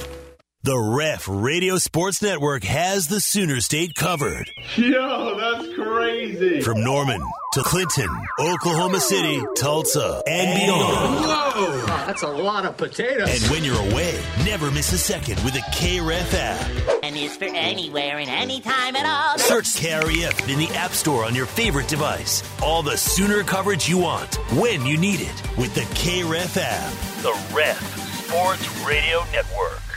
The 0.64 0.78
Ref 0.78 1.28
Radio 1.30 1.78
Sports 1.78 2.22
Network 2.22 2.64
has 2.64 3.08
the 3.08 3.20
Sooner 3.20 3.62
State 3.62 3.96
covered. 3.96 4.50
Yo, 4.76 5.38
that's 5.38 5.74
crazy. 5.76 6.62
From 6.62 6.84
Norman 6.84 7.22
to 7.54 7.62
Clinton, 7.64 8.10
Oklahoma 8.40 9.02
City, 9.02 9.44
Tulsa, 9.58 10.24
and 10.26 10.58
beyond. 10.58 11.26
Whoa, 11.26 11.86
that's 12.06 12.22
a 12.22 12.28
lot 12.30 12.66
of 12.66 12.78
potatoes. 12.78 13.28
And 13.30 13.52
when 13.52 13.66
you're 13.66 13.92
away, 13.92 14.18
never 14.46 14.72
miss 14.72 14.94
a 14.94 14.98
second 14.98 15.44
with 15.44 15.54
the 15.54 15.60
KREF 15.60 16.34
app. 16.34 17.04
And 17.04 17.18
is 17.18 17.36
for 17.36 17.46
anywhere 17.46 18.20
and 18.20 18.30
anytime 18.30 18.96
at 18.96 19.06
all. 19.06 19.38
Search 19.38 19.66
KREF 19.76 20.48
in 20.50 20.60
the 20.60 20.74
App 20.78 20.92
Store 20.92 21.26
on 21.26 21.36
your 21.36 21.46
favorite 21.46 21.90
device. 21.90 22.42
All 22.64 22.84
the 22.84 22.96
Sooner 22.96 23.44
coverage 23.44 23.90
you 23.90 23.98
want, 23.98 24.36
when 24.54 24.86
you 24.86 24.98
need 24.98 25.20
it, 25.20 25.58
with 25.58 25.76
the 25.76 25.82
KREF 25.82 26.56
app. 26.58 26.94
The 27.22 27.38
Ref 27.54 28.28
Sports 28.28 28.86
Radio 28.86 29.26
Network. 29.34 29.91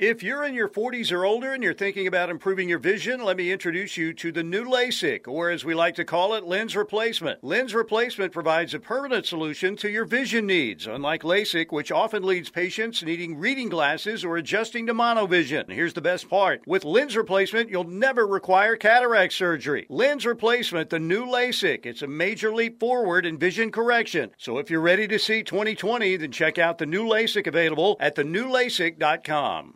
If 0.00 0.22
you're 0.22 0.44
in 0.44 0.54
your 0.54 0.68
40s 0.68 1.10
or 1.10 1.24
older 1.24 1.52
and 1.52 1.60
you're 1.60 1.74
thinking 1.74 2.06
about 2.06 2.30
improving 2.30 2.68
your 2.68 2.78
vision, 2.78 3.20
let 3.20 3.36
me 3.36 3.50
introduce 3.50 3.96
you 3.96 4.14
to 4.14 4.30
the 4.30 4.44
new 4.44 4.64
LASIK, 4.64 5.26
or 5.26 5.50
as 5.50 5.64
we 5.64 5.74
like 5.74 5.96
to 5.96 6.04
call 6.04 6.34
it, 6.34 6.44
lens 6.44 6.76
replacement. 6.76 7.42
Lens 7.42 7.74
replacement 7.74 8.30
provides 8.30 8.74
a 8.74 8.78
permanent 8.78 9.26
solution 9.26 9.74
to 9.78 9.90
your 9.90 10.04
vision 10.04 10.46
needs, 10.46 10.86
unlike 10.86 11.24
LASIK, 11.24 11.72
which 11.72 11.90
often 11.90 12.22
leads 12.22 12.48
patients 12.48 13.02
needing 13.02 13.38
reading 13.38 13.68
glasses 13.68 14.24
or 14.24 14.36
adjusting 14.36 14.86
to 14.86 14.94
monovision. 14.94 15.68
Here's 15.68 15.94
the 15.94 16.00
best 16.00 16.30
part 16.30 16.62
with 16.64 16.84
lens 16.84 17.16
replacement, 17.16 17.68
you'll 17.68 17.82
never 17.82 18.24
require 18.24 18.76
cataract 18.76 19.32
surgery. 19.32 19.84
Lens 19.88 20.24
replacement, 20.24 20.90
the 20.90 21.00
new 21.00 21.26
LASIK, 21.26 21.86
it's 21.86 22.02
a 22.02 22.06
major 22.06 22.54
leap 22.54 22.78
forward 22.78 23.26
in 23.26 23.36
vision 23.36 23.72
correction. 23.72 24.30
So 24.38 24.58
if 24.58 24.70
you're 24.70 24.80
ready 24.80 25.08
to 25.08 25.18
see 25.18 25.42
2020, 25.42 26.18
then 26.18 26.30
check 26.30 26.56
out 26.56 26.78
the 26.78 26.86
new 26.86 27.04
LASIK 27.04 27.48
available 27.48 27.96
at 27.98 28.14
thenewlasik.com. 28.14 29.74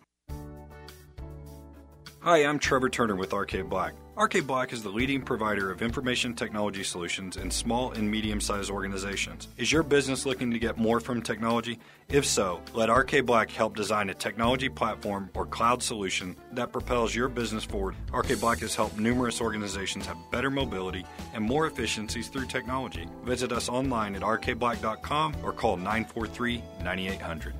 Hi, 2.25 2.45
I'm 2.45 2.61
Trevor 2.61 2.89
Turner 2.89 3.16
with 3.16 3.33
Arcade 3.33 3.68
Black. 3.68 3.95
Arcade 4.16 4.47
Black 4.47 4.73
is 4.73 4.85
the 4.85 4.89
leading 4.89 5.23
provider 5.23 5.73
of 5.73 5.83
information 5.83 6.35
technology 6.35 6.85
solutions 6.85 7.37
in 7.37 7.51
small 7.51 7.91
and 7.91 8.09
medium 8.09 8.41
sized 8.41 8.70
organizations. 8.70 9.49
Is 9.57 9.73
your 9.73 9.83
business 9.83 10.25
looking 10.25 10.53
to 10.53 10.61
get 10.61 10.79
more 10.79 11.01
from 11.01 11.20
technology? 11.20 11.81
If 12.09 12.25
so, 12.25 12.61
let 12.75 12.91
Arcade 12.91 13.27
Black 13.27 13.51
help 13.51 13.75
design 13.75 14.09
a 14.09 14.14
technology 14.14 14.68
platform 14.68 15.31
or 15.35 15.47
cloud 15.47 15.83
solution 15.83 16.37
that 16.53 16.70
propels 16.70 17.12
your 17.12 17.29
business 17.29 17.64
forward. 17.64 17.97
Arcade 18.14 18.41
Black 18.41 18.61
has 18.61 18.77
helped 18.77 19.01
numerous 19.01 19.41
organizations 19.41 20.07
have 20.07 20.31
better 20.31 20.49
mobility 20.49 21.05
and 21.35 21.43
more 21.45 21.66
efficiencies 21.66 22.29
through 22.29 22.47
technology. 22.47 23.09
Visit 23.25 23.51
us 23.51 23.68
online 23.68 24.14
at 24.14 24.23
arcadeblack.com 24.23 25.39
or 25.43 25.53
call 25.53 25.77
943 25.77 26.62
9800. 26.85 27.53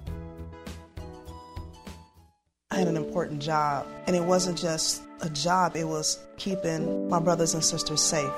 I 2.73 2.77
had 2.77 2.89
an 2.89 2.97
important 2.97 3.43
job, 3.43 3.87
and 4.07 4.17
it 4.17 4.25
wasn't 4.25 4.57
just 4.57 5.03
a 5.21 5.29
job, 5.29 5.77
it 5.77 5.85
was 5.85 6.19
keeping 6.39 7.07
my 7.07 7.21
brothers 7.21 7.53
and 7.53 7.63
sisters 7.63 8.01
safe. 8.01 8.33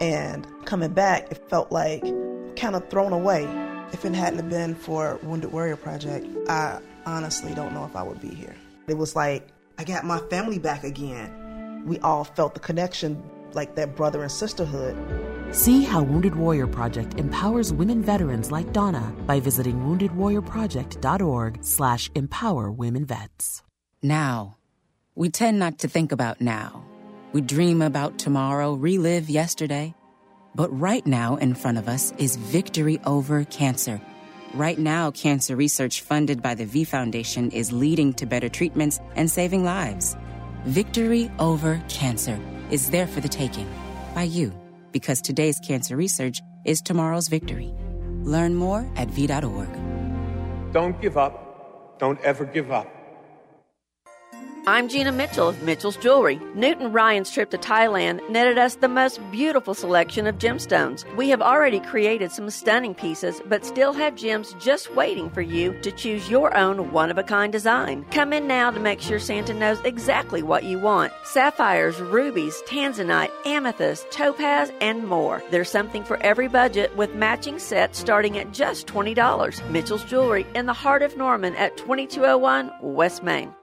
And 0.00 0.44
coming 0.64 0.92
back, 0.92 1.30
it 1.30 1.48
felt 1.48 1.70
like 1.70 2.02
kind 2.56 2.74
of 2.74 2.90
thrown 2.90 3.12
away. 3.12 3.44
If 3.92 4.04
it 4.04 4.12
hadn't 4.12 4.48
been 4.48 4.74
for 4.74 5.20
Wounded 5.22 5.52
Warrior 5.52 5.76
Project, 5.76 6.26
I 6.48 6.80
honestly 7.06 7.54
don't 7.54 7.74
know 7.74 7.84
if 7.84 7.94
I 7.94 8.02
would 8.02 8.20
be 8.20 8.34
here. 8.34 8.56
It 8.88 8.98
was 8.98 9.14
like 9.14 9.46
I 9.78 9.84
got 9.84 10.04
my 10.04 10.18
family 10.30 10.58
back 10.58 10.82
again. 10.82 11.84
We 11.86 12.00
all 12.00 12.24
felt 12.24 12.54
the 12.54 12.60
connection, 12.60 13.22
like 13.52 13.76
that 13.76 13.94
brother 13.94 14.20
and 14.22 14.32
sisterhood. 14.32 14.96
See 15.54 15.84
how 15.84 16.02
Wounded 16.02 16.34
Warrior 16.34 16.66
Project 16.66 17.20
empowers 17.20 17.72
women 17.72 18.02
veterans 18.02 18.50
like 18.50 18.72
Donna 18.72 19.14
by 19.26 19.38
visiting 19.38 19.76
woundedwarriorproject.org 19.82 21.58
slash 21.62 22.10
empower 22.16 22.72
women 22.72 23.06
vets. 23.06 23.62
Now. 24.02 24.56
We 25.14 25.30
tend 25.30 25.58
not 25.58 25.78
to 25.78 25.88
think 25.88 26.12
about 26.12 26.40
now. 26.40 26.84
We 27.32 27.40
dream 27.40 27.80
about 27.80 28.18
tomorrow, 28.18 28.74
relive 28.74 29.30
yesterday. 29.30 29.94
But 30.54 30.68
right 30.78 31.06
now 31.06 31.36
in 31.36 31.54
front 31.54 31.78
of 31.78 31.88
us 31.88 32.12
is 32.18 32.36
victory 32.36 33.00
over 33.06 33.44
cancer. 33.44 34.00
Right 34.52 34.78
now, 34.78 35.10
cancer 35.10 35.56
research 35.56 36.02
funded 36.02 36.42
by 36.42 36.54
the 36.54 36.66
V 36.66 36.84
Foundation 36.84 37.50
is 37.50 37.72
leading 37.72 38.12
to 38.14 38.26
better 38.26 38.48
treatments 38.48 39.00
and 39.14 39.30
saving 39.30 39.64
lives. 39.64 40.16
Victory 40.64 41.30
over 41.38 41.82
cancer 41.88 42.38
is 42.70 42.90
there 42.90 43.06
for 43.06 43.20
the 43.20 43.28
taking 43.28 43.68
by 44.14 44.22
you, 44.22 44.52
because 44.92 45.20
today's 45.20 45.58
cancer 45.60 45.96
research 45.96 46.40
is 46.64 46.80
tomorrow's 46.80 47.28
victory. 47.28 47.72
Learn 48.22 48.54
more 48.54 48.90
at 48.96 49.08
v.org. 49.08 49.68
Don't 50.72 51.00
give 51.02 51.16
up. 51.16 51.98
Don't 51.98 52.20
ever 52.20 52.44
give 52.44 52.70
up. 52.70 52.95
I'm 54.68 54.88
Gina 54.88 55.12
Mitchell 55.12 55.50
of 55.50 55.62
Mitchell's 55.62 55.96
Jewelry. 55.96 56.40
Newton 56.56 56.90
Ryan's 56.90 57.30
trip 57.30 57.50
to 57.50 57.56
Thailand 57.56 58.28
netted 58.28 58.58
us 58.58 58.74
the 58.74 58.88
most 58.88 59.20
beautiful 59.30 59.74
selection 59.74 60.26
of 60.26 60.38
gemstones. 60.38 61.04
We 61.14 61.28
have 61.28 61.40
already 61.40 61.78
created 61.78 62.32
some 62.32 62.50
stunning 62.50 62.92
pieces, 62.92 63.40
but 63.46 63.64
still 63.64 63.92
have 63.92 64.16
gems 64.16 64.56
just 64.58 64.92
waiting 64.96 65.30
for 65.30 65.40
you 65.40 65.80
to 65.82 65.92
choose 65.92 66.28
your 66.28 66.56
own 66.56 66.90
one 66.90 67.12
of 67.12 67.16
a 67.16 67.22
kind 67.22 67.52
design. 67.52 68.04
Come 68.10 68.32
in 68.32 68.48
now 68.48 68.72
to 68.72 68.80
make 68.80 69.00
sure 69.00 69.20
Santa 69.20 69.54
knows 69.54 69.80
exactly 69.84 70.42
what 70.42 70.64
you 70.64 70.80
want 70.80 71.12
sapphires, 71.22 72.00
rubies, 72.00 72.60
tanzanite, 72.66 73.30
amethyst, 73.46 74.10
topaz, 74.10 74.72
and 74.80 75.06
more. 75.06 75.44
There's 75.52 75.70
something 75.70 76.02
for 76.02 76.20
every 76.24 76.48
budget 76.48 76.96
with 76.96 77.14
matching 77.14 77.60
sets 77.60 78.00
starting 78.00 78.36
at 78.36 78.50
just 78.50 78.88
$20. 78.88 79.70
Mitchell's 79.70 80.02
Jewelry 80.02 80.44
in 80.56 80.66
the 80.66 80.72
heart 80.72 81.02
of 81.02 81.16
Norman 81.16 81.54
at 81.54 81.76
2201 81.76 82.72
West 82.82 83.22
Main. 83.22 83.54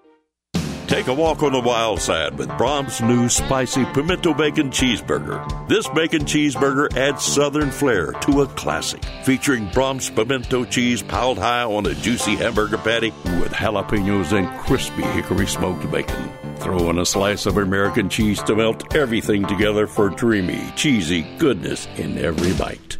Take 0.94 1.08
a 1.08 1.14
walk 1.14 1.42
on 1.42 1.54
the 1.54 1.60
wild 1.60 2.00
side 2.00 2.38
with 2.38 2.50
Braum's 2.50 3.02
new 3.02 3.28
spicy 3.28 3.84
pimento 3.84 4.32
bacon 4.32 4.70
cheeseburger. 4.70 5.68
This 5.68 5.88
bacon 5.88 6.22
cheeseburger 6.22 6.96
adds 6.96 7.24
southern 7.24 7.72
flair 7.72 8.12
to 8.12 8.44
a 8.44 8.48
classic, 8.50 9.04
featuring 9.24 9.68
Braum's 9.70 10.12
pimento 10.12 10.66
cheese 10.66 11.02
piled 11.02 11.40
high 11.40 11.64
on 11.64 11.88
a 11.88 11.96
juicy 11.96 12.36
hamburger 12.36 12.78
patty 12.78 13.10
with 13.40 13.52
jalapenos 13.52 14.38
and 14.38 14.48
crispy 14.60 15.02
hickory 15.02 15.48
smoked 15.48 15.90
bacon. 15.90 16.32
Throw 16.58 16.92
in 16.92 17.00
a 17.00 17.08
slice 17.08 17.48
of 17.48 17.58
American 17.58 18.08
cheese 18.08 18.44
to 18.44 18.56
melt 18.56 18.96
everything 18.96 19.48
together 19.48 19.88
for 19.88 20.12
dreamy, 20.12 20.72
cheesy 20.76 21.24
goodness 21.40 21.88
in 21.98 22.20
every 22.20 22.54
bite. 22.54 23.00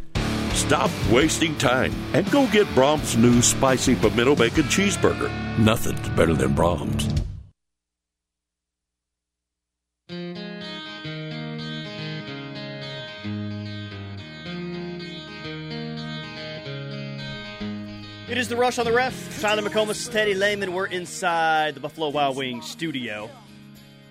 Stop 0.52 0.90
wasting 1.12 1.56
time 1.58 1.94
and 2.12 2.28
go 2.32 2.48
get 2.48 2.66
Braum's 2.74 3.16
new 3.16 3.40
spicy 3.40 3.94
pimento 3.94 4.34
bacon 4.34 4.64
cheeseburger. 4.64 5.30
Nothing's 5.60 6.08
better 6.08 6.34
than 6.34 6.56
Braum's. 6.56 7.13
It 18.34 18.38
is 18.38 18.48
the 18.48 18.56
rush 18.56 18.80
on 18.80 18.84
the 18.84 18.92
ref. 18.92 19.40
Tyler 19.40 19.62
McComas, 19.62 20.10
Teddy 20.10 20.34
Lehman. 20.34 20.72
We're 20.72 20.86
inside 20.86 21.76
the 21.76 21.80
Buffalo 21.80 22.08
Wild 22.08 22.36
Wings 22.36 22.68
studio. 22.68 23.30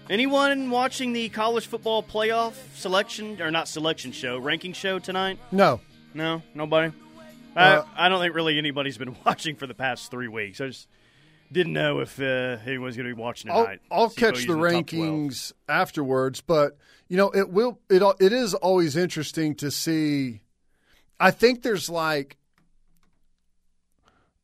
Anyone 0.09 0.69
watching 0.69 1.11
the 1.11 1.27
college 1.27 1.67
football 1.67 2.01
playoff 2.01 2.53
selection 2.73 3.41
or 3.41 3.51
not 3.51 3.67
selection 3.67 4.13
show, 4.13 4.37
ranking 4.37 4.71
show 4.71 4.97
tonight? 4.97 5.39
No. 5.51 5.81
No, 6.13 6.41
nobody. 6.55 6.93
Uh, 7.53 7.83
I, 7.97 8.05
I 8.05 8.07
don't 8.07 8.21
think 8.21 8.33
really 8.33 8.57
anybody's 8.57 8.97
been 8.97 9.13
watching 9.25 9.57
for 9.57 9.67
the 9.67 9.73
past 9.73 10.09
three 10.09 10.29
weeks. 10.29 10.61
I 10.61 10.67
just 10.67 10.87
didn't 11.51 11.73
know 11.73 11.99
if 11.99 12.17
uh, 12.17 12.59
anyone's 12.65 12.95
going 12.95 13.09
to 13.09 13.13
be 13.13 13.21
watching 13.21 13.51
I'll, 13.51 13.65
tonight. 13.65 13.81
I'll 13.91 14.09
catch 14.09 14.35
goes 14.35 14.45
the 14.45 14.53
12. 14.53 14.85
rankings 14.85 15.51
afterwards, 15.67 16.39
but 16.39 16.77
you 17.09 17.17
know 17.17 17.29
it 17.31 17.49
will. 17.49 17.77
It 17.89 18.01
it 18.21 18.31
is 18.31 18.53
always 18.53 18.95
interesting 18.95 19.53
to 19.55 19.69
see. 19.69 20.43
I 21.19 21.31
think 21.31 21.61
there's 21.61 21.89
like 21.89 22.37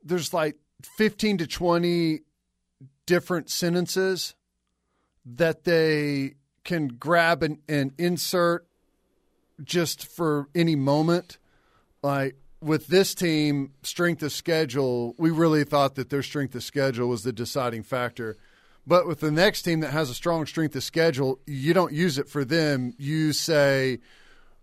there's 0.03 0.33
like 0.33 0.55
fifteen 0.97 1.37
to 1.37 1.47
twenty 1.47 2.21
different 3.05 3.49
sentences 3.49 4.35
that 5.25 5.63
they 5.63 6.35
can 6.63 6.87
grab 6.87 7.43
and, 7.43 7.57
and 7.67 7.91
insert 7.97 8.67
just 9.63 10.05
for 10.05 10.47
any 10.53 10.75
moment. 10.75 11.37
Like 12.01 12.35
with 12.61 12.87
this 12.87 13.15
team, 13.15 13.73
strength 13.83 14.21
of 14.23 14.31
schedule, 14.31 15.15
we 15.17 15.31
really 15.31 15.63
thought 15.63 15.95
that 15.95 16.09
their 16.09 16.23
strength 16.23 16.55
of 16.55 16.63
schedule 16.63 17.09
was 17.09 17.23
the 17.23 17.33
deciding 17.33 17.83
factor. 17.83 18.37
But 18.87 19.07
with 19.07 19.19
the 19.19 19.31
next 19.31 19.63
team 19.63 19.81
that 19.81 19.91
has 19.91 20.09
a 20.09 20.15
strong 20.15 20.45
strength 20.45 20.75
of 20.75 20.83
schedule, 20.83 21.39
you 21.45 21.73
don't 21.73 21.93
use 21.93 22.17
it 22.17 22.29
for 22.29 22.45
them. 22.45 22.93
You 22.97 23.33
say, 23.33 23.99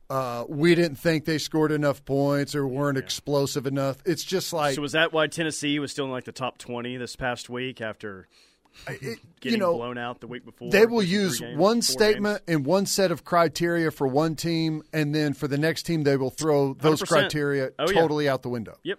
uh, 0.08 0.44
we 0.48 0.74
didn't 0.74 0.96
think 0.96 1.24
they 1.24 1.38
scored 1.38 1.72
enough 1.72 2.04
points 2.04 2.54
or 2.54 2.66
weren't 2.66 2.98
explosive 2.98 3.66
enough. 3.66 3.98
It's 4.04 4.22
just 4.24 4.52
like 4.52 4.74
so 4.76 4.82
was 4.82 4.92
that 4.92 5.12
why 5.12 5.26
Tennessee 5.26 5.78
was 5.78 5.90
still 5.90 6.04
in 6.06 6.10
like 6.10 6.24
the 6.24 6.32
top 6.32 6.58
twenty 6.58 6.96
this 6.96 7.16
past 7.16 7.48
week 7.50 7.80
after 7.80 8.28
getting 9.40 9.58
know, 9.58 9.74
blown 9.74 9.98
out 9.98 10.20
the 10.20 10.26
week 10.26 10.44
before? 10.44 10.70
they 10.70 10.86
will 10.86 11.02
use 11.02 11.40
games, 11.40 11.58
one 11.58 11.82
statement 11.82 12.42
and 12.46 12.64
one 12.66 12.86
set 12.86 13.10
of 13.10 13.24
criteria 13.24 13.90
for 13.90 14.06
one 14.06 14.34
team, 14.36 14.82
and 14.92 15.14
then 15.14 15.32
for 15.32 15.48
the 15.48 15.58
next 15.58 15.84
team, 15.84 16.02
they 16.02 16.16
will 16.16 16.30
throw 16.30 16.74
those 16.74 17.02
100%. 17.02 17.08
criteria 17.08 17.70
Oh, 17.78 17.86
yeah. 17.90 18.00
totally 18.00 18.28
out 18.28 18.42
the 18.42 18.48
window. 18.50 18.76
Yep. 18.82 18.98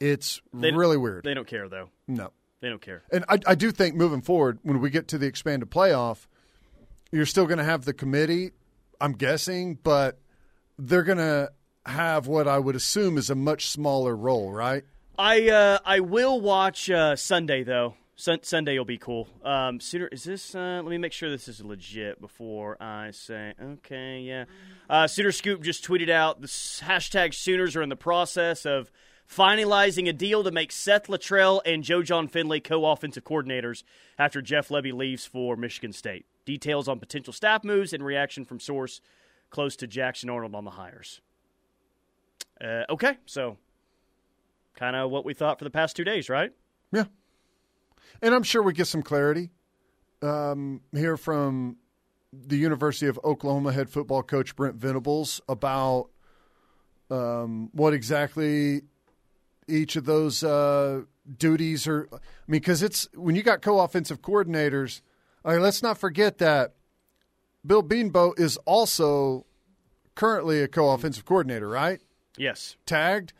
It's 0.00 0.40
They- 0.52 0.72
really 0.72 0.96
weird. 0.96 1.24
They 1.24 1.34
don't 1.34 1.46
care 1.46 1.68
though. 1.68 1.90
No. 2.06 2.32
They 2.60 2.68
don't 2.68 2.82
care. 2.82 3.02
And 3.12 3.24
I, 3.28 3.38
I 3.46 3.54
do 3.54 3.70
think 3.70 3.94
moving 3.94 4.20
forward, 4.20 4.58
when 4.64 4.80
we 4.80 4.90
get 4.90 5.06
to 5.08 5.18
the 5.18 5.26
expanded 5.26 5.70
playoff, 5.70 6.26
you're 7.12 7.24
still 7.26 7.46
going 7.46 7.58
to 7.58 7.64
have 7.64 7.84
the 7.84 7.92
committee, 7.94 8.50
I'm 9.00 9.12
guessing, 9.12 9.78
but 9.82 10.18
they're 10.78 11.02
going 11.02 11.18
to 11.18 11.50
have 11.86 12.26
what 12.26 12.46
I 12.46 12.58
would 12.58 12.76
assume 12.76 13.18
is 13.18 13.30
a 13.30 13.34
much 13.34 13.68
smaller 13.68 14.16
role, 14.16 14.52
right? 14.52 14.84
I 15.18 15.48
uh, 15.48 15.78
I 15.84 16.00
will 16.00 16.40
watch 16.40 16.88
uh, 16.88 17.16
Sunday 17.16 17.64
though. 17.64 17.94
Sun- 18.14 18.42
Sunday 18.42 18.78
will 18.78 18.84
be 18.84 18.98
cool. 18.98 19.28
Um, 19.44 19.80
Sooner 19.80 20.06
is 20.08 20.24
this? 20.24 20.54
Uh, 20.54 20.80
let 20.82 20.90
me 20.90 20.98
make 20.98 21.12
sure 21.12 21.30
this 21.30 21.48
is 21.48 21.64
legit 21.64 22.20
before 22.20 22.80
I 22.80 23.10
say 23.10 23.54
okay. 23.60 24.20
Yeah, 24.20 24.44
uh, 24.88 25.06
Sooner 25.08 25.32
Scoop 25.32 25.62
just 25.62 25.84
tweeted 25.84 26.08
out 26.08 26.40
the 26.40 26.46
hashtag 26.46 27.34
Sooners 27.34 27.74
are 27.74 27.82
in 27.82 27.88
the 27.88 27.96
process 27.96 28.64
of 28.64 28.92
finalizing 29.28 30.08
a 30.08 30.12
deal 30.12 30.42
to 30.44 30.50
make 30.50 30.72
Seth 30.72 31.06
Littrell 31.08 31.60
and 31.66 31.82
Joe 31.82 32.02
Jon 32.02 32.28
Finley 32.28 32.60
co-offensive 32.60 33.24
coordinators 33.24 33.82
after 34.18 34.40
Jeff 34.40 34.68
Lebby 34.68 34.92
leaves 34.92 35.26
for 35.26 35.56
Michigan 35.56 35.92
State. 35.92 36.26
Details 36.48 36.88
on 36.88 36.98
potential 36.98 37.34
staff 37.34 37.62
moves 37.62 37.92
and 37.92 38.02
reaction 38.02 38.46
from 38.46 38.58
source 38.58 39.02
close 39.50 39.76
to 39.76 39.86
Jackson 39.86 40.30
Arnold 40.30 40.54
on 40.54 40.64
the 40.64 40.70
hires. 40.70 41.20
Uh, 42.58 42.84
okay, 42.88 43.18
so 43.26 43.58
kind 44.74 44.96
of 44.96 45.10
what 45.10 45.26
we 45.26 45.34
thought 45.34 45.58
for 45.58 45.64
the 45.64 45.70
past 45.70 45.94
two 45.94 46.04
days, 46.04 46.30
right? 46.30 46.50
Yeah. 46.90 47.04
And 48.22 48.34
I'm 48.34 48.44
sure 48.44 48.62
we 48.62 48.72
get 48.72 48.86
some 48.86 49.02
clarity 49.02 49.50
um, 50.22 50.80
here 50.94 51.18
from 51.18 51.76
the 52.32 52.56
University 52.56 53.08
of 53.08 53.20
Oklahoma 53.24 53.70
head 53.70 53.90
football 53.90 54.22
coach 54.22 54.56
Brent 54.56 54.76
Venables 54.76 55.42
about 55.50 56.08
um, 57.10 57.68
what 57.74 57.92
exactly 57.92 58.80
each 59.68 59.96
of 59.96 60.06
those 60.06 60.42
uh, 60.42 61.02
duties 61.36 61.86
are. 61.86 62.08
I 62.10 62.16
mean, 62.46 62.60
because 62.62 62.82
it's 62.82 63.06
when 63.12 63.36
you 63.36 63.42
got 63.42 63.60
co-offensive 63.60 64.22
coordinators. 64.22 65.02
I 65.44 65.52
mean, 65.52 65.62
let's 65.62 65.82
not 65.82 65.98
forget 65.98 66.38
that 66.38 66.74
Bill 67.64 67.82
Bedenbaugh 67.82 68.38
is 68.38 68.56
also 68.58 69.46
currently 70.14 70.62
a 70.62 70.68
co-offensive 70.68 71.24
coordinator, 71.24 71.68
right? 71.68 72.00
Yes. 72.36 72.76
Tagged 72.86 73.32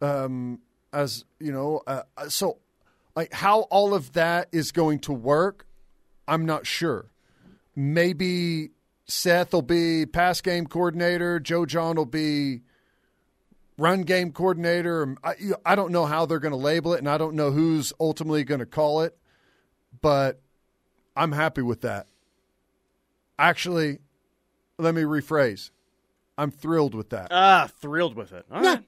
um, 0.00 0.60
as 0.92 1.24
you 1.40 1.52
know, 1.52 1.82
uh, 1.86 2.02
so 2.28 2.58
like 3.14 3.32
how 3.32 3.62
all 3.62 3.94
of 3.94 4.12
that 4.12 4.48
is 4.52 4.72
going 4.72 5.00
to 5.00 5.12
work, 5.12 5.66
I'm 6.28 6.46
not 6.46 6.66
sure. 6.66 7.10
Maybe 7.74 8.70
Seth 9.06 9.52
will 9.52 9.62
be 9.62 10.06
pass 10.06 10.40
game 10.40 10.66
coordinator. 10.66 11.40
Joe 11.40 11.66
Jon 11.66 11.96
will 11.96 12.06
be 12.06 12.62
run 13.78 14.02
game 14.02 14.32
coordinator. 14.32 15.16
I, 15.22 15.34
I 15.64 15.74
don't 15.74 15.92
know 15.92 16.06
how 16.06 16.26
they're 16.26 16.38
going 16.38 16.52
to 16.52 16.58
label 16.58 16.94
it, 16.94 16.98
and 16.98 17.08
I 17.08 17.18
don't 17.18 17.34
know 17.34 17.50
who's 17.50 17.92
ultimately 18.00 18.44
going 18.44 18.60
to 18.60 18.66
call 18.66 19.02
it, 19.02 19.16
but 20.00 20.40
I'm 21.16 21.32
happy 21.32 21.62
with 21.62 21.80
that. 21.80 22.06
Actually, 23.38 23.98
let 24.78 24.94
me 24.94 25.02
rephrase. 25.02 25.70
I'm 26.38 26.50
thrilled 26.50 26.94
with 26.94 27.10
that. 27.10 27.28
Ah, 27.30 27.68
thrilled 27.80 28.14
with 28.14 28.32
it. 28.32 28.44
All 28.52 28.62
right. 28.62 28.84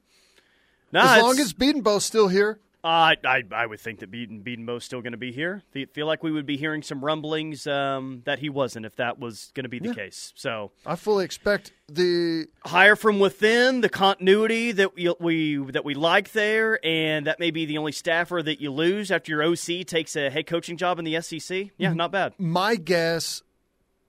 Nah, 0.93 1.17
as 1.17 1.23
long 1.23 1.39
as 1.39 1.53
Bedenbaugh's 1.53 2.05
still 2.05 2.29
here, 2.29 2.61
Uh, 2.89 3.15
I, 3.15 3.17
I 3.25 3.43
I 3.53 3.67
would 3.67 3.81
think 3.81 3.99
that 4.01 4.11
Beaton 4.11 4.43
Bedenbaugh's 4.43 4.85
still 4.85 5.03
going 5.03 5.13
to 5.13 5.19
be 5.19 5.31
here. 5.31 5.63
Fe- 5.73 5.85
Feel 5.87 6.07
like 6.07 6.23
we 6.23 6.33
would 6.33 6.47
be 6.47 6.57
hearing 6.57 6.83
some 6.83 7.05
rumblings 7.05 7.67
um, 7.67 8.23
that 8.25 8.39
he 8.39 8.49
wasn't 8.49 8.87
if 8.87 8.97
that 8.97 9.19
was 9.19 9.51
going 9.55 9.65
to 9.65 9.69
be 9.69 9.79
the 9.79 9.89
Yeah. 9.89 9.95
case. 9.95 10.33
So 10.37 10.71
I 10.87 10.97
fully 10.97 11.25
expect 11.27 11.73
the 11.89 12.47
hire 12.65 12.97
from 12.97 13.19
within, 13.21 13.83
the 13.83 13.89
continuity 13.91 14.73
that 14.73 14.95
we, 14.95 15.13
we 15.21 15.57
that 15.73 15.85
we 15.85 15.93
like 15.95 16.33
there, 16.33 16.79
and 16.85 17.27
that 17.27 17.39
may 17.39 17.51
be 17.51 17.67
the 17.67 17.77
only 17.77 17.93
staffer 17.93 18.43
that 18.43 18.61
you 18.61 18.71
lose 18.71 19.11
after 19.11 19.33
your 19.33 19.43
OC 19.43 19.87
takes 19.87 20.17
a 20.17 20.31
head 20.31 20.47
coaching 20.47 20.77
job 20.79 20.99
in 20.99 21.05
the 21.05 21.21
SEC. 21.21 21.67
Yeah, 21.77 21.93
not 21.93 22.11
bad. 22.11 22.33
my 22.39 22.77
guess, 22.77 23.43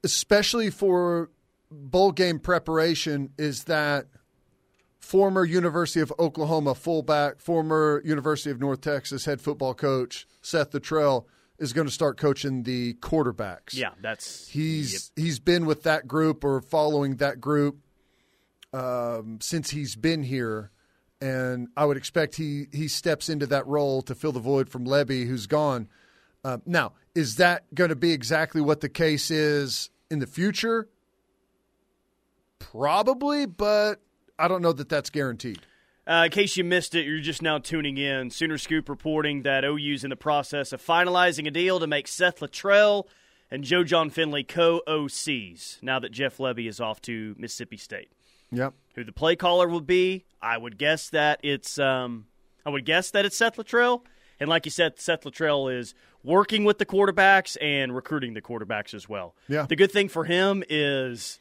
especially 0.04 0.70
for 0.70 1.30
bowl 1.72 2.12
game 2.12 2.40
preparation, 2.40 3.32
is 3.38 3.66
that 3.66 4.06
former 5.00 5.46
University 5.46 6.02
of 6.02 6.14
Oklahoma 6.20 6.76
fullback, 6.76 7.40
former 7.40 8.02
University 8.06 8.52
of 8.52 8.60
North 8.60 8.82
Texas 8.82 9.26
head 9.26 9.42
football 9.42 9.74
coach 9.74 10.28
Seth 10.42 10.72
Littrell 10.72 11.26
is 11.58 11.74
going 11.74 11.88
to 11.88 11.94
start 11.94 12.18
coaching 12.18 12.64
the 12.64 12.94
quarterbacks. 12.96 13.74
Yeah, 13.74 13.92
that's 14.02 14.48
He's 14.48 15.12
he's 15.16 15.40
been 15.40 15.66
with 15.66 15.84
that 15.84 16.08
group 16.08 16.44
or 16.44 16.62
following 16.62 17.18
that 17.18 17.42
group 17.42 17.80
um, 18.74 19.40
since 19.42 19.70
he's 19.70 19.96
been 19.96 20.24
here, 20.24 20.72
and 21.22 21.68
I 21.76 21.86
would 21.86 21.98
expect 21.98 22.36
he 22.36 22.68
he 22.72 22.88
steps 22.88 23.30
into 23.30 23.46
that 23.48 23.68
role 23.68 24.02
to 24.04 24.16
fill 24.16 24.32
the 24.32 24.40
void 24.40 24.70
from 24.70 24.86
Lebby, 24.86 25.28
who's 25.28 25.48
gone. 25.48 25.90
Uh, 26.44 26.58
now, 26.66 26.94
is 27.16 27.36
that 27.36 27.74
going 27.76 27.90
to 27.90 27.96
be 27.96 28.12
exactly 28.12 28.62
what 28.62 28.80
the 28.80 28.90
case 28.90 29.30
is 29.30 29.90
in 30.10 30.20
the 30.20 30.28
future? 30.28 30.88
Probably, 32.60 33.46
but 33.46 34.02
I 34.40 34.48
don't 34.48 34.62
know 34.62 34.74
that 34.74 34.90
that's 34.90 35.10
guaranteed. 35.10 35.60
Uh, 36.08 36.24
in 36.26 36.32
case 36.32 36.58
you 36.58 36.64
missed 36.64 36.96
it, 36.96 37.06
you're 37.06 37.20
just 37.20 37.44
now 37.44 37.60
tuning 37.60 37.98
in. 37.98 38.32
Sooner 38.32 38.58
Scoop 38.58 38.90
reporting 38.90 39.44
that 39.44 39.64
OU's 39.64 40.04
in 40.04 40.10
the 40.10 40.16
process 40.16 40.74
of 40.74 40.82
finalizing 40.82 41.46
a 41.46 41.52
deal 41.52 41.80
to 41.80 41.86
make 41.86 42.08
Seth 42.08 42.40
Littrell 42.40 43.06
and 43.52 43.64
Joe 43.64 43.84
Jon 43.84 44.10
Finley 44.10 44.44
co 44.44 44.82
OCs 44.88 45.84
now 45.84 46.00
that 46.00 46.12
Jeff 46.12 46.38
Lebby 46.38 46.68
is 46.68 46.80
off 46.80 47.00
to 47.04 47.36
Mississippi 47.38 47.78
State. 47.78 48.10
Yep. 48.52 48.74
Who 48.96 49.04
the 49.04 49.12
play 49.12 49.36
caller 49.36 49.68
will 49.68 49.82
be? 49.82 50.26
I 50.42 50.58
would 50.58 50.80
guess 50.80 51.10
that 51.10 51.40
it's 51.44 51.78
um, 51.78 52.26
I 52.66 52.70
would 52.70 52.86
guess 52.86 53.12
that 53.12 53.26
it's 53.26 53.38
Seth 53.38 53.58
Littrell. 53.58 54.02
And 54.40 54.50
like 54.50 54.66
you 54.66 54.72
said, 54.72 55.00
Seth 55.00 55.26
Littrell 55.26 55.72
is 55.72 55.94
working 56.24 56.64
with 56.64 56.78
the 56.78 56.86
quarterbacks 56.86 57.58
and 57.62 57.94
recruiting 57.94 58.34
the 58.34 58.42
quarterbacks 58.42 58.94
as 58.94 59.08
well. 59.08 59.36
Yeah. 59.48 59.66
The 59.68 59.76
good 59.76 59.92
thing 59.92 60.10
for 60.10 60.26
him 60.26 60.64
is 60.70 61.40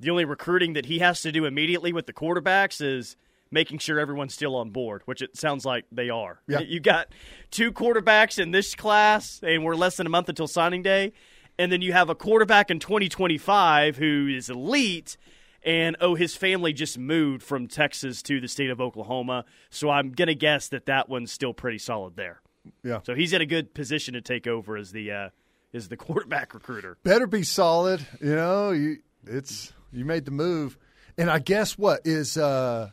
the 0.00 0.10
only 0.10 0.24
recruiting 0.24 0.72
that 0.74 0.86
he 0.86 0.98
has 0.98 1.20
to 1.22 1.32
do 1.32 1.44
immediately 1.44 1.92
with 1.92 2.06
the 2.06 2.12
quarterbacks 2.12 2.80
is 2.80 3.16
making 3.50 3.78
sure 3.78 3.98
everyone's 3.98 4.34
still 4.34 4.56
on 4.56 4.70
board, 4.70 5.02
which 5.04 5.22
it 5.22 5.36
sounds 5.36 5.64
like 5.64 5.84
they 5.92 6.10
are. 6.10 6.40
Yeah. 6.48 6.60
You 6.60 6.80
got 6.80 7.08
two 7.50 7.72
quarterbacks 7.72 8.38
in 8.38 8.50
this 8.50 8.74
class, 8.74 9.40
and 9.42 9.64
we're 9.64 9.76
less 9.76 9.96
than 9.96 10.06
a 10.06 10.10
month 10.10 10.28
until 10.28 10.48
signing 10.48 10.82
day. 10.82 11.12
And 11.56 11.70
then 11.70 11.80
you 11.80 11.92
have 11.92 12.10
a 12.10 12.16
quarterback 12.16 12.70
in 12.70 12.80
2025 12.80 13.96
who 13.96 14.26
is 14.28 14.50
elite, 14.50 15.16
and 15.62 15.96
oh, 16.00 16.16
his 16.16 16.34
family 16.34 16.72
just 16.72 16.98
moved 16.98 17.42
from 17.44 17.68
Texas 17.68 18.22
to 18.22 18.40
the 18.40 18.48
state 18.48 18.70
of 18.70 18.80
Oklahoma. 18.80 19.44
So 19.70 19.88
I'm 19.88 20.10
going 20.10 20.26
to 20.28 20.34
guess 20.34 20.68
that 20.68 20.86
that 20.86 21.08
one's 21.08 21.30
still 21.30 21.54
pretty 21.54 21.78
solid 21.78 22.16
there. 22.16 22.40
Yeah. 22.82 23.00
So 23.04 23.14
he's 23.14 23.32
in 23.32 23.40
a 23.40 23.46
good 23.46 23.72
position 23.72 24.14
to 24.14 24.20
take 24.20 24.46
over 24.48 24.76
as 24.76 24.90
the 24.90 25.12
uh, 25.12 25.28
as 25.72 25.88
the 25.88 25.96
quarterback 25.96 26.54
recruiter. 26.54 26.98
Better 27.04 27.28
be 27.28 27.44
solid. 27.44 28.04
You 28.20 28.34
know, 28.34 28.72
you 28.72 28.98
it's 29.26 29.72
you 29.94 30.04
made 30.04 30.24
the 30.24 30.30
move, 30.30 30.76
and 31.16 31.30
I 31.30 31.38
guess 31.38 31.78
what 31.78 32.00
is 32.04 32.36
uh, 32.36 32.90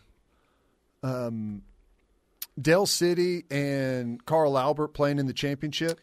um, 1.03 1.63
Del 2.61 2.85
City 2.85 3.45
and 3.49 4.23
Carl 4.25 4.57
Albert 4.57 4.89
playing 4.89 5.19
in 5.19 5.27
the 5.27 5.33
championship. 5.33 5.99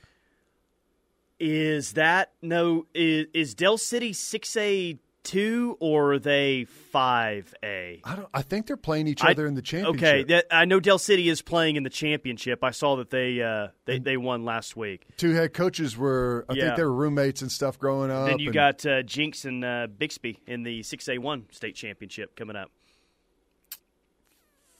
Is 1.41 1.93
that 1.93 2.33
no? 2.43 2.87
Is, 2.95 3.27
is 3.33 3.55
Del 3.55 3.79
City 3.79 4.13
six 4.13 4.57
A 4.57 4.99
two 5.25 5.77
or 5.81 6.15
are 6.15 6.19
they 6.19 6.65
five 6.65 7.55
A? 7.63 8.01
I 8.05 8.17
don't. 8.17 8.29
I 8.33 8.43
think 8.43 8.67
they're 8.67 8.77
playing 8.77 9.09
each 9.09 9.23
other 9.25 9.47
in 9.47 9.55
the 9.55 9.63
championship. 9.63 10.03
Okay, 10.03 10.25
that, 10.25 10.47
I 10.51 10.65
know 10.65 10.81
Del 10.81 10.99
City 10.99 11.29
is 11.29 11.43
playing 11.43 11.77
in 11.77 11.83
the 11.83 11.91
championship. 11.91 12.63
I 12.65 12.71
saw 12.71 12.97
that 12.97 13.11
they 13.11 13.43
uh, 13.43 13.69
they 13.85 13.99
they 13.99 14.17
won 14.17 14.45
last 14.45 14.77
week. 14.77 15.07
Two 15.17 15.33
head 15.35 15.53
coaches 15.55 15.97
were. 15.97 16.47
I 16.49 16.55
Yeah. 16.55 16.65
think 16.65 16.77
they 16.77 16.85
were 16.85 16.95
roommates 16.95 17.43
and 17.43 17.53
stuff 17.53 17.79
growing 17.79 18.11
up. 18.11 18.29
Then 18.29 18.39
you 18.39 18.49
and- 18.49 18.55
got 18.55 18.87
uh, 18.87 19.03
Jenks 19.03 19.45
and 19.45 19.65
uh, 19.65 19.87
Bixby 19.97 20.41
in 20.47 20.63
the 20.63 20.83
six 20.83 21.09
A 21.09 21.19
one 21.19 21.47
state 21.53 21.75
championship 21.75 22.35
coming 22.37 22.57
up. 22.57 22.71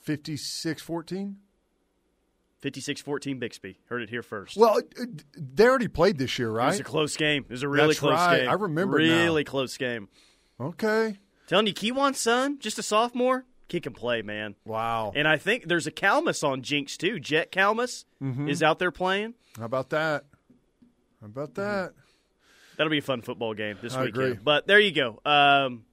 56-14? 0.07 1.35
56-14 2.63 3.39
Bixby. 3.39 3.77
Heard 3.85 4.01
it 4.01 4.09
here 4.09 4.23
first. 4.23 4.57
Well, 4.57 4.81
they 5.35 5.65
already 5.67 5.87
played 5.87 6.17
this 6.17 6.39
year, 6.39 6.49
right? 6.51 6.65
It 6.65 6.69
was 6.71 6.79
a 6.79 6.83
close 6.83 7.15
game. 7.15 7.43
It 7.47 7.51
was 7.51 7.63
a 7.63 7.69
really 7.69 7.87
That's 7.89 7.99
close 7.99 8.13
right. 8.13 8.39
game. 8.41 8.49
I 8.49 8.53
remember 8.53 8.99
now. 8.99 9.05
Really 9.23 9.43
close 9.43 9.77
game. 9.77 10.09
Okay. 10.59 11.17
Telling 11.47 11.67
you, 11.67 11.73
Kiwan's 11.73 12.19
son, 12.19 12.59
just 12.59 12.77
a 12.77 12.83
sophomore, 12.83 13.45
he 13.69 13.79
can 13.79 13.93
play, 13.93 14.21
man. 14.21 14.55
Wow. 14.65 15.11
And 15.15 15.27
I 15.27 15.37
think 15.37 15.65
there's 15.67 15.87
a 15.87 15.91
Calmus 15.91 16.43
on 16.43 16.61
Jenks 16.61 16.97
too. 16.97 17.19
Jet 17.19 17.51
Calmus 17.51 18.05
Mhm. 18.21 18.49
is 18.49 18.61
out 18.61 18.79
there 18.79 18.91
playing. 18.91 19.35
How 19.57 19.65
about 19.65 19.89
that? 19.91 20.25
How 21.21 21.27
about 21.27 21.55
that? 21.55 21.93
That'll 22.77 22.91
be 22.91 22.99
a 22.99 23.01
fun 23.01 23.21
football 23.21 23.53
game 23.53 23.77
this 23.81 23.93
I 23.93 24.05
weekend. 24.05 24.23
agree. 24.23 24.39
But 24.43 24.67
there 24.67 24.79
you 24.79 24.91
go. 24.91 25.19
Um, 25.25 25.85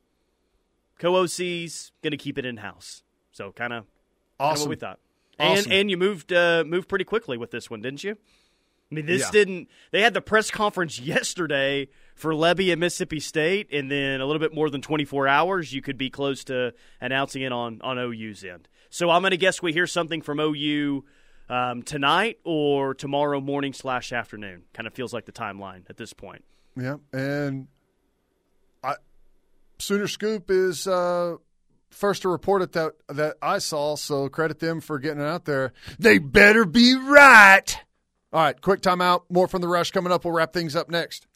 Co 0.98 1.16
OC's 1.16 1.92
going 2.02 2.12
to 2.12 2.16
keep 2.16 2.38
it 2.38 2.46
in 2.46 2.56
house. 2.58 3.02
So 3.32 3.52
kind 3.52 3.72
of 3.72 3.84
Awesome. 4.40 4.64
what 4.64 4.70
we 4.70 4.76
thought. 4.76 4.98
Awesome. 5.38 5.64
And 5.64 5.80
and 5.80 5.90
you 5.90 5.96
moved 5.98 6.32
uh, 6.32 6.64
moved 6.66 6.88
pretty 6.88 7.04
quickly 7.04 7.36
with 7.36 7.50
this 7.50 7.68
one, 7.68 7.82
didn't 7.82 8.02
you? 8.04 8.12
I 8.90 8.94
mean, 8.94 9.04
this 9.06 9.22
Yeah. 9.22 9.30
didn't. 9.32 9.68
They 9.90 10.00
had 10.00 10.14
the 10.14 10.20
press 10.22 10.50
conference 10.50 10.98
yesterday 11.00 11.88
for 12.16 12.32
Lebby 12.32 12.72
and 12.72 12.80
Mississippi 12.80 13.20
State, 13.20 13.68
and 13.72 13.90
then 13.90 14.20
a 14.20 14.26
little 14.26 14.40
bit 14.40 14.54
more 14.54 14.70
than 14.70 14.80
24 14.80 15.28
hours, 15.28 15.72
you 15.72 15.82
could 15.82 15.98
be 15.98 16.10
close 16.10 16.42
to 16.44 16.72
announcing 17.00 17.42
it 17.42 17.52
on 17.52 17.80
on 17.82 17.98
OU's 17.98 18.42
end. 18.42 18.68
So 18.90 19.10
I'm 19.10 19.22
going 19.22 19.30
to 19.30 19.36
guess 19.36 19.62
we 19.62 19.72
hear 19.72 19.86
something 19.86 20.22
from 20.22 20.40
OU 20.40 21.04
um, 21.48 21.82
tonight 21.82 22.38
or 22.44 22.94
tomorrow 22.94 23.40
morning 23.40 23.72
slash 23.72 24.12
afternoon. 24.12 24.62
Kind 24.72 24.86
of 24.86 24.94
feels 24.94 25.12
like 25.12 25.26
the 25.26 25.32
timeline 25.32 25.88
at 25.90 25.98
this 25.98 26.12
point. 26.12 26.44
Yeah, 26.76 26.96
and 27.12 27.68
I 28.82 28.94
Sooner 29.78 30.08
Scoop 30.08 30.50
is 30.50 30.86
uh, 30.86 31.36
first 31.90 32.22
to 32.22 32.28
report 32.30 32.62
it 32.62 32.72
that 32.72 32.92
that 33.08 33.36
I 33.42 33.58
saw. 33.58 33.96
So 33.96 34.28
credit 34.28 34.58
them 34.58 34.80
for 34.80 34.98
getting 34.98 35.20
it 35.20 35.26
out 35.26 35.44
there. 35.44 35.74
They 35.98 36.18
better 36.18 36.64
be 36.64 36.94
right. 36.94 37.78
All 38.32 38.42
right, 38.42 38.60
quick 38.60 38.80
timeout. 38.80 39.22
More 39.30 39.48
from 39.48 39.60
the 39.60 39.68
rush 39.68 39.90
coming 39.90 40.12
up. 40.12 40.24
We'll 40.24 40.34
wrap 40.34 40.52
things 40.52 40.74
up 40.74 40.90
next. 40.90 41.26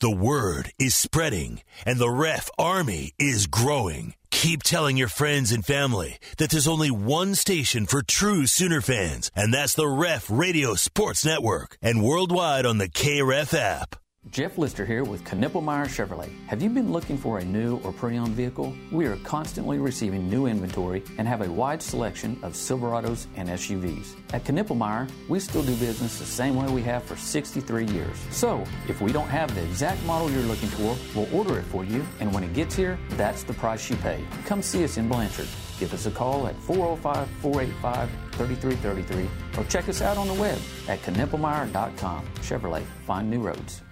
The 0.00 0.10
word 0.12 0.70
is 0.78 0.94
spreading, 0.94 1.62
and 1.84 1.98
the 1.98 2.08
ref 2.08 2.48
army 2.56 3.14
is 3.18 3.48
growing. 3.48 4.14
Keep 4.30 4.62
telling 4.62 4.96
your 4.96 5.08
friends 5.08 5.50
and 5.50 5.66
family 5.66 6.18
that 6.36 6.50
there's 6.50 6.68
only 6.68 6.90
one 6.90 7.34
station 7.34 7.84
for 7.84 8.02
true 8.02 8.46
Sooner 8.46 8.80
fans, 8.80 9.32
and 9.34 9.52
that's 9.52 9.74
the 9.74 9.88
Ref 9.88 10.30
Radio 10.30 10.76
Sports 10.76 11.24
Network, 11.24 11.76
and 11.82 12.04
worldwide 12.04 12.64
on 12.64 12.78
the 12.78 12.88
KREF 12.88 13.52
app. 13.52 13.96
Jeff 14.30 14.58
Lister 14.58 14.84
here 14.84 15.04
with 15.04 15.24
Knippelmeyer 15.24 15.86
Chevrolet. 15.86 16.30
Have 16.46 16.60
you 16.60 16.68
been 16.68 16.92
looking 16.92 17.16
for 17.16 17.38
a 17.38 17.44
new 17.44 17.78
or 17.78 17.92
pre-owned 17.92 18.34
vehicle? 18.34 18.74
We 18.92 19.06
are 19.06 19.16
constantly 19.18 19.78
receiving 19.78 20.28
new 20.28 20.46
inventory 20.46 21.02
and 21.16 21.26
have 21.26 21.40
a 21.40 21.50
wide 21.50 21.82
selection 21.82 22.38
of 22.42 22.52
Silverados 22.52 23.26
and 23.36 23.48
SUVs. 23.48 24.16
At 24.34 24.44
Knippelmeyer, 24.44 25.10
we 25.28 25.40
still 25.40 25.62
do 25.62 25.74
business 25.76 26.18
the 26.18 26.26
same 26.26 26.56
way 26.56 26.70
we 26.70 26.82
have 26.82 27.04
for 27.04 27.16
63 27.16 27.86
years. 27.86 28.16
So, 28.30 28.62
if 28.86 29.00
we 29.00 29.12
don't 29.12 29.28
have 29.28 29.54
the 29.54 29.64
exact 29.64 30.04
model 30.04 30.30
you're 30.30 30.42
looking 30.42 30.68
for, 30.68 30.96
we'll 31.14 31.34
order 31.34 31.58
it 31.58 31.64
for 31.64 31.84
you, 31.84 32.04
and 32.20 32.32
when 32.32 32.44
it 32.44 32.52
gets 32.52 32.76
here, 32.76 32.98
that's 33.10 33.44
the 33.44 33.54
price 33.54 33.88
you 33.88 33.96
pay. 33.96 34.22
Come 34.44 34.62
see 34.62 34.84
us 34.84 34.98
in 34.98 35.08
Blanchard. 35.08 35.48
Give 35.80 35.94
us 35.94 36.06
a 36.06 36.10
call 36.10 36.46
at 36.46 36.56
405 36.62 37.28
485 37.40 38.10
3333 38.32 39.28
or 39.56 39.66
check 39.68 39.88
us 39.88 40.02
out 40.02 40.16
on 40.16 40.28
the 40.28 40.34
web 40.34 40.58
at 40.88 41.00
knippelmeyer.com. 41.02 42.24
Chevrolet, 42.40 42.84
find 43.06 43.30
new 43.30 43.40
roads. 43.40 43.82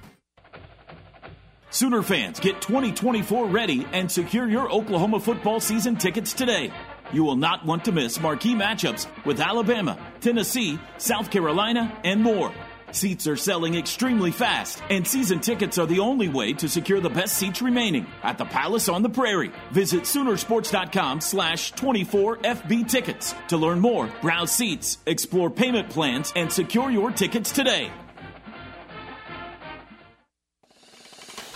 Sooner 1.77 2.01
fans, 2.01 2.41
get 2.41 2.63
2024 2.63 3.49
ready 3.49 3.87
and 3.93 4.11
secure 4.11 4.49
your 4.49 4.73
Oklahoma 4.73 5.21
football 5.21 5.61
season 5.61 5.95
tickets 5.95 6.33
today. 6.33 6.73
You 7.13 7.23
will 7.23 7.37
not 7.37 7.67
want 7.67 7.85
to 7.85 7.93
miss 7.93 8.19
marquee 8.19 8.55
matchups 8.55 9.07
with 9.27 9.41
Alabama, 9.41 9.99
Tennessee, 10.23 10.79
South 10.97 11.31
Carolina, 11.31 11.95
and 12.03 12.23
more. 12.23 12.51
Seats 12.93 13.27
are 13.27 13.37
selling 13.37 13.75
extremely 13.75 14.31
fast, 14.31 14.83
and 14.89 15.07
season 15.07 15.41
tickets 15.41 15.77
are 15.77 15.85
the 15.85 15.99
only 15.99 16.31
way 16.31 16.55
to 16.55 16.67
secure 16.67 17.03
the 17.03 17.11
best 17.11 17.37
seats 17.37 17.61
remaining 17.61 18.07
at 18.23 18.39
the 18.39 18.47
Palace 18.47 18.89
on 18.89 19.03
the 19.03 19.11
Prairie. 19.11 19.53
Visit 19.73 20.05
Soonersports.com 20.05 21.21
slash 21.21 21.75
24FB 21.75 22.89
tickets 22.89 23.35
to 23.49 23.59
learn 23.59 23.81
more, 23.81 24.11
browse 24.23 24.51
seats, 24.51 24.97
explore 25.05 25.51
payment 25.51 25.91
plans, 25.91 26.33
and 26.37 26.51
secure 26.51 26.91
your 26.91 27.11
tickets 27.11 27.53
today. 27.53 27.93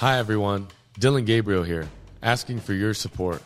Hi, 0.00 0.16
everyone. 0.16 0.68
Dillon 0.98 1.26
Gabriel 1.26 1.62
here, 1.62 1.86
asking 2.22 2.60
for 2.60 2.72
your 2.72 2.94
support. 2.94 3.42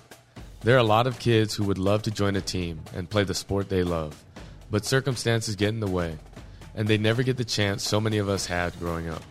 There 0.61 0.77
are 0.77 0.79
a 0.79 0.85
lot 0.85 1.09
of 1.09 1.19
kids 1.19 1.53
who 1.53 1.65
would 1.65 1.79
love 1.79 2.03
to 2.03 2.13
join 2.13 2.37
a 2.37 2.41
team 2.41 2.81
and 2.95 3.11
play 3.11 3.25
the 3.25 3.35
sport 3.35 3.69
they 3.69 3.83
love, 3.83 4.25
but 4.71 4.85
circumstances 4.85 5.57
get 5.57 5.71
in 5.71 5.81
the 5.81 5.89
way, 5.89 6.17
and 6.77 6.87
they 6.87 6.97
never 6.97 7.25
get 7.25 7.39
the 7.39 7.45
chance 7.45 7.83
so 7.83 8.01
many 8.01 8.19
of 8.19 8.29
us 8.29 8.47
had 8.47 8.79
growing 8.79 9.09
up. 9.09 9.25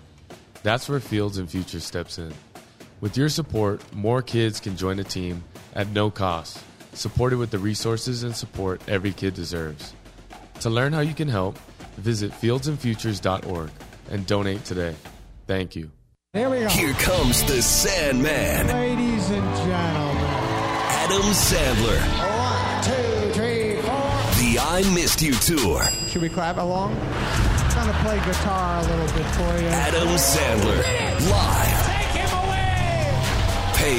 That's 0.64 0.90
where 0.90 1.00
Fields 1.00 1.38
and 1.38 1.50
Future 1.50 1.80
steps 1.80 2.18
in. 2.18 2.34
With 3.00 3.16
your 3.16 3.30
support, 3.30 3.82
more 3.96 4.22
kids 4.22 4.60
can 4.60 4.76
join 4.76 5.00
a 5.00 5.06
team 5.06 5.46
at 5.76 5.88
no 5.92 6.12
cost, 6.12 6.62
supported 6.92 7.38
with 7.38 7.52
the 7.52 7.58
resources 7.58 8.24
and 8.24 8.36
support 8.36 8.82
every 8.90 9.14
kid 9.14 9.34
deserves. 9.34 9.94
To 10.60 10.70
learn 10.70 10.92
how 10.92 11.00
you 11.00 11.14
can 11.14 11.30
help, 11.30 11.58
visit 11.96 12.34
fieldsandfutures.org 12.34 13.72
and 14.12 14.28
donate 14.28 14.66
today. 14.66 14.94
Thank 15.48 15.78
you. 15.78 15.90
Here 16.34 16.50
we 16.50 16.60
go. 16.62 16.68
Here 16.68 16.94
comes 16.94 17.44
the 17.44 17.62
Sandman, 17.62 18.66
Ladies 18.66 19.30
and 19.30 19.46
gentlemen. 19.56 20.18
Adam 21.06 21.22
Sandler, 21.30 22.02
One, 22.18 22.84
two, 22.84 23.32
three, 23.34 23.76
four. 23.84 23.94
the 24.42 24.58
I 24.60 24.82
Missed 24.96 25.22
You 25.22 25.34
Tour. 25.34 25.88
Should 26.08 26.24
we 26.24 26.30
clap 26.30 26.58
along? 26.58 26.98
I'm 26.98 27.76
gonna 27.88 27.94
play 28.02 28.16
guitar 28.26 28.80
a 28.80 28.82
little 28.82 29.06
bit 29.16 29.28
for 29.36 29.60
you. 29.62 29.68
Adam 29.68 30.08
Sandler, 30.18 30.82
live. 31.30 31.86
Take 31.86 32.26
him 32.26 32.34
away! 32.40 33.14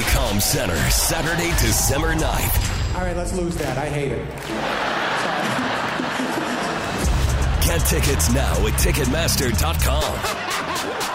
Paycom 0.01 0.41
Center, 0.41 0.75
Saturday, 0.91 1.51
December 1.51 2.15
9th. 2.15 2.95
All 2.97 3.03
right, 3.05 3.15
let's 3.15 3.31
lose 3.31 3.55
that. 3.55 3.77
I 3.77 3.87
hate 3.87 4.11
it. 4.11 4.27
Get 7.65 7.79
tickets 7.87 8.29
now 8.33 8.67
at 8.67 8.73
Ticketmaster.com. 8.73 11.13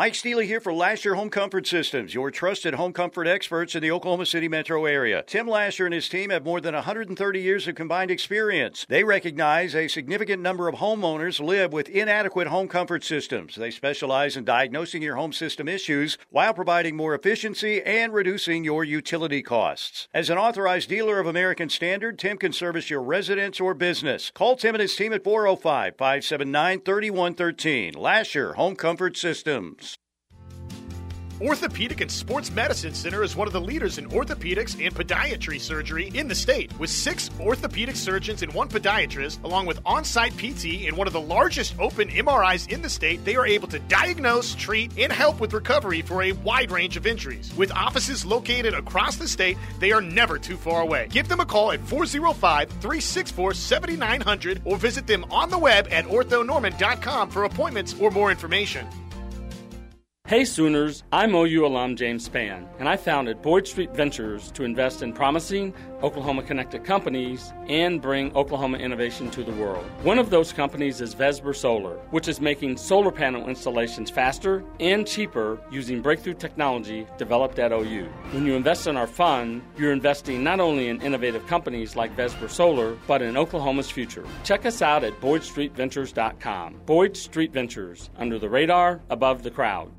Mike 0.00 0.14
Steely 0.14 0.46
here 0.46 0.62
for 0.62 0.72
Lasher 0.72 1.14
Home 1.14 1.28
Comfort 1.28 1.66
Systems, 1.66 2.14
your 2.14 2.30
trusted 2.30 2.72
home 2.72 2.94
comfort 2.94 3.26
experts 3.26 3.74
in 3.74 3.82
the 3.82 3.90
Oklahoma 3.90 4.24
City 4.24 4.48
metro 4.48 4.86
area. 4.86 5.22
Tim 5.26 5.46
Lasher 5.46 5.84
and 5.84 5.92
his 5.92 6.08
team 6.08 6.30
have 6.30 6.42
more 6.42 6.58
than 6.58 6.72
130 6.74 7.38
years 7.38 7.68
of 7.68 7.74
combined 7.74 8.10
experience. 8.10 8.86
They 8.88 9.04
recognize 9.04 9.74
a 9.74 9.88
significant 9.88 10.40
number 10.40 10.68
of 10.68 10.76
homeowners 10.76 11.38
live 11.38 11.74
with 11.74 11.90
inadequate 11.90 12.46
home 12.46 12.66
comfort 12.66 13.04
systems. 13.04 13.56
They 13.56 13.70
specialize 13.70 14.38
in 14.38 14.44
diagnosing 14.46 15.02
your 15.02 15.16
home 15.16 15.34
system 15.34 15.68
issues 15.68 16.16
while 16.30 16.54
providing 16.54 16.96
more 16.96 17.14
efficiency 17.14 17.82
and 17.82 18.14
reducing 18.14 18.64
your 18.64 18.84
utility 18.84 19.42
costs. 19.42 20.08
As 20.14 20.30
an 20.30 20.38
authorized 20.38 20.88
dealer 20.88 21.20
of 21.20 21.26
American 21.26 21.68
Standard, 21.68 22.18
Tim 22.18 22.38
can 22.38 22.54
service 22.54 22.88
your 22.88 23.02
residence 23.02 23.60
or 23.60 23.74
business. 23.74 24.30
Call 24.32 24.56
Tim 24.56 24.76
and 24.76 24.80
his 24.80 24.96
team 24.96 25.12
at 25.12 25.24
405 25.24 25.94
579 25.98 26.80
3113. 26.80 27.92
Lasher 27.92 28.54
Home 28.54 28.76
Comfort 28.76 29.18
Systems. 29.18 29.89
Orthopedic 31.40 32.02
and 32.02 32.10
Sports 32.10 32.50
Medicine 32.50 32.92
Center 32.92 33.22
is 33.22 33.34
one 33.34 33.46
of 33.46 33.54
the 33.54 33.60
leaders 33.60 33.96
in 33.96 34.06
orthopedics 34.10 34.74
and 34.84 34.94
podiatry 34.94 35.58
surgery 35.58 36.10
in 36.12 36.28
the 36.28 36.34
state. 36.34 36.70
With 36.78 36.90
six 36.90 37.30
orthopedic 37.40 37.96
surgeons 37.96 38.42
and 38.42 38.52
one 38.52 38.68
podiatrist, 38.68 39.42
along 39.42 39.64
with 39.64 39.80
on 39.86 40.04
site 40.04 40.36
PT 40.36 40.86
and 40.86 40.94
one 40.94 41.06
of 41.06 41.14
the 41.14 41.20
largest 41.20 41.74
open 41.78 42.10
MRIs 42.10 42.70
in 42.70 42.82
the 42.82 42.90
state, 42.90 43.24
they 43.24 43.36
are 43.36 43.46
able 43.46 43.68
to 43.68 43.78
diagnose, 43.78 44.54
treat, 44.54 44.92
and 44.98 45.10
help 45.10 45.40
with 45.40 45.54
recovery 45.54 46.02
for 46.02 46.22
a 46.22 46.32
wide 46.32 46.70
range 46.70 46.98
of 46.98 47.06
injuries. 47.06 47.50
With 47.56 47.72
offices 47.72 48.26
located 48.26 48.74
across 48.74 49.16
the 49.16 49.26
state, 49.26 49.56
they 49.78 49.92
are 49.92 50.02
never 50.02 50.38
too 50.38 50.58
far 50.58 50.82
away. 50.82 51.08
Give 51.10 51.26
them 51.26 51.40
a 51.40 51.46
call 51.46 51.72
at 51.72 51.80
405 51.80 52.68
364 52.68 53.54
7900 53.54 54.60
or 54.66 54.76
visit 54.76 55.06
them 55.06 55.24
on 55.30 55.48
the 55.48 55.58
web 55.58 55.88
at 55.90 56.04
orthonorman.com 56.04 57.30
for 57.30 57.44
appointments 57.44 57.94
or 57.98 58.10
more 58.10 58.30
information. 58.30 58.86
Hey 60.30 60.44
Sooners, 60.44 61.02
I'm 61.10 61.34
OU 61.34 61.66
alum 61.66 61.96
James 61.96 62.28
Spann, 62.28 62.68
and 62.78 62.88
I 62.88 62.96
founded 62.96 63.42
Boyd 63.42 63.66
Street 63.66 63.90
Ventures 63.96 64.52
to 64.52 64.62
invest 64.62 65.02
in 65.02 65.12
promising 65.12 65.74
Oklahoma 66.04 66.44
connected 66.44 66.84
companies 66.84 67.52
and 67.66 68.00
bring 68.00 68.32
Oklahoma 68.36 68.78
innovation 68.78 69.28
to 69.32 69.42
the 69.42 69.50
world. 69.50 69.84
One 70.04 70.20
of 70.20 70.30
those 70.30 70.52
companies 70.52 71.00
is 71.00 71.16
Vesber 71.16 71.52
Solar, 71.52 71.96
which 72.12 72.28
is 72.28 72.40
making 72.40 72.76
solar 72.76 73.10
panel 73.10 73.48
installations 73.48 74.08
faster 74.08 74.62
and 74.78 75.04
cheaper 75.04 75.58
using 75.68 76.00
breakthrough 76.00 76.34
technology 76.34 77.08
developed 77.18 77.58
at 77.58 77.72
OU. 77.72 78.04
When 78.30 78.46
you 78.46 78.54
invest 78.54 78.86
in 78.86 78.96
our 78.96 79.08
fund, 79.08 79.62
you're 79.76 79.90
investing 79.90 80.44
not 80.44 80.60
only 80.60 80.90
in 80.90 81.02
innovative 81.02 81.44
companies 81.48 81.96
like 81.96 82.16
Vesber 82.16 82.48
Solar, 82.48 82.96
but 83.08 83.20
in 83.20 83.36
Oklahoma's 83.36 83.90
future. 83.90 84.24
Check 84.44 84.64
us 84.64 84.80
out 84.80 85.02
at 85.02 85.20
BoydStreetVentures.com. 85.20 86.82
Boyd 86.86 87.16
Street 87.16 87.52
Ventures, 87.52 88.10
under 88.16 88.38
the 88.38 88.48
radar, 88.48 89.00
above 89.10 89.42
the 89.42 89.50
crowd. 89.50 89.90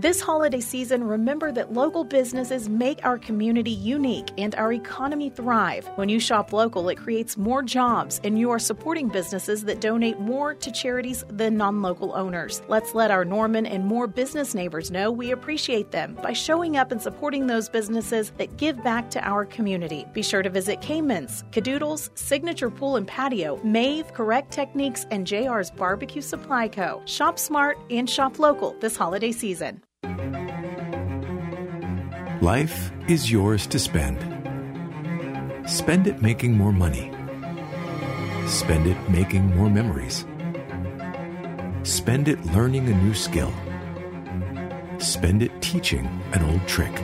This 0.00 0.20
holiday 0.20 0.60
season, 0.60 1.02
remember 1.02 1.50
that 1.50 1.72
local 1.72 2.04
businesses 2.04 2.68
make 2.68 3.04
our 3.04 3.18
community 3.18 3.72
unique 3.72 4.30
and 4.38 4.54
our 4.54 4.72
economy 4.72 5.28
thrive. 5.28 5.88
When 5.96 6.08
you 6.08 6.20
shop 6.20 6.52
local, 6.52 6.88
it 6.88 6.98
creates 6.98 7.36
more 7.36 7.64
jobs, 7.64 8.20
and 8.22 8.38
you 8.38 8.48
are 8.52 8.60
supporting 8.60 9.08
businesses 9.08 9.64
that 9.64 9.80
donate 9.80 10.20
more 10.20 10.54
to 10.54 10.70
charities 10.70 11.24
than 11.30 11.56
non 11.56 11.82
local 11.82 12.14
owners. 12.14 12.62
Let's 12.68 12.94
let 12.94 13.10
our 13.10 13.24
Norman 13.24 13.66
and 13.66 13.84
more 13.84 14.06
business 14.06 14.54
neighbors 14.54 14.92
know 14.92 15.10
we 15.10 15.32
appreciate 15.32 15.90
them 15.90 16.16
by 16.22 16.32
showing 16.32 16.76
up 16.76 16.92
and 16.92 17.02
supporting 17.02 17.48
those 17.48 17.68
businesses 17.68 18.30
that 18.36 18.56
give 18.56 18.80
back 18.84 19.10
to 19.10 19.28
our 19.28 19.44
community. 19.44 20.06
Be 20.12 20.22
sure 20.22 20.44
to 20.44 20.48
visit 20.50 20.80
Cayman's, 20.80 21.42
Cadoodles, 21.50 22.10
Signature 22.14 22.70
Pool 22.70 22.94
and 22.94 23.08
Patio, 23.08 23.60
Mave, 23.64 24.14
Correct 24.14 24.52
Techniques, 24.52 25.06
and 25.10 25.26
JR's 25.26 25.72
Barbecue 25.72 26.22
Supply 26.22 26.68
Co. 26.68 27.02
Shop 27.04 27.36
smart 27.36 27.76
and 27.90 28.08
shop 28.08 28.38
local 28.38 28.76
this 28.78 28.96
holiday 28.96 29.32
season. 29.32 29.82
Life 32.40 32.92
is 33.08 33.32
yours 33.32 33.66
to 33.66 33.80
spend. 33.80 34.16
Spend 35.68 36.06
it 36.06 36.22
making 36.22 36.56
more 36.56 36.72
money. 36.72 37.10
Spend 38.46 38.86
it 38.86 38.96
making 39.10 39.56
more 39.56 39.68
memories. 39.68 40.24
Spend 41.82 42.28
it 42.28 42.38
learning 42.46 42.86
a 42.88 43.02
new 43.02 43.12
skill. 43.12 43.52
Spend 44.98 45.42
it 45.42 45.50
teaching 45.60 46.06
an 46.32 46.44
old 46.44 46.64
trick. 46.68 46.96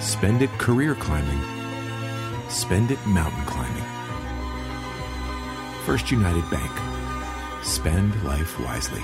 Spend 0.00 0.40
it 0.40 0.50
career 0.50 0.94
climbing. 0.94 1.40
Spend 2.48 2.92
it 2.92 3.06
mountain 3.08 3.44
climbing. 3.44 3.84
First 5.84 6.12
United 6.12 6.48
Bank. 6.48 6.70
Spend 7.64 8.22
life 8.22 8.60
wisely. 8.60 9.02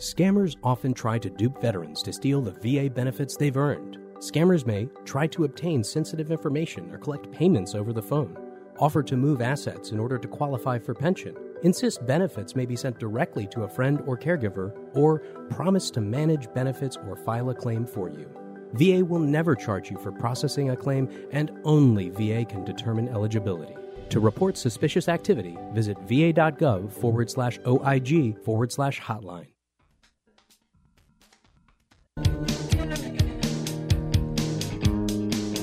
Scammers 0.00 0.56
often 0.62 0.94
try 0.94 1.18
to 1.18 1.28
dupe 1.28 1.60
veterans 1.60 2.02
to 2.02 2.10
steal 2.10 2.40
the 2.40 2.52
VA 2.62 2.88
benefits 2.88 3.36
they've 3.36 3.58
earned. 3.58 3.98
Scammers 4.16 4.64
may 4.64 4.88
try 5.04 5.26
to 5.26 5.44
obtain 5.44 5.84
sensitive 5.84 6.30
information 6.30 6.90
or 6.90 6.96
collect 6.96 7.30
payments 7.30 7.74
over 7.74 7.92
the 7.92 8.00
phone, 8.00 8.34
offer 8.78 9.02
to 9.02 9.14
move 9.14 9.42
assets 9.42 9.90
in 9.90 10.00
order 10.00 10.16
to 10.16 10.26
qualify 10.26 10.78
for 10.78 10.94
pension, 10.94 11.36
insist 11.64 12.06
benefits 12.06 12.56
may 12.56 12.64
be 12.64 12.76
sent 12.76 12.98
directly 12.98 13.46
to 13.48 13.64
a 13.64 13.68
friend 13.68 14.02
or 14.06 14.16
caregiver, 14.16 14.72
or 14.94 15.18
promise 15.50 15.90
to 15.90 16.00
manage 16.00 16.50
benefits 16.54 16.96
or 17.06 17.14
file 17.14 17.50
a 17.50 17.54
claim 17.54 17.84
for 17.84 18.08
you. 18.08 18.26
VA 18.72 19.04
will 19.04 19.18
never 19.18 19.54
charge 19.54 19.90
you 19.90 19.98
for 19.98 20.12
processing 20.12 20.70
a 20.70 20.76
claim, 20.76 21.10
and 21.30 21.52
only 21.64 22.08
VA 22.08 22.46
can 22.46 22.64
determine 22.64 23.06
eligibility. 23.10 23.76
To 24.08 24.18
report 24.18 24.56
suspicious 24.56 25.10
activity, 25.10 25.58
visit 25.74 25.98
va.gov 26.08 26.90
forward 26.90 27.30
slash 27.30 27.58
OIG 27.66 28.42
forward 28.42 28.72
slash 28.72 28.98
hotline. 28.98 29.49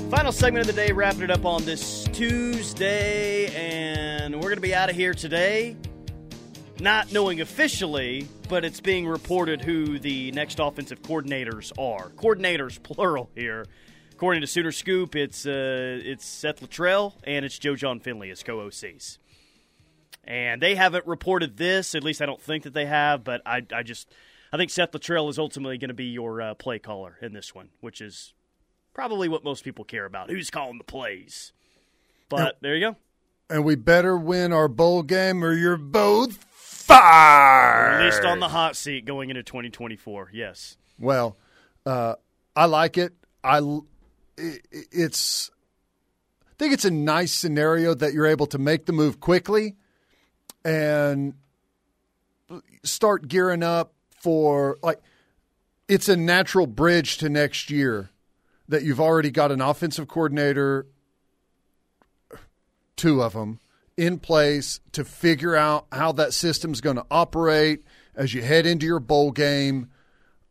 Final 0.09 0.31
segment 0.31 0.67
of 0.69 0.75
the 0.75 0.81
day, 0.81 0.91
wrapping 0.91 1.23
it 1.23 1.31
up 1.31 1.45
on 1.45 1.63
this 1.65 2.05
Tuesday, 2.13 3.47
and 3.55 4.35
we're 4.35 4.41
going 4.41 4.55
to 4.55 4.61
be 4.61 4.73
out 4.73 4.89
of 4.89 4.95
here 4.95 5.13
today. 5.13 5.75
Not 6.79 7.11
knowing 7.11 7.41
officially, 7.41 8.27
but 8.49 8.63
it's 8.63 8.79
being 8.79 9.07
reported 9.07 9.61
who 9.61 9.99
the 9.99 10.31
next 10.31 10.59
offensive 10.59 11.01
coordinators 11.01 11.71
are. 11.77 12.09
Coordinators, 12.09 12.81
plural 12.81 13.29
here. 13.35 13.65
According 14.13 14.41
to 14.41 14.47
Sooner 14.47 14.71
Scoop, 14.71 15.15
it's 15.15 15.45
uh, 15.45 15.99
it's 16.03 16.25
Seth 16.25 16.61
Littrell 16.61 17.13
and 17.23 17.45
it's 17.45 17.57
Joe 17.59 17.75
Jon 17.75 17.99
Finley 17.99 18.29
as 18.31 18.43
co-OCs. 18.43 19.17
And 20.23 20.61
they 20.61 20.75
haven't 20.75 21.05
reported 21.05 21.57
this. 21.57 21.95
At 21.95 22.03
least 22.03 22.21
I 22.21 22.25
don't 22.25 22.41
think 22.41 22.63
that 22.63 22.73
they 22.73 22.85
have. 22.85 23.23
But 23.23 23.41
I, 23.45 23.61
I 23.73 23.83
just 23.83 24.11
I 24.51 24.57
think 24.57 24.69
Seth 24.71 24.91
Littrell 24.91 25.29
is 25.29 25.37
ultimately 25.39 25.77
going 25.77 25.89
to 25.89 25.93
be 25.93 26.05
your 26.05 26.41
uh, 26.41 26.53
play 26.53 26.79
caller 26.79 27.17
in 27.21 27.33
this 27.33 27.53
one, 27.53 27.69
which 27.81 27.99
is 28.01 28.33
probably 28.93 29.27
what 29.29 29.43
most 29.43 29.63
people 29.63 29.83
care 29.83 30.05
about. 30.05 30.29
Who's 30.29 30.49
calling 30.49 30.77
the 30.77 30.83
plays? 30.83 31.51
But 32.29 32.37
Yep. 32.39 32.57
there 32.61 32.75
you 32.75 32.81
go. 32.91 32.95
And 33.49 33.63
we 33.63 33.75
better 33.75 34.17
win 34.17 34.51
our 34.53 34.67
bowl 34.67 35.03
game 35.03 35.43
or 35.43 35.53
you're 35.53 35.77
both 35.77 36.43
fired. 36.51 38.01
At 38.01 38.05
least 38.05 38.23
on 38.25 38.39
the 38.39 38.49
hot 38.49 38.75
seat 38.75 39.05
going 39.05 39.29
into 39.29 39.43
2024. 39.43 40.31
Yes. 40.33 40.77
Well, 40.99 41.37
uh, 41.85 42.15
I 42.55 42.65
like 42.65 42.97
it. 42.97 43.13
I 43.43 43.57
l- 43.57 43.85
i- 44.37 44.59
i- 44.73 44.83
it's 44.91 45.51
I 46.49 46.53
think 46.57 46.73
it's 46.73 46.85
a 46.85 46.91
nice 46.91 47.31
scenario 47.33 47.93
that 47.93 48.13
you're 48.13 48.25
able 48.25 48.47
to 48.47 48.57
make 48.57 48.85
the 48.87 48.91
move 48.93 49.19
quickly 49.19 49.75
and 50.65 51.35
start 52.83 53.27
gearing 53.27 53.61
up 53.63 53.93
for 54.19 54.77
like 54.81 55.01
it's 55.87 56.09
a 56.09 56.17
natural 56.17 56.67
bridge 56.67 57.17
to 57.17 57.29
next 57.29 57.69
year 57.69 58.09
that 58.67 58.83
you've 58.83 58.99
already 58.99 59.31
got 59.31 59.51
an 59.51 59.61
offensive 59.61 60.07
coordinator 60.07 60.85
two 62.97 63.21
of 63.21 63.33
them 63.33 63.59
in 63.95 64.19
place 64.19 64.79
to 64.91 65.05
figure 65.05 65.55
out 65.55 65.87
how 65.91 66.11
that 66.11 66.33
system's 66.33 66.81
going 66.81 66.97
to 66.97 67.05
operate 67.09 67.83
as 68.15 68.33
you 68.33 68.41
head 68.41 68.65
into 68.65 68.85
your 68.85 68.99
bowl 68.99 69.31
game. 69.31 69.89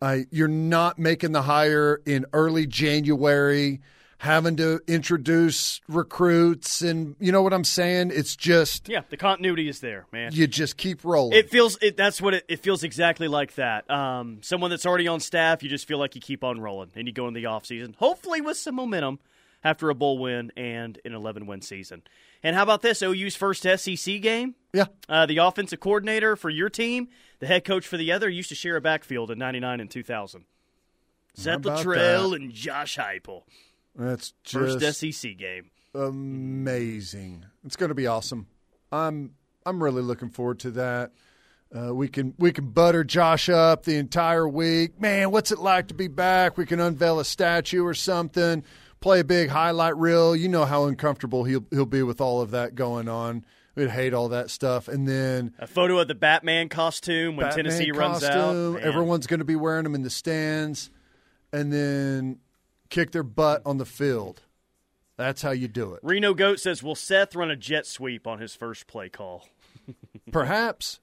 Uh, 0.01 0.19
you're 0.31 0.49
not 0.49 0.99
making 0.99 1.33
the 1.33 1.43
hire 1.43 2.01
in 2.07 2.27
early 2.33 2.67
January, 2.67 3.81
having 4.27 4.57
to 4.57 4.81
introduce 4.87 5.81
recruits, 5.89 6.83
and 6.83 7.17
you 7.19 7.33
know 7.33 7.41
what 7.43 7.53
I'm 7.55 7.65
saying. 7.65 8.11
It's 8.13 8.37
just 8.37 8.89
Yeah, 8.89 9.03
the 9.09 9.17
continuity 9.17 9.69
is 9.69 9.81
there, 9.81 10.07
man. 10.13 10.33
you 10.33 10.47
just 10.47 10.77
keep 10.77 11.05
rolling. 11.05 11.39
It 11.39 11.51
feels 11.51 11.79
it, 11.81 11.97
that's 11.97 12.21
what 12.21 12.35
it, 12.35 12.45
it 12.49 12.61
feels 12.61 12.85
exactly 12.85 13.29
like 13.29 13.55
that. 13.55 13.91
Um, 13.91 14.39
someone 14.43 14.71
that's 14.71 14.85
already 14.85 15.09
on 15.09 15.21
staff, 15.21 15.63
you 15.63 15.71
just 15.71 15.89
feel 15.89 15.99
like 15.99 16.15
you 16.15 16.21
keep 16.21 16.45
on 16.45 16.61
rolling 16.61 16.91
and 16.95 17.07
you 17.07 17.15
go 17.15 17.27
in 17.29 17.35
the 17.35 17.45
offseason, 17.45 17.97
hopefully 17.97 18.41
with 18.43 18.59
some 18.59 18.75
momentum 18.75 19.19
after 19.65 19.89
a 19.91 19.95
bowl 19.95 20.19
win 20.19 20.53
and 20.57 20.99
an 21.05 21.15
11 21.15 21.47
win 21.47 21.63
season. 21.63 22.03
And 22.43 22.55
how 22.55 22.63
about 22.63 22.83
this? 22.83 23.03
OU's 23.03 23.35
first 23.35 23.63
SEC 23.63 24.21
game? 24.21 24.55
Yeah. 24.73 24.87
Uh, 25.09 25.27
the 25.27 25.39
offensive 25.39 25.81
coordinator 25.81 26.37
for 26.37 26.51
your 26.51 26.69
team, 26.69 27.09
the 27.39 27.47
head 27.47 27.65
coach 27.65 27.87
for 27.87 27.97
the 27.97 28.13
other, 28.13 28.29
used 28.29 28.51
to 28.51 28.55
share 28.55 28.77
a 28.77 28.81
backfield 28.81 29.31
in 29.31 29.39
'99 29.39 29.81
and 29.81 29.91
2000. 29.91 30.45
Seth 31.35 31.57
about 31.57 31.85
Littrell 31.85 32.35
and 32.35 32.53
Josh 32.53 32.97
Heupel. 32.97 33.43
That's 33.97 34.35
First 34.45 34.79
just 34.81 35.01
SEC 35.01 35.37
game. 35.39 35.71
amazing. 35.95 37.47
It's 37.65 37.77
going 37.77 37.89
to 37.89 37.95
be 37.95 38.07
awesome. 38.07 38.47
I'm 38.93 39.33
I'm 39.65 39.83
really 39.83 40.03
looking 40.03 40.31
forward 40.31 40.61
to 40.61 40.71
that. 40.73 41.13
Uh, 41.77 41.93
we 41.95 42.09
can 42.09 42.35
we 42.39 42.53
can 42.53 42.71
butter 42.71 43.03
Josh 43.05 43.49
up 43.49 43.85
the 43.85 43.97
entire 43.97 44.49
week. 44.49 45.01
Man, 45.01 45.31
what's 45.31 45.51
it 45.51 45.59
like 45.59 45.89
to 45.89 45.95
be 45.95 46.09
back? 46.09 46.57
We 46.57 46.65
can 46.67 46.79
unveil 46.81 47.19
a 47.19 47.25
statue 47.25 47.85
or 47.85 47.95
something. 47.95 48.63
Play 49.01 49.21
a 49.21 49.25
big 49.25 49.49
highlight 49.51 49.97
reel. 49.97 50.37
You 50.37 50.49
know 50.49 50.65
how 50.65 50.85
uncomfortable 50.87 51.45
he'll 51.45 51.67
he'll 51.71 51.85
be 51.87 52.03
with 52.03 52.21
all 52.21 52.41
of 52.41 52.53
that 52.53 52.75
going 52.75 53.09
on. 53.09 53.45
We'd 53.75 53.91
hate 53.91 54.15
all 54.15 54.29
that 54.31 54.49
stuff. 54.51 54.89
And 54.89 55.07
then 55.07 55.53
A 55.59 55.67
photo 55.67 55.99
of 55.99 56.09
the 56.09 56.15
Batman 56.15 56.69
costume 56.71 57.37
when 57.37 57.47
Batman 57.49 57.65
Tennessee 57.67 57.91
runs 57.91 58.21
costume. 58.21 58.41
out. 58.41 58.81
Man. 58.81 58.83
Everyone's 58.83 59.27
going 59.27 59.41
to 59.41 59.45
be 59.45 59.57
wearing 59.57 59.85
them 59.85 59.95
in 59.95 60.03
the 60.03 60.09
stands, 60.09 60.91
and 61.53 61.71
then 61.73 62.39
kick 62.91 63.11
their 63.13 63.23
butt 63.23 63.63
on 63.65 63.79
the 63.79 63.87
field. 63.87 64.43
That's 65.17 65.43
how 65.43 65.51
you 65.53 65.67
do 65.69 65.95
it. 65.95 66.01
Reno 66.03 66.35
Goat 66.35 66.61
says, 66.61 66.83
"Will 66.83 66.95
Seth 66.95 67.35
run 67.35 67.51
a 67.51 67.57
jet 67.57 67.87
sweep 67.87 68.27
on 68.27 68.39
his 68.39 68.55
first 68.55 68.87
play 68.87 69.09
call?" 69.09 69.49
Perhaps. 70.33 71.01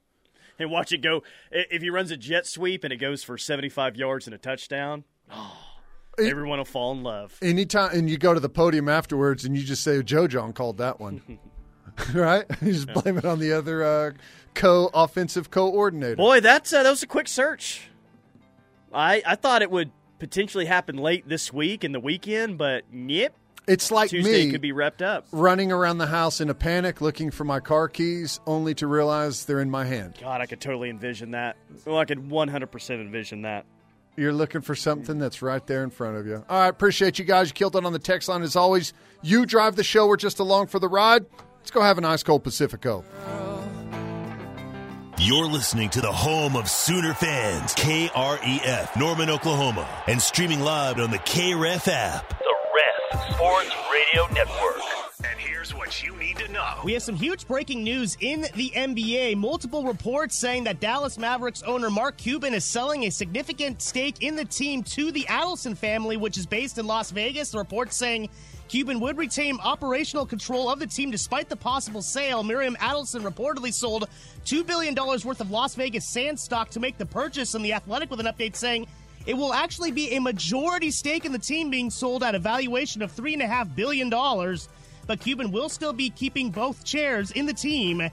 and 0.60 0.70
watch 0.70 0.92
it 0.92 1.02
go. 1.02 1.24
If 1.52 1.82
he 1.82 1.90
runs 1.90 2.12
a 2.12 2.18
jet 2.18 2.46
sweep 2.46 2.84
and 2.84 2.94
it 2.94 2.98
goes 2.98 3.24
for 3.24 3.38
75 3.38 3.96
yards 3.96 4.28
and 4.28 4.34
a 4.36 4.38
touchdown, 4.38 5.04
oh, 5.32 5.58
everyone 6.20 6.60
will 6.60 6.66
fall 6.66 6.92
in 6.92 7.02
love. 7.02 7.38
Anytime, 7.42 7.98
and 7.98 8.10
you 8.10 8.18
go 8.18 8.34
to 8.36 8.40
the 8.40 8.50
podium 8.50 8.88
afterwards, 8.88 9.46
and 9.46 9.58
you 9.58 9.64
just 9.64 9.84
say 9.84 10.02
Joe 10.04 10.28
Jon 10.28 10.54
called 10.54 10.78
that 10.78 11.00
one, 11.00 11.40
right? 12.14 12.46
You 12.62 12.74
just 12.74 12.94
blame 12.94 13.18
it 13.18 13.26
on 13.26 13.40
the 13.40 13.52
other 13.54 13.84
uh, 13.84 14.12
co-offensive 14.54 15.50
coordinator. 15.50 16.18
Boy, 16.18 16.40
that's 16.40 16.72
uh, 16.72 16.84
that 16.84 16.90
was 16.90 17.02
a 17.02 17.08
quick 17.08 17.28
search. 17.28 17.88
I 18.94 19.24
I 19.26 19.36
thought 19.36 19.64
it 19.64 19.72
would 19.72 19.92
potentially 20.24 20.66
happen 20.66 20.96
late 20.98 21.28
this 21.28 21.52
week 21.52 21.84
and 21.84 21.94
the 21.94 22.00
weekend, 22.00 22.58
but 22.58 22.84
yep, 22.94 23.34
It's 23.68 23.92
like 23.92 24.10
Tuesday 24.10 24.46
me 24.46 24.52
could 24.52 24.62
be 24.62 24.72
wrapped 24.72 25.02
up. 25.02 25.26
running 25.34 25.70
around 25.72 25.98
the 25.98 26.08
house 26.08 26.40
in 26.40 26.50
a 26.50 26.54
panic, 26.54 27.02
looking 27.02 27.30
for 27.30 27.44
my 27.44 27.60
car 27.60 27.90
keys, 27.90 28.40
only 28.48 28.74
to 28.76 28.88
realize 28.88 29.44
they're 29.46 29.60
in 29.60 29.70
my 29.70 29.84
hand. 29.86 30.18
God, 30.22 30.40
I 30.40 30.46
could 30.46 30.62
totally 30.62 30.90
envision 30.90 31.32
that. 31.32 31.58
Well, 31.86 31.98
I 31.98 32.06
could 32.06 32.30
100% 32.30 32.90
envision 33.02 33.42
that. 33.42 33.66
You're 34.16 34.32
looking 34.32 34.62
for 34.62 34.76
something 34.76 35.18
that's 35.18 35.42
right 35.42 35.66
there 35.68 35.84
in 35.84 35.90
front 35.90 36.18
of 36.18 36.26
you. 36.28 36.46
All 36.48 36.60
right, 36.60 36.68
appreciate 36.70 37.20
you 37.20 37.26
guys. 37.26 37.50
You 37.50 37.54
killed 37.54 37.76
it 37.76 37.84
on 37.84 37.92
the 37.94 38.00
text 38.00 38.30
line 38.30 38.44
as 38.44 38.56
always. 38.56 38.94
You 39.24 39.46
drive 39.46 39.76
the 39.76 39.84
show. 39.84 40.08
We're 40.08 40.18
just 40.18 40.40
along 40.40 40.68
for 40.68 40.80
the 40.80 40.88
ride. 40.88 41.26
Let's 41.60 41.72
go 41.72 41.82
have 41.82 41.98
an 41.98 42.06
ice 42.06 42.24
cold 42.24 42.44
Pacifico. 42.44 43.04
You're 45.26 45.46
listening 45.46 45.90
to 45.92 46.02
the 46.02 46.12
home 46.12 46.58
of 46.58 46.70
Sooner 46.70 47.14
fans, 47.14 47.74
KREF, 47.76 49.00
Norman, 49.00 49.30
Oklahoma, 49.30 49.88
and 50.06 50.22
streaming 50.22 50.60
live 50.60 51.00
on 51.00 51.12
the 51.12 51.18
KREF 51.18 51.88
app. 51.88 52.28
The 52.40 52.54
Ref 52.76 53.34
Sports 53.34 53.72
Radio 53.90 54.28
Network. 54.34 54.82
And 55.24 55.40
here's 55.40 55.74
what 55.74 56.04
you 56.04 56.14
need 56.18 56.36
to 56.40 56.52
know. 56.52 56.74
We 56.84 56.92
have 56.92 57.04
some 57.04 57.16
huge 57.16 57.48
breaking 57.48 57.86
news 57.86 58.18
in 58.20 58.42
the 58.56 58.74
NBA. 58.76 59.38
Multiple 59.38 59.86
reports 59.86 60.36
saying 60.36 60.66
that 60.66 60.82
Dallas 60.82 61.18
Mavericks 61.18 61.64
owner 61.64 61.90
Mark 61.90 62.18
Cuban 62.18 62.54
is 62.54 62.66
selling 62.66 63.06
a 63.06 63.10
significant 63.10 63.82
stake 63.82 64.24
in 64.24 64.36
the 64.36 64.44
team 64.44 64.84
to 64.84 65.14
the 65.14 65.24
Adelson 65.30 65.78
family, 65.78 66.18
which 66.18 66.38
is 66.38 66.46
based 66.46 66.78
in 66.78 66.86
Las 66.86 67.12
Vegas. 67.12 67.52
The 67.52 67.60
reports 67.60 67.96
saying 67.96 68.28
Cuban 68.74 69.00
would 69.02 69.20
retain 69.20 69.60
operational 69.60 70.26
control 70.26 70.68
of 70.68 70.80
the 70.80 70.88
team 70.88 71.12
despite 71.12 71.48
the 71.48 71.56
possible 71.56 72.02
sale. 72.02 72.42
Miriam 72.42 72.76
Adelson 72.78 73.22
reportedly 73.22 73.72
sold 73.72 74.10
$2 74.46 74.66
billion 74.66 74.96
worth 74.96 75.40
of 75.42 75.52
Las 75.52 75.76
Vegas 75.76 76.08
sand 76.08 76.40
stock 76.40 76.72
to 76.72 76.80
make 76.80 76.98
the 76.98 77.06
purchase, 77.06 77.54
and 77.54 77.64
The 77.64 77.74
Athletic 77.74 78.10
with 78.10 78.20
an 78.20 78.26
update 78.26 78.56
saying 78.56 78.88
it 79.28 79.36
will 79.36 79.54
actually 79.54 79.92
be 79.92 80.16
a 80.16 80.20
majority 80.20 80.90
stake 80.90 81.24
in 81.24 81.32
the 81.32 81.38
team 81.38 81.70
being 81.70 81.92
sold 81.92 82.24
at 82.24 82.34
a 82.34 82.40
valuation 82.40 83.04
of 83.04 83.16
$3.5 83.16 83.76
billion. 83.76 84.10
But 85.06 85.20
Cuban 85.20 85.52
will 85.52 85.70
still 85.70 85.94
be 85.94 86.10
keeping 86.10 86.50
both 86.50 86.84
chairs 86.84 87.30
in 87.30 87.46
the 87.46 87.54
team 87.54 88.10